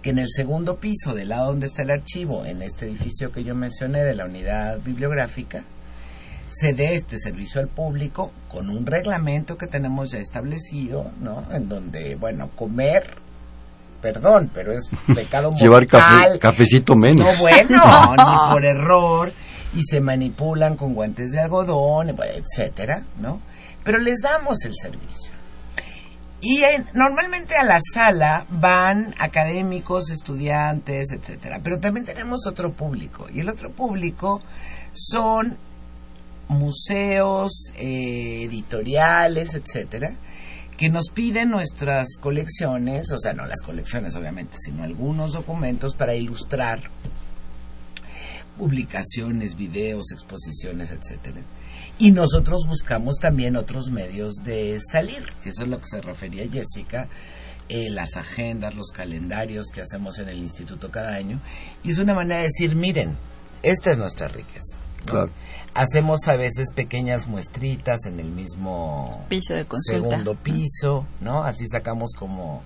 que 0.02 0.12
en 0.12 0.20
el 0.20 0.28
segundo 0.30 0.78
piso, 0.78 1.14
del 1.14 1.30
lado 1.30 1.47
donde 1.47 1.66
está 1.66 1.82
el 1.82 1.91
archivo, 1.91 2.45
en 2.45 2.62
este 2.62 2.86
edificio 2.86 3.32
que 3.32 3.43
yo 3.43 3.56
mencioné 3.56 4.04
de 4.04 4.16
la 4.16 4.26
unidad 4.26 4.80
bibliográfica, 4.80 5.64
se 6.47 6.74
dé 6.74 6.95
este 6.95 7.18
servicio 7.18 7.62
al 7.62 7.68
público 7.68 8.32
con 8.47 8.70
un 8.70 8.86
reglamento 8.86 9.58
que 9.58 9.68
tenemos 9.68 10.12
ya 10.12 10.20
establecido, 10.20 11.12
¿no? 11.22 11.43
En 11.52 11.70
donde, 11.70 12.16
bueno, 12.16 12.50
comer, 12.56 13.16
perdón, 14.02 14.50
pero 14.54 14.72
es 14.72 14.89
pecado 15.14 15.52
Llevar 15.60 15.86
café, 15.86 16.14
mortal, 16.14 16.39
cafecito 16.39 16.95
menos. 16.95 17.28
no, 17.28 17.38
bueno, 17.41 18.16
ni 18.18 18.52
por 18.52 18.66
error, 18.66 19.32
y 19.76 19.84
se 19.84 20.02
manipulan 20.02 20.76
con 20.76 20.93
guantes 20.93 21.32
de 21.32 21.39
algodón, 21.39 22.10
etcétera, 22.10 23.04
¿no? 23.20 23.39
Pero 23.84 24.00
les 24.00 24.20
damos 24.22 24.64
el 24.66 24.74
servicio. 24.74 25.39
Y 26.42 26.64
en- 26.64 26.88
normalmente 26.94 27.56
a 27.56 27.64
la 27.64 27.80
sala 27.94 28.46
van 28.50 29.14
académicos, 29.20 30.10
estudiantes, 30.10 31.12
etcétera. 31.12 31.60
Pero 31.64 31.80
también 31.80 32.06
tenemos 32.06 32.48
otro 32.48 32.72
público. 32.72 33.28
Y 33.34 33.42
el 33.42 33.50
otro 33.50 33.72
público 33.72 34.42
son 34.92 35.58
museos, 36.48 37.52
eh, 37.76 38.44
editoriales, 38.46 39.54
etcétera, 39.54 40.14
que 40.78 40.90
nos 40.90 41.10
piden 41.10 41.50
nuestras 41.50 42.08
colecciones, 42.20 43.12
o 43.12 43.20
sea, 43.20 43.34
no 43.34 43.46
las 43.46 43.62
colecciones 43.62 44.16
obviamente, 44.16 44.58
sino 44.60 44.84
algunos 44.84 45.34
documentos 45.34 45.94
para 45.94 46.16
ilustrar 46.16 46.90
publicaciones, 48.58 49.56
videos, 49.56 50.12
exposiciones, 50.12 50.90
etcétera. 50.92 51.42
Y 52.00 52.14
nosotros 52.14 52.66
buscamos 52.66 53.18
también 53.20 53.58
otros 53.58 53.91
medios 53.91 54.36
de 54.45 54.80
salir, 54.80 55.22
que 55.43 55.50
eso 55.50 55.64
es 55.64 55.70
lo 55.70 55.82
que 55.82 55.88
se 55.88 56.00
refería 56.02 56.50
Jessica, 56.50 57.10
eh, 57.68 57.89
las 57.89 58.16
agendas, 58.16 58.74
los 58.74 58.91
calendarios 58.91 59.68
que 59.68 59.82
hacemos 59.82 60.18
en 60.18 60.30
el 60.30 60.38
instituto 60.38 60.91
cada 60.91 61.14
año. 61.14 61.41
Y 61.84 61.91
es 61.91 62.00
una 62.00 62.14
manera 62.14 62.38
de 62.38 62.47
decir, 62.47 62.74
miren, 62.74 63.18
esta 63.64 63.91
es 63.91 63.97
nuestra 63.97 64.30
riqueza. 64.30 64.78
¿no? 65.06 65.12
Claro. 65.12 65.30
Hacemos 65.74 66.26
a 66.30 66.38
veces 66.38 66.72
pequeñas 66.74 67.28
muestritas 67.28 68.06
en 68.06 68.22
el 68.22 68.32
mismo 68.32 69.26
Piso 69.28 69.54
de 69.54 69.66
consulta. 69.66 70.10
segundo 70.10 70.36
piso, 70.36 71.06
¿no? 71.20 71.43
Así 71.43 71.68
sacamos 71.68 72.14
como 72.18 72.64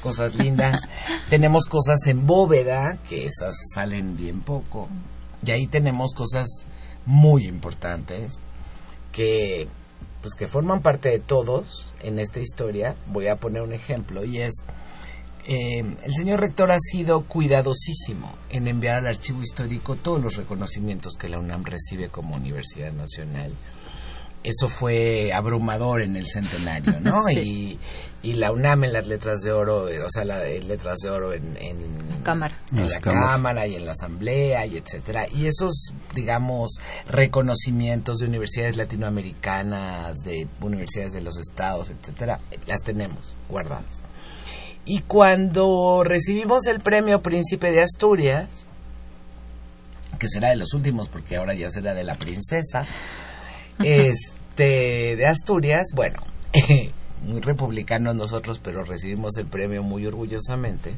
cosas 0.00 0.36
lindas. 0.36 0.80
tenemos 1.28 1.66
cosas 1.66 2.06
en 2.06 2.24
bóveda, 2.24 2.98
que 3.08 3.26
esas 3.26 3.56
salen 3.74 4.16
bien 4.16 4.42
poco. 4.42 4.88
Y 5.44 5.50
ahí 5.50 5.66
tenemos 5.66 6.14
cosas 6.14 6.66
muy 7.06 7.46
importantes 7.46 8.40
que 9.12 9.68
pues 10.20 10.34
que 10.34 10.46
forman 10.46 10.82
parte 10.82 11.08
de 11.08 11.18
todos 11.18 11.92
en 12.00 12.20
esta 12.20 12.38
historia. 12.38 12.94
Voy 13.08 13.26
a 13.26 13.36
poner 13.36 13.62
un 13.62 13.72
ejemplo 13.72 14.24
y 14.24 14.38
es 14.38 14.54
eh, 15.48 15.84
el 16.04 16.14
señor 16.14 16.38
rector 16.38 16.70
ha 16.70 16.78
sido 16.78 17.22
cuidadosísimo 17.22 18.32
en 18.48 18.68
enviar 18.68 18.98
al 18.98 19.08
archivo 19.08 19.42
histórico 19.42 19.96
todos 19.96 20.22
los 20.22 20.36
reconocimientos 20.36 21.14
que 21.18 21.28
la 21.28 21.40
UNAM 21.40 21.64
recibe 21.64 22.08
como 22.08 22.36
Universidad 22.36 22.92
Nacional 22.92 23.52
eso 24.44 24.68
fue 24.68 25.32
abrumador 25.32 26.02
en 26.02 26.16
el 26.16 26.26
centenario, 26.26 27.00
¿no? 27.00 27.18
y, 27.30 27.78
y 28.22 28.34
la 28.34 28.52
UNAM 28.52 28.84
en 28.84 28.92
las 28.92 29.06
letras 29.06 29.40
de 29.40 29.52
oro, 29.52 29.84
o 29.84 30.10
sea, 30.10 30.24
las 30.24 30.44
letras 30.64 30.98
de 31.02 31.10
oro 31.10 31.32
en, 31.32 31.56
cámara. 32.22 32.56
en 32.70 32.88
la 32.88 33.00
cámara 33.00 33.66
y 33.66 33.74
en 33.74 33.84
la 33.84 33.92
asamblea 33.92 34.64
y 34.66 34.76
etcétera. 34.76 35.26
Y 35.28 35.46
esos, 35.46 35.92
digamos, 36.14 36.78
reconocimientos 37.08 38.18
de 38.18 38.26
universidades 38.26 38.76
latinoamericanas, 38.76 40.18
de 40.18 40.46
universidades 40.60 41.12
de 41.12 41.20
los 41.20 41.36
estados, 41.36 41.90
etcétera, 41.90 42.38
las 42.66 42.82
tenemos 42.82 43.34
guardadas. 43.48 44.00
Y 44.84 45.00
cuando 45.00 46.02
recibimos 46.04 46.66
el 46.66 46.80
premio 46.80 47.20
Príncipe 47.20 47.72
de 47.72 47.82
Asturias, 47.82 48.48
que 50.18 50.28
será 50.28 50.50
de 50.50 50.56
los 50.56 50.74
últimos 50.74 51.08
porque 51.08 51.36
ahora 51.36 51.54
ya 51.54 51.70
será 51.70 51.94
de 51.94 52.04
la 52.04 52.14
princesa, 52.14 52.84
este, 53.84 55.16
de 55.16 55.26
Asturias, 55.26 55.88
bueno, 55.94 56.18
muy 57.26 57.40
republicanos 57.40 58.14
nosotros, 58.14 58.60
pero 58.62 58.84
recibimos 58.84 59.36
el 59.36 59.46
premio 59.46 59.82
muy 59.82 60.06
orgullosamente. 60.06 60.94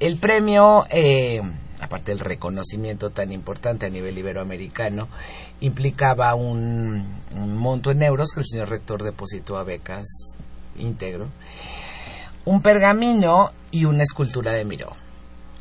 El 0.00 0.16
premio, 0.16 0.84
eh, 0.90 1.40
aparte 1.80 2.12
del 2.12 2.20
reconocimiento 2.20 3.10
tan 3.10 3.30
importante 3.32 3.86
a 3.86 3.90
nivel 3.90 4.18
iberoamericano, 4.18 5.08
implicaba 5.60 6.34
un, 6.34 7.06
un, 7.36 7.56
monto 7.56 7.90
en 7.90 8.02
euros 8.02 8.30
que 8.32 8.40
el 8.40 8.46
señor 8.46 8.70
rector 8.70 9.02
depositó 9.02 9.58
a 9.58 9.64
becas 9.64 10.06
íntegro, 10.76 11.28
un 12.44 12.62
pergamino 12.62 13.52
y 13.70 13.84
una 13.84 14.02
escultura 14.02 14.52
de 14.52 14.64
Miró. 14.64 14.92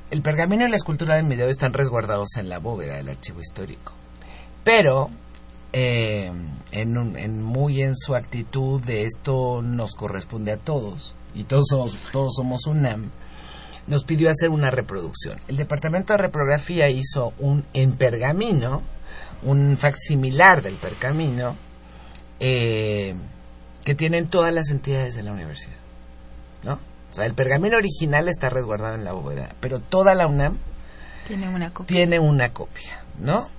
El 0.10 0.22
pergamino 0.22 0.66
y 0.68 0.70
la 0.70 0.76
escultura 0.76 1.16
de 1.16 1.24
Miró 1.24 1.48
están 1.48 1.74
resguardados 1.74 2.36
en 2.38 2.50
la 2.50 2.58
bóveda 2.58 2.96
del 2.96 3.10
archivo 3.10 3.40
histórico. 3.40 3.94
Pero, 4.64 5.10
eh, 5.74 6.32
en, 6.72 7.18
en, 7.18 7.44
muy 7.44 7.82
en 7.82 7.96
su 7.96 8.16
actitud 8.16 8.84
de 8.84 9.04
esto 9.04 9.62
nos 9.62 9.94
corresponde 9.94 10.52
a 10.52 10.58
todos, 10.58 11.14
y 11.34 11.44
todos 11.44 11.66
somos, 11.70 11.98
todos 12.12 12.34
somos 12.36 12.66
UNAM, 12.66 13.10
nos 13.88 14.04
pidió 14.04 14.30
hacer 14.30 14.50
una 14.50 14.72
reproducción. 14.72 15.40
El 15.48 15.58
Departamento 15.58 16.14
de 16.14 16.18
Reprografía 16.18 16.90
hizo 16.90 17.34
un 17.40 17.64
en 17.74 17.94
pergamino, 17.94 18.82
un 19.44 19.76
facsimilar 19.78 20.62
del 20.62 20.76
pergamino, 20.76 21.56
eh, 22.40 23.16
que 23.84 23.96
tienen 23.96 24.28
todas 24.28 24.54
las 24.54 24.70
entidades 24.70 25.16
de 25.16 25.24
la 25.24 25.32
universidad. 25.32 25.78
¿No? 26.64 26.74
O 26.74 27.14
sea, 27.14 27.26
el 27.26 27.34
pergamino 27.34 27.78
original 27.78 28.30
está 28.30 28.50
resguardado 28.50 28.96
en 28.96 29.04
la 29.04 29.14
bóveda, 29.14 29.50
pero 29.60 29.80
toda 29.80 30.14
la 30.16 30.28
UNAM 30.28 30.58
tiene 31.28 31.50
una 31.50 31.72
copia. 31.74 31.96
Tiene 31.96 32.20
una 32.20 32.54
copia, 32.54 33.04
¿no? 33.20 33.50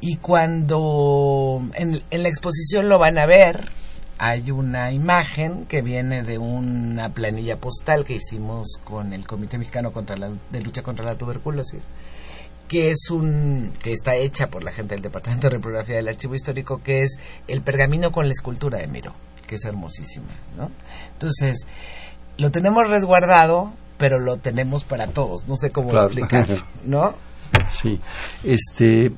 Y 0.00 0.16
cuando 0.16 1.62
en, 1.74 2.02
en, 2.10 2.22
la 2.22 2.28
exposición 2.28 2.88
lo 2.88 2.98
van 2.98 3.18
a 3.18 3.26
ver, 3.26 3.70
hay 4.18 4.50
una 4.50 4.92
imagen 4.92 5.66
que 5.66 5.82
viene 5.82 6.22
de 6.22 6.38
una 6.38 7.10
planilla 7.10 7.56
postal 7.58 8.04
que 8.04 8.14
hicimos 8.14 8.78
con 8.84 9.12
el 9.12 9.26
Comité 9.26 9.58
Mexicano 9.58 9.92
contra 9.92 10.16
la, 10.16 10.30
de 10.50 10.60
Lucha 10.60 10.82
contra 10.82 11.04
la 11.04 11.16
Tuberculosis, 11.16 11.80
que 12.68 12.90
es 12.90 13.10
un 13.10 13.72
que 13.82 13.92
está 13.92 14.16
hecha 14.16 14.48
por 14.48 14.62
la 14.64 14.72
gente 14.72 14.94
del 14.94 15.02
Departamento 15.02 15.48
de 15.48 15.56
Reprografía 15.56 15.96
del 15.96 16.08
Archivo 16.08 16.34
Histórico, 16.34 16.82
que 16.82 17.02
es 17.02 17.18
el 17.48 17.62
pergamino 17.62 18.12
con 18.12 18.26
la 18.26 18.32
escultura 18.32 18.78
de 18.78 18.86
Miro, 18.88 19.12
que 19.46 19.54
es 19.54 19.64
hermosísima, 19.64 20.26
¿no? 20.56 20.70
Entonces, 21.12 21.66
lo 22.38 22.50
tenemos 22.50 22.88
resguardado, 22.88 23.72
pero 23.98 24.18
lo 24.18 24.36
tenemos 24.36 24.84
para 24.84 25.06
todos. 25.08 25.48
No 25.48 25.56
sé 25.56 25.70
cómo 25.70 25.88
Claro. 25.90 26.06
explicarlo, 26.06 26.62
¿no? 26.84 27.14
Sí, 27.70 27.98
este, 28.44 29.12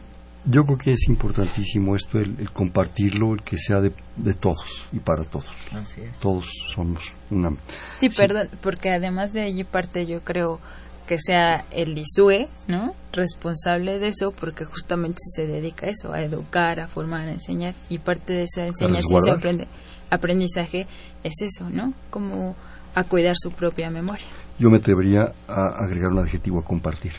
yo 0.44 0.64
creo 0.64 0.78
que 0.78 0.92
es 0.92 1.08
importantísimo 1.08 1.94
esto, 1.96 2.18
el, 2.18 2.36
el 2.38 2.50
compartirlo, 2.52 3.34
el 3.34 3.42
que 3.42 3.58
sea 3.58 3.80
de, 3.80 3.92
de 4.16 4.34
todos 4.34 4.86
y 4.92 4.98
para 5.00 5.24
todos. 5.24 5.46
Así 5.72 6.00
es. 6.00 6.16
Todos 6.20 6.46
somos 6.74 7.12
una. 7.30 7.52
Sí, 7.98 8.08
perdón, 8.08 8.48
porque 8.62 8.90
además 8.90 9.32
de 9.32 9.42
allí 9.42 9.64
parte 9.64 10.06
yo 10.06 10.22
creo 10.22 10.60
que 11.06 11.18
sea 11.18 11.64
el 11.70 11.96
ISUE, 11.98 12.48
¿no? 12.68 12.94
Responsable 13.12 13.98
de 13.98 14.08
eso, 14.08 14.30
porque 14.32 14.64
justamente 14.66 15.18
se 15.34 15.46
dedica 15.46 15.86
a 15.86 15.88
eso, 15.88 16.12
a 16.12 16.22
educar, 16.22 16.80
a 16.80 16.86
formar, 16.88 17.26
a 17.28 17.32
enseñar, 17.32 17.74
y 17.88 17.98
parte 17.98 18.34
de 18.34 18.42
esa 18.44 18.66
enseñanza 18.66 19.08
y 19.10 19.30
aprende- 19.30 19.68
aprendizaje 20.10 20.86
es 21.24 21.32
eso, 21.40 21.70
¿no? 21.70 21.94
Como 22.10 22.56
a 22.94 23.04
cuidar 23.04 23.34
su 23.38 23.52
propia 23.52 23.90
memoria. 23.90 24.26
Yo 24.58 24.70
me 24.70 24.78
atrevería 24.78 25.32
a 25.46 25.66
agregar 25.84 26.10
un 26.12 26.18
adjetivo 26.18 26.58
a 26.60 26.64
compartir, 26.64 27.12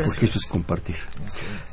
porque 0.00 0.26
eso 0.26 0.38
es 0.38 0.46
compartir. 0.46 0.96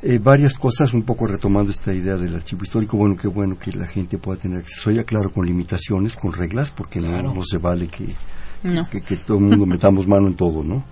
Eh, 0.04 0.20
varias 0.22 0.56
cosas, 0.56 0.94
un 0.94 1.04
poco 1.04 1.28
retomando 1.28 1.72
esta 1.72 1.94
idea 1.94 2.16
del 2.18 2.36
archivo 2.36 2.64
histórico, 2.64 2.98
bueno, 2.98 3.16
qué 3.16 3.28
bueno 3.28 3.58
que 3.58 3.72
la 3.72 3.88
gente 3.88 4.18
pueda 4.18 4.40
tener 4.40 4.60
acceso, 4.60 4.92
ya 4.92 5.04
claro, 5.04 5.32
con 5.32 5.46
limitaciones, 5.46 6.16
con 6.16 6.34
reglas, 6.34 6.72
porque 6.72 7.00
no, 7.02 7.08
Claro. 7.10 7.34
no 7.34 7.44
se 7.44 7.58
vale 7.58 7.88
que, 7.88 8.08
No. 8.64 8.90
que, 8.90 9.02
que 9.02 9.16
todo 9.18 9.38
el 9.38 9.44
mundo 9.46 9.66
metamos 9.66 10.08
mano 10.08 10.28
en 10.28 10.36
todo, 10.36 10.64
¿no? 10.64 10.84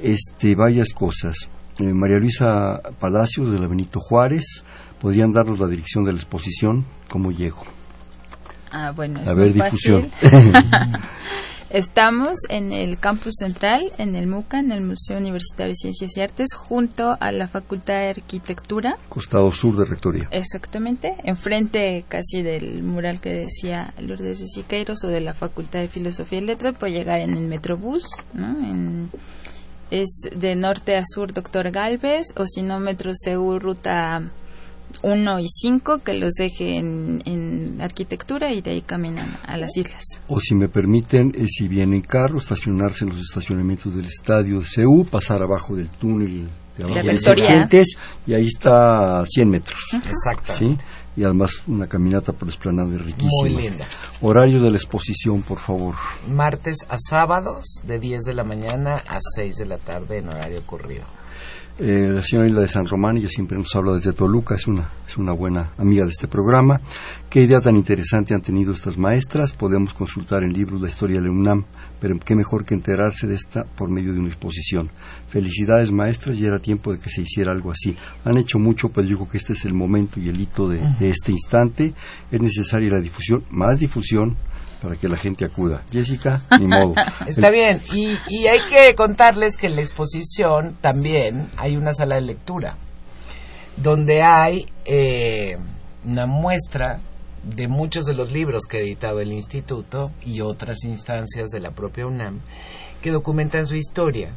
Este, 0.00 0.54
varias 0.54 0.92
cosas. 0.92 1.36
Eh, 1.78 1.92
María 1.92 2.18
Luisa 2.18 2.80
Palacios 3.00 3.50
de 3.52 3.58
la 3.58 3.66
Benito 3.66 4.00
Juárez, 4.00 4.64
¿podrían 5.00 5.32
darnos 5.32 5.58
la 5.58 5.66
dirección 5.66 6.04
de 6.04 6.12
la 6.12 6.18
exposición? 6.18 6.84
¿Cómo 7.08 7.30
llego? 7.32 7.62
Ah, 8.70 8.90
bueno, 8.90 9.20
es 9.20 9.28
A 9.28 9.34
ver, 9.34 9.52
difusión. 9.52 10.08
Estamos 11.74 12.34
en 12.50 12.72
el 12.72 13.00
campus 13.00 13.34
central, 13.40 13.82
en 13.98 14.14
el 14.14 14.28
MUCA, 14.28 14.60
en 14.60 14.70
el 14.70 14.80
Museo 14.82 15.18
Universitario 15.18 15.72
de 15.72 15.74
Ciencias 15.76 16.16
y 16.16 16.20
Artes, 16.20 16.54
junto 16.54 17.16
a 17.18 17.32
la 17.32 17.48
Facultad 17.48 17.94
de 17.94 18.10
Arquitectura, 18.10 18.96
Costado 19.08 19.50
sur 19.50 19.76
de 19.76 19.84
Rectoría. 19.84 20.28
exactamente, 20.30 21.16
enfrente 21.24 22.04
casi 22.08 22.42
del 22.42 22.84
mural 22.84 23.20
que 23.20 23.30
decía 23.34 23.92
Lourdes 23.98 24.38
de 24.38 24.46
Siqueiros 24.46 25.02
o 25.02 25.08
de 25.08 25.20
la 25.20 25.34
Facultad 25.34 25.80
de 25.80 25.88
Filosofía 25.88 26.38
y 26.38 26.42
Letras, 26.42 26.76
puede 26.78 26.92
llegar 26.92 27.18
en 27.18 27.36
el 27.36 27.48
Metrobús, 27.48 28.04
¿no? 28.34 28.46
En- 28.50 29.10
es 29.90 30.28
de 30.34 30.54
norte 30.54 30.96
a 30.96 31.02
sur 31.04 31.32
Doctor 31.32 31.72
Galvez, 31.72 32.28
o 32.36 32.46
si 32.46 32.62
no, 32.62 32.78
Metro 32.78 33.10
CU, 33.24 33.58
ruta 33.58 34.30
1 35.04 35.40
y 35.40 35.48
5, 35.48 35.98
que 35.98 36.14
los 36.14 36.32
deje 36.34 36.78
en, 36.78 37.22
en 37.26 37.80
arquitectura 37.80 38.52
y 38.52 38.62
de 38.62 38.72
ahí 38.72 38.82
caminan 38.82 39.28
a 39.46 39.56
las 39.56 39.76
islas. 39.76 40.02
O 40.28 40.40
si 40.40 40.54
me 40.54 40.68
permiten, 40.68 41.32
eh, 41.34 41.46
si 41.46 41.68
vienen 41.68 42.00
carro, 42.00 42.38
estacionarse 42.38 43.04
en 43.04 43.10
los 43.10 43.20
estacionamientos 43.20 43.94
del 43.94 44.06
estadio 44.06 44.60
de 44.60 44.66
CEU, 44.66 45.04
pasar 45.04 45.42
abajo 45.42 45.76
del 45.76 45.88
túnel 45.90 46.48
de 46.76 46.84
abajo 46.84 47.00
De 47.68 47.84
y 48.26 48.34
ahí 48.34 48.46
está 48.46 49.20
a 49.20 49.26
100 49.26 49.48
metros. 49.48 49.78
Exacto. 49.92 50.54
¿sí? 50.58 50.76
Y 51.16 51.22
además 51.22 51.62
una 51.68 51.86
caminata 51.86 52.32
por 52.32 52.48
la 52.48 52.52
esplanada 52.52 52.96
riquísima. 52.98 53.30
Muy 53.42 53.62
linda. 53.62 53.86
Horario 54.20 54.60
de 54.60 54.70
la 54.70 54.76
exposición, 54.76 55.42
por 55.42 55.58
favor. 55.58 55.94
Martes 56.28 56.78
a 56.88 56.96
sábados, 56.98 57.64
de 57.84 58.00
10 58.00 58.22
de 58.22 58.34
la 58.34 58.42
mañana 58.42 58.96
a 59.06 59.18
6 59.36 59.56
de 59.56 59.66
la 59.66 59.78
tarde 59.78 60.18
en 60.18 60.28
horario 60.28 60.62
corrido. 60.66 61.04
Eh, 61.76 62.08
la 62.14 62.22
señora 62.22 62.46
Hilda 62.46 62.60
de 62.60 62.68
San 62.68 62.86
Román, 62.86 63.16
ella 63.16 63.28
siempre 63.28 63.58
nos 63.58 63.74
habla 63.74 63.94
desde 63.94 64.12
Toluca, 64.12 64.54
es 64.54 64.68
una, 64.68 64.88
es 65.08 65.16
una 65.16 65.32
buena 65.32 65.72
amiga 65.76 66.04
de 66.04 66.10
este 66.10 66.28
programa. 66.28 66.80
Qué 67.28 67.42
idea 67.42 67.60
tan 67.60 67.74
interesante 67.74 68.32
han 68.32 68.42
tenido 68.42 68.72
estas 68.72 68.96
maestras. 68.96 69.52
Podemos 69.52 69.92
consultar 69.92 70.44
en 70.44 70.52
libros 70.52 70.80
la 70.80 70.86
historia 70.86 71.16
de 71.16 71.24
la 71.24 71.32
UNAM, 71.32 71.64
pero 72.00 72.16
qué 72.20 72.36
mejor 72.36 72.64
que 72.64 72.74
enterarse 72.74 73.26
de 73.26 73.34
esta 73.34 73.64
por 73.64 73.90
medio 73.90 74.12
de 74.12 74.20
una 74.20 74.28
exposición. 74.28 74.88
Felicidades 75.26 75.90
maestras, 75.90 76.38
ya 76.38 76.46
era 76.46 76.60
tiempo 76.60 76.92
de 76.92 77.00
que 77.00 77.10
se 77.10 77.22
hiciera 77.22 77.50
algo 77.50 77.72
así. 77.72 77.96
Han 78.24 78.38
hecho 78.38 78.60
mucho, 78.60 78.90
pues 78.90 79.08
yo 79.08 79.16
creo 79.16 79.30
que 79.30 79.38
este 79.38 79.54
es 79.54 79.64
el 79.64 79.74
momento 79.74 80.20
y 80.20 80.28
el 80.28 80.40
hito 80.40 80.68
de, 80.68 80.78
de 81.00 81.10
este 81.10 81.32
instante. 81.32 81.92
Es 82.30 82.40
necesaria 82.40 82.88
la 82.88 83.00
difusión, 83.00 83.42
más 83.50 83.80
difusión 83.80 84.36
para 84.84 84.96
que 84.96 85.08
la 85.08 85.16
gente 85.16 85.44
acuda. 85.46 85.82
Jessica, 85.90 86.42
ni 86.60 86.66
modo. 86.68 86.94
Está 87.26 87.50
bien, 87.50 87.80
y, 87.92 88.16
y 88.28 88.46
hay 88.46 88.60
que 88.68 88.94
contarles 88.94 89.56
que 89.56 89.66
en 89.66 89.76
la 89.76 89.80
exposición 89.82 90.76
también 90.80 91.48
hay 91.56 91.76
una 91.76 91.94
sala 91.94 92.14
de 92.16 92.20
lectura, 92.20 92.76
donde 93.76 94.22
hay 94.22 94.66
eh, 94.84 95.56
una 96.04 96.26
muestra 96.26 97.00
de 97.42 97.66
muchos 97.68 98.04
de 98.04 98.14
los 98.14 98.32
libros 98.32 98.64
que 98.66 98.76
ha 98.78 98.80
editado 98.80 99.20
el 99.20 99.32
instituto 99.32 100.12
y 100.24 100.40
otras 100.42 100.84
instancias 100.84 101.48
de 101.50 101.60
la 101.60 101.70
propia 101.72 102.06
UNAM 102.06 102.40
que 103.02 103.10
documentan 103.10 103.66
su 103.66 103.74
historia. 103.76 104.30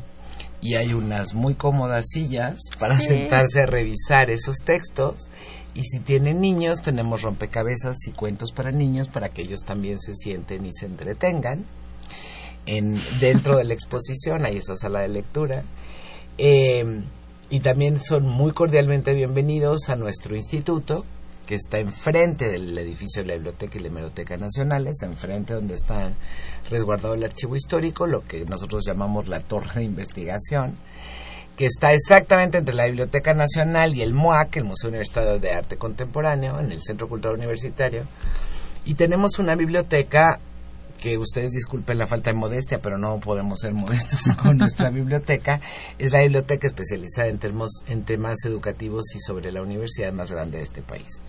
Y 0.60 0.74
hay 0.74 0.94
unas 0.94 1.34
muy 1.36 1.54
cómodas 1.54 2.06
sillas 2.10 2.58
para 2.80 3.00
Sí. 3.00 3.08
sentarse 3.10 3.62
a 3.62 3.66
revisar 3.68 4.32
esos 4.32 4.58
textos. 4.58 5.30
Y 5.78 5.84
si 5.84 6.00
tienen 6.00 6.42
niños, 6.42 6.82
tenemos 6.82 7.22
rompecabezas 7.22 8.08
y 8.08 8.12
cuentos 8.12 8.52
para 8.52 8.72
niños 8.72 9.10
para 9.10 9.30
que 9.30 9.44
ellos 9.44 9.64
también 9.64 10.00
se 10.00 10.16
sienten 10.16 10.66
y 10.66 10.74
se 10.74 10.88
entretengan 10.88 11.66
en, 12.66 13.00
dentro 13.20 13.58
de 13.58 13.64
la 13.64 13.76
exposición, 13.76 14.44
hay 14.44 14.58
esa 14.58 14.76
sala 14.76 15.02
de 15.02 15.10
lectura. 15.10 15.62
Eh, 16.40 17.02
y 17.52 17.60
también 17.60 18.00
son 18.00 18.26
muy 18.26 18.54
cordialmente 18.54 19.14
bienvenidos 19.14 19.90
a 19.90 19.96
nuestro 19.96 20.36
instituto, 20.36 21.06
que 21.46 21.54
está 21.54 21.78
enfrente 21.78 22.50
del 22.50 22.76
edificio 22.76 23.22
de 23.22 23.28
la 23.28 23.34
Biblioteca 23.36 23.78
y 23.78 23.82
la 23.82 23.90
Hemeroteca 23.90 24.36
Nacionales, 24.36 25.04
enfrente 25.04 25.54
donde 25.54 25.76
está 25.76 26.12
resguardado 26.72 27.14
el 27.14 27.24
archivo 27.24 27.56
histórico, 27.56 28.08
lo 28.08 28.26
que 28.26 28.46
nosotros 28.46 28.84
llamamos 28.84 29.28
la 29.28 29.42
torre 29.42 29.76
de 29.76 29.84
investigación. 29.84 30.76
Que 31.58 31.66
está 31.66 31.92
exactamente 31.92 32.60
entre 32.60 32.76
la 32.76 32.86
Biblioteca 32.86 33.34
Nacional 33.34 33.96
y 33.96 34.04
el 34.04 34.14
MUAC, 34.14 34.58
el 34.58 34.64
Museo 34.64 34.90
Universitario 34.90 35.40
de 35.40 35.52
Arte 35.52 35.76
Contemporáneo, 35.76 36.60
en 36.60 36.72
el 36.72 36.82
Centro 36.84 37.10
Cultural 37.10 37.36
Universitario. 37.36 38.04
Y 38.86 38.94
tenemos 38.94 39.40
una 39.40 39.56
biblioteca 39.56 40.40
que 41.02 41.18
ustedes 41.18 41.52
disculpen 41.52 41.98
la 41.98 42.06
falta 42.06 42.30
de 42.30 42.36
modestia, 42.36 42.80
pero 42.80 43.00
no 43.00 43.20
podemos 43.20 43.60
ser 43.60 43.74
modestos 43.74 44.36
con 44.42 44.58
nuestra 44.58 44.92
biblioteca, 44.92 45.60
es 45.98 46.12
la 46.12 46.22
biblioteca 46.22 46.68
especializada 46.68 47.28
en, 47.28 47.40
en 47.88 48.04
temas 48.04 48.38
educativos 48.46 49.16
y 49.16 49.20
sobre 49.20 49.52
la 49.52 49.62
universidad 49.64 50.14
más 50.14 50.32
grande 50.32 50.60
de 50.60 50.64
este 50.64 50.84
país. 50.84 51.22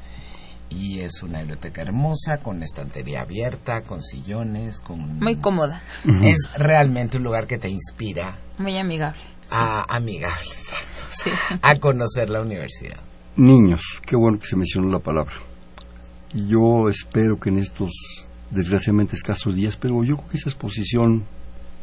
Y 0.71 1.01
es 1.01 1.23
una 1.23 1.39
biblioteca 1.39 1.81
hermosa, 1.81 2.37
con 2.43 2.63
estantería 2.63 3.23
abierta, 3.23 3.81
con 3.83 4.03
sillones, 4.03 4.81
con... 4.81 5.19
Muy 5.19 5.37
cómoda. 5.37 5.81
Es 6.23 6.37
realmente 6.57 7.17
un 7.17 7.25
lugar 7.25 7.47
que 7.47 7.57
te 7.57 7.71
inspira. 7.71 8.37
Muy 8.59 8.77
amigable. 8.77 9.19
A, 9.51 9.97
amigable, 9.97 10.51
exacto. 10.51 11.05
Sí. 11.11 11.31
A 11.63 11.79
conocer 11.79 12.29
la 12.31 12.41
universidad. 12.41 13.01
Niños, 13.37 13.83
qué 14.05 14.17
bueno 14.17 14.39
que 14.39 14.47
se 14.47 14.57
mencionó 14.57 14.91
la 14.91 14.99
palabra. 14.99 15.35
Y 16.35 16.49
yo 16.49 16.89
espero 16.89 17.39
que 17.39 17.49
en 17.49 17.59
estos 17.59 17.91
desgraciadamente 18.51 19.17
escasos 19.17 19.55
días, 19.55 19.77
pero 19.77 20.03
yo 20.05 20.17
creo 20.17 20.29
que 20.29 20.37
esa 20.37 20.49
exposición, 20.49 21.25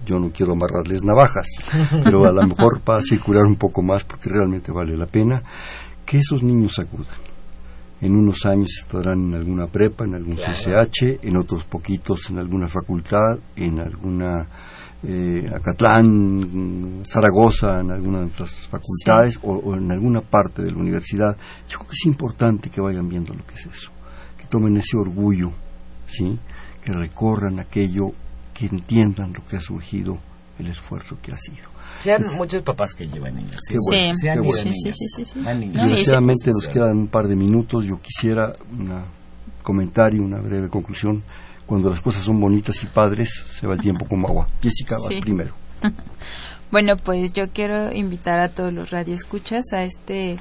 yo 0.06 0.20
no 0.20 0.32
quiero 0.32 0.54
amarrarles 0.54 1.04
navajas, 1.04 1.48
pero 2.04 2.26
a 2.26 2.32
lo 2.32 2.46
mejor 2.48 2.82
para 2.82 3.02
circular 3.02 3.44
un 3.46 3.56
poco 3.56 3.82
más 3.82 4.04
porque 4.04 4.30
realmente 4.30 4.72
vale 4.72 4.98
la 4.98 5.08
pena 5.08 5.42
que 6.06 6.20
esos 6.20 6.44
niños 6.44 6.80
acudan. 6.80 7.16
En 8.02 8.16
unos 8.16 8.46
años 8.46 8.70
estarán 8.78 9.30
en 9.30 9.36
alguna 9.36 9.68
prepa, 9.68 10.04
en 10.04 10.16
algún 10.16 10.36
CCH, 10.36 11.24
en 11.24 11.38
otros 11.38 11.64
poquitos 11.64 12.30
en 12.30 12.38
alguna 12.40 12.68
facultad, 12.68 13.40
en 13.56 13.80
alguna 13.80 14.46
eh, 15.08 15.50
Acatlán, 15.54 17.04
Zaragoza, 17.06 17.80
en 17.80 17.92
alguna 17.92 18.20
de 18.20 18.26
nuestras 18.26 18.52
facultades 18.68 19.40
o, 19.44 19.54
o, 19.54 19.76
en 19.76 19.92
alguna 19.92 20.22
parte 20.22 20.64
de 20.64 20.72
la 20.72 20.78
universidad. 20.78 21.38
Yo 21.70 21.80
creo 21.80 21.90
que 21.90 21.94
es 21.94 22.06
importante 22.06 22.70
que 22.70 22.82
vayan 22.82 23.08
viendo 23.08 23.34
lo 23.34 23.46
que 23.46 23.56
es 23.56 23.66
eso, 23.66 23.92
que 24.38 24.46
tomen 24.48 24.78
ese 24.78 24.98
orgullo, 24.98 25.52
¿sí? 26.08 26.40
que 26.84 26.94
recorran 26.94 27.60
aquello, 27.60 28.12
que 28.54 28.68
entiendan 28.68 29.34
lo 29.34 29.46
que 29.46 29.58
ha 29.58 29.62
surgido, 29.62 30.18
el 30.60 30.68
esfuerzo 30.68 31.18
que 31.22 31.32
ha 31.32 31.38
sido. 31.38 31.70
Sean 32.00 32.24
muchos 32.38 32.62
papás 32.64 32.94
que 32.94 33.08
llevan 33.08 33.36
niños. 33.36 33.58
Sí, 33.68 33.76
bueno, 33.90 34.14
sean 34.16 34.44
sí, 34.44 34.92
sí, 34.94 35.26
sí, 35.26 35.40
Desgraciadamente 35.44 36.52
nos 36.52 36.68
quedan 36.68 36.98
un 36.98 37.08
par 37.08 37.28
de 37.28 37.36
minutos. 37.36 37.86
Yo 37.86 38.00
quisiera 38.00 38.52
un 38.72 38.92
comentario, 39.62 40.22
una 40.24 40.40
breve 40.40 40.70
conclusión. 40.70 41.24
Cuando 41.66 41.90
las 41.90 42.02
cosas 42.02 42.24
son 42.24 42.40
bonitas 42.40 42.82
y 42.84 42.86
padres, 42.86 43.30
se 43.52 43.68
va 43.68 43.74
el 43.74 43.80
tiempo 43.80 44.06
como 44.10 44.28
agua. 44.28 44.48
Jessica, 44.62 44.98
vas 44.98 45.16
primero. 45.22 45.54
bueno, 46.72 46.98
pues 46.98 47.34
yo 47.34 47.50
quiero 47.50 47.92
invitar 47.92 48.40
a 48.40 48.50
todos 48.50 48.74
los 48.74 48.92
radioescuchas 48.92 49.66
a 49.74 49.84
este 49.84 50.40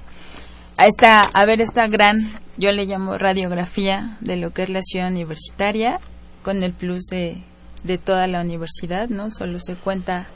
a 0.76 0.86
esta 0.86 1.20
a 1.22 1.44
ver 1.44 1.60
esta 1.60 1.86
gran 1.86 2.16
yo 2.56 2.72
le 2.72 2.84
llamo 2.84 3.16
radiografía 3.16 4.16
de 4.20 4.36
lo 4.36 4.50
que 4.50 4.64
es 4.64 4.70
la 4.70 4.82
ciudad 4.82 5.08
universitaria 5.08 6.00
con 6.42 6.62
el 6.64 6.72
plus 6.72 7.04
de, 7.06 7.42
de 7.84 7.98
toda 7.98 8.26
la 8.26 8.40
universidad, 8.40 9.08
no 9.08 9.30
solo 9.30 9.58
se 9.60 9.76
cuenta 9.76 10.26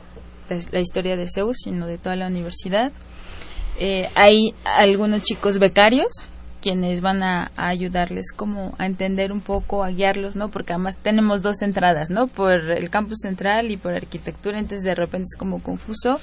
la 0.72 0.80
historia 0.80 1.16
de 1.16 1.28
Zeus, 1.28 1.58
sino 1.64 1.86
de 1.86 1.98
toda 1.98 2.16
la 2.16 2.28
universidad. 2.28 2.92
Eh, 3.78 4.08
hay 4.14 4.54
algunos 4.64 5.22
chicos 5.22 5.58
becarios 5.58 6.08
quienes 6.68 7.00
van 7.00 7.22
a, 7.22 7.50
ayudarles 7.56 8.30
como 8.30 8.74
a 8.76 8.84
entender 8.84 9.32
un 9.32 9.40
poco, 9.40 9.82
a 9.82 9.88
guiarlos, 9.88 10.36
¿no? 10.36 10.50
Porque 10.50 10.74
además 10.74 10.98
tenemos 11.00 11.40
dos 11.40 11.62
entradas, 11.62 12.10
¿no? 12.10 12.26
Por 12.26 12.52
el 12.72 12.90
campus 12.90 13.20
central 13.22 13.70
y 13.70 13.78
por 13.78 13.94
arquitectura, 13.94 14.58
entonces 14.58 14.84
de 14.84 14.94
repente 14.94 15.28
es 15.32 15.38
como 15.38 15.62
confuso. 15.62 16.20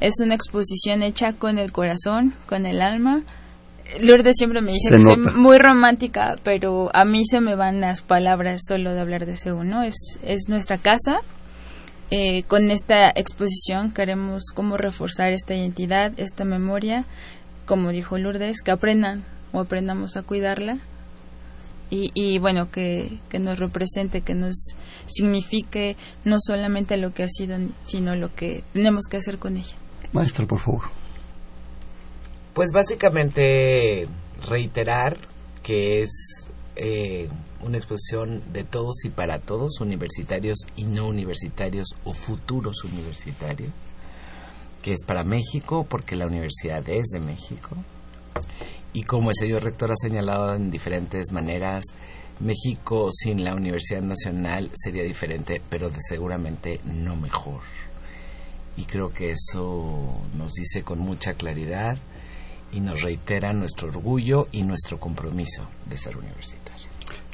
Es 0.00 0.12
una 0.22 0.34
exposición 0.34 1.02
hecha 1.02 1.32
con 1.32 1.56
el 1.56 1.72
corazón, 1.72 2.34
con 2.46 2.66
el 2.66 2.82
alma, 2.82 3.22
Lourdes 4.00 4.36
siempre 4.36 4.60
me 4.60 4.72
dice 4.72 4.94
que 4.94 5.02
soy 5.02 5.16
muy 5.16 5.58
romántica, 5.58 6.36
pero 6.42 6.90
a 6.94 7.04
mí 7.04 7.26
se 7.26 7.40
me 7.40 7.54
van 7.54 7.80
las 7.80 8.02
palabras 8.02 8.62
solo 8.66 8.92
de 8.92 9.00
hablar 9.00 9.26
de 9.26 9.32
ese 9.32 9.52
uno. 9.52 9.82
Es, 9.82 10.18
es 10.22 10.48
nuestra 10.48 10.78
casa. 10.78 11.20
Eh, 12.10 12.42
con 12.44 12.70
esta 12.70 13.08
exposición 13.08 13.90
queremos 13.90 14.44
como 14.54 14.76
reforzar 14.76 15.32
esta 15.32 15.54
identidad, 15.54 16.12
esta 16.18 16.44
memoria, 16.44 17.06
como 17.64 17.90
dijo 17.90 18.18
Lourdes, 18.18 18.60
que 18.62 18.70
aprendan 18.70 19.24
o 19.52 19.60
aprendamos 19.60 20.16
a 20.16 20.22
cuidarla 20.22 20.78
y, 21.90 22.10
y, 22.14 22.38
bueno, 22.38 22.70
que, 22.70 23.18
que, 23.28 23.38
nos 23.38 23.58
represente, 23.58 24.22
que 24.22 24.34
nos 24.34 24.74
signifique 25.06 25.96
no 26.24 26.36
solamente 26.40 26.96
lo 26.96 27.12
que 27.12 27.22
ha 27.22 27.28
sido, 27.28 27.58
sino 27.84 28.16
lo 28.16 28.34
que 28.34 28.64
tenemos 28.72 29.04
que 29.10 29.18
hacer 29.18 29.38
con 29.38 29.58
ella. 29.58 29.74
Maestra, 30.12 30.46
por 30.46 30.60
favor. 30.60 30.84
Pues 32.54 32.70
básicamente 32.72 34.08
reiterar 34.48 35.18
que 35.62 36.02
es 36.02 36.10
eh, 36.76 37.28
una 37.62 37.78
exposición 37.78 38.42
de 38.52 38.64
todos 38.64 39.04
y 39.04 39.10
para 39.10 39.38
todos, 39.38 39.80
universitarios 39.80 40.60
y 40.76 40.84
no 40.84 41.08
universitarios 41.08 41.88
o 42.04 42.12
futuros 42.12 42.84
universitarios, 42.84 43.70
que 44.82 44.92
es 44.92 45.04
para 45.06 45.24
México 45.24 45.86
porque 45.88 46.16
la 46.16 46.26
universidad 46.26 46.88
es 46.88 47.08
de 47.08 47.20
México. 47.20 47.76
Y 48.92 49.04
como 49.04 49.30
el 49.30 49.36
señor 49.36 49.62
rector 49.62 49.90
ha 49.90 49.96
señalado 49.96 50.54
en 50.54 50.70
diferentes 50.70 51.32
maneras, 51.32 51.84
México 52.40 53.08
sin 53.12 53.44
la 53.44 53.54
Universidad 53.54 54.02
Nacional 54.02 54.70
sería 54.74 55.02
diferente, 55.02 55.62
pero 55.68 55.88
de 55.88 55.98
seguramente 56.00 56.80
no 56.84 57.16
mejor. 57.16 57.60
Y 58.76 58.84
creo 58.84 59.12
que 59.12 59.32
eso 59.32 60.20
nos 60.36 60.52
dice 60.52 60.82
con 60.82 60.98
mucha 60.98 61.34
claridad 61.34 61.98
y 62.72 62.80
nos 62.80 63.02
reitera 63.02 63.52
nuestro 63.52 63.88
orgullo 63.88 64.48
y 64.50 64.62
nuestro 64.62 64.98
compromiso 64.98 65.68
de 65.88 65.96
ser 65.96 66.16
universitarios. 66.16 66.88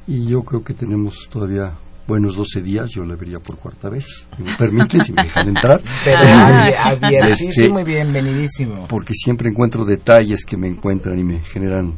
Y 0.06 0.26
yo 0.26 0.42
creo 0.42 0.64
que 0.64 0.74
tenemos 0.74 1.28
todavía 1.30 1.76
buenos 2.08 2.36
12 2.36 2.62
días, 2.62 2.90
yo 2.90 3.04
la 3.04 3.16
vería 3.16 3.38
por 3.38 3.58
cuarta 3.58 3.90
vez, 3.90 4.26
me 4.38 4.56
permiten, 4.56 5.04
si 5.04 5.12
me 5.12 5.24
dejan 5.24 5.48
entrar. 5.48 5.82
Pero 6.04 6.18
abiertísimo 6.22 7.78
este, 7.78 7.90
y 7.90 7.94
bienvenidísimo. 7.94 8.86
Porque 8.88 9.12
siempre 9.14 9.50
encuentro 9.50 9.84
detalles 9.84 10.46
que 10.46 10.56
me 10.56 10.68
encuentran 10.68 11.18
y 11.18 11.24
me 11.24 11.40
generan 11.40 11.92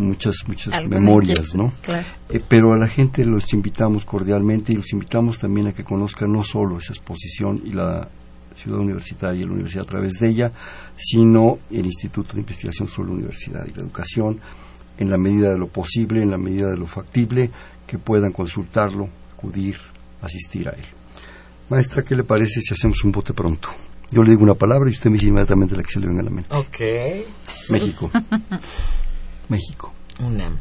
muchas 0.00 0.36
muchas 0.46 0.72
memorias, 0.88 1.54
¿no? 1.54 1.72
Claro. 1.82 2.06
Eh, 2.30 2.40
pero 2.46 2.72
a 2.72 2.78
la 2.78 2.88
gente 2.88 3.24
los 3.24 3.52
invitamos 3.52 4.04
cordialmente 4.04 4.72
y 4.72 4.76
los 4.76 4.92
invitamos 4.92 5.38
también 5.38 5.68
a 5.68 5.72
que 5.72 5.84
conozcan 5.84 6.32
no 6.32 6.42
solo 6.42 6.78
esa 6.78 6.94
exposición 6.94 7.60
y 7.64 7.72
la 7.72 8.08
Ciudad 8.56 8.80
Universitaria 8.80 9.42
y 9.42 9.44
la 9.44 9.52
universidad 9.52 9.84
a 9.84 9.88
través 9.88 10.14
de 10.14 10.28
ella, 10.30 10.52
sino 10.96 11.58
el 11.70 11.84
Instituto 11.84 12.32
de 12.32 12.40
Investigación 12.40 12.88
sobre 12.88 13.10
la 13.10 13.16
Universidad 13.16 13.66
y 13.66 13.74
la 13.74 13.82
Educación, 13.82 14.40
en 14.98 15.10
la 15.10 15.18
medida 15.18 15.50
de 15.50 15.58
lo 15.58 15.68
posible, 15.68 16.22
en 16.22 16.30
la 16.30 16.38
medida 16.38 16.68
de 16.70 16.76
lo 16.76 16.86
factible, 16.86 17.50
que 17.86 17.98
puedan 17.98 18.32
consultarlo, 18.32 19.08
acudir, 19.32 19.76
asistir 20.20 20.68
a 20.68 20.72
él. 20.72 20.84
Maestra, 21.70 22.02
¿qué 22.02 22.14
le 22.14 22.24
parece 22.24 22.60
si 22.60 22.72
hacemos 22.72 23.04
un 23.04 23.12
bote 23.12 23.32
pronto? 23.32 23.68
Yo 24.10 24.22
le 24.22 24.30
digo 24.30 24.42
una 24.42 24.54
palabra 24.54 24.88
y 24.88 24.94
usted 24.94 25.10
me 25.10 25.14
dice 25.14 25.26
inmediatamente 25.28 25.76
la 25.76 25.82
que 25.82 25.90
se 25.90 26.00
le 26.00 26.06
venga 26.06 26.22
a 26.22 26.24
la 26.24 26.30
mente. 26.30 26.54
Ok. 26.54 26.80
México. 27.68 28.10
México. 29.48 29.92
UNAM. 30.20 30.58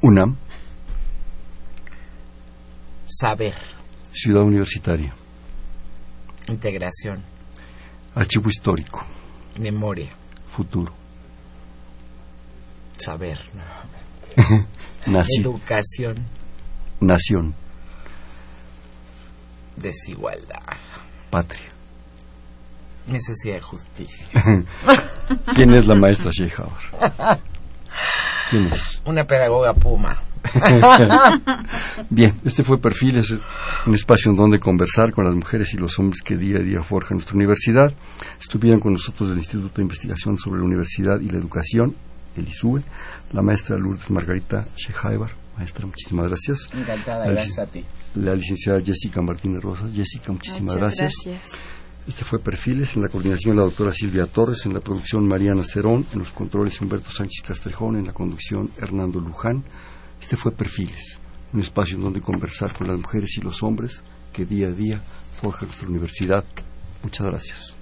UNAM. 0.00 0.36
Saber. 3.06 3.54
Ciudad 4.12 4.42
Universitaria. 4.42 5.14
Integración. 6.48 7.22
Archivo 8.14 8.48
histórico. 8.48 9.06
Memoria. 9.58 10.10
Futuro. 10.48 11.01
Saber. 12.98 13.38
Nación. 15.06 15.44
Educación. 15.44 16.24
Nación. 17.00 17.54
Desigualdad. 19.76 20.76
Patria. 21.30 21.68
Necesidad 23.06 23.54
de 23.54 23.60
justicia. 23.60 24.28
¿Quién 25.54 25.74
es 25.74 25.86
la 25.86 25.96
maestra 25.96 26.30
Sheikhabar? 26.30 27.40
¿Quién 28.48 28.66
es? 28.66 29.02
Una 29.04 29.24
pedagoga 29.24 29.72
puma. 29.74 30.22
Bien, 32.10 32.40
este 32.44 32.62
fue 32.62 32.78
Perfil, 32.80 33.18
es 33.18 33.30
un 33.86 33.94
espacio 33.94 34.30
en 34.30 34.36
donde 34.36 34.58
conversar 34.58 35.12
con 35.12 35.24
las 35.24 35.34
mujeres 35.34 35.72
y 35.74 35.78
los 35.78 35.98
hombres 35.98 36.20
que 36.22 36.36
día 36.36 36.58
a 36.58 36.62
día 36.62 36.82
forjan 36.82 37.16
nuestra 37.16 37.36
universidad. 37.36 37.92
Estuvieron 38.40 38.80
con 38.80 38.92
nosotros 38.92 39.30
del 39.30 39.38
Instituto 39.38 39.76
de 39.76 39.82
Investigación 39.82 40.38
sobre 40.38 40.60
la 40.60 40.66
Universidad 40.66 41.20
y 41.20 41.28
la 41.28 41.38
Educación, 41.38 41.94
el 42.36 42.48
ISUE, 42.48 42.82
la 43.32 43.42
maestra 43.42 43.76
Lourdes 43.76 44.10
Margarita 44.10 44.66
Shehaibar. 44.76 45.30
Maestra, 45.56 45.86
muchísimas 45.86 46.28
gracias. 46.28 46.68
Encantada, 46.74 47.26
gracias 47.26 47.58
a 47.58 47.66
ti. 47.66 47.84
La 48.14 48.34
licenciada 48.34 48.80
Jessica 48.80 49.20
Martínez 49.20 49.62
Rosas. 49.62 49.92
Jessica, 49.92 50.32
muchísimas 50.32 50.76
gracias. 50.76 51.14
gracias. 51.24 51.58
Este 52.08 52.24
fue 52.24 52.40
Perfiles, 52.40 52.96
en 52.96 53.02
la 53.02 53.08
coordinación 53.08 53.56
la 53.56 53.62
doctora 53.62 53.92
Silvia 53.92 54.26
Torres, 54.26 54.66
en 54.66 54.74
la 54.74 54.80
producción 54.80 55.26
Mariana 55.26 55.62
Cerón, 55.62 56.04
en 56.12 56.18
los 56.18 56.32
controles 56.32 56.80
Humberto 56.80 57.10
Sánchez 57.10 57.44
Castrejón, 57.46 57.96
en 57.96 58.06
la 58.06 58.12
conducción 58.12 58.70
Hernando 58.78 59.20
Luján. 59.20 59.62
Este 60.20 60.36
fue 60.36 60.50
Perfiles, 60.52 61.18
un 61.52 61.60
espacio 61.60 61.96
en 61.96 62.02
donde 62.02 62.20
conversar 62.20 62.72
con 62.72 62.88
las 62.88 62.96
mujeres 62.96 63.36
y 63.36 63.40
los 63.40 63.62
hombres 63.62 64.02
que 64.32 64.46
día 64.46 64.68
a 64.68 64.72
día 64.72 65.00
forjan 65.40 65.68
nuestra 65.68 65.88
universidad. 65.88 66.44
Muchas 67.04 67.26
gracias. 67.26 67.81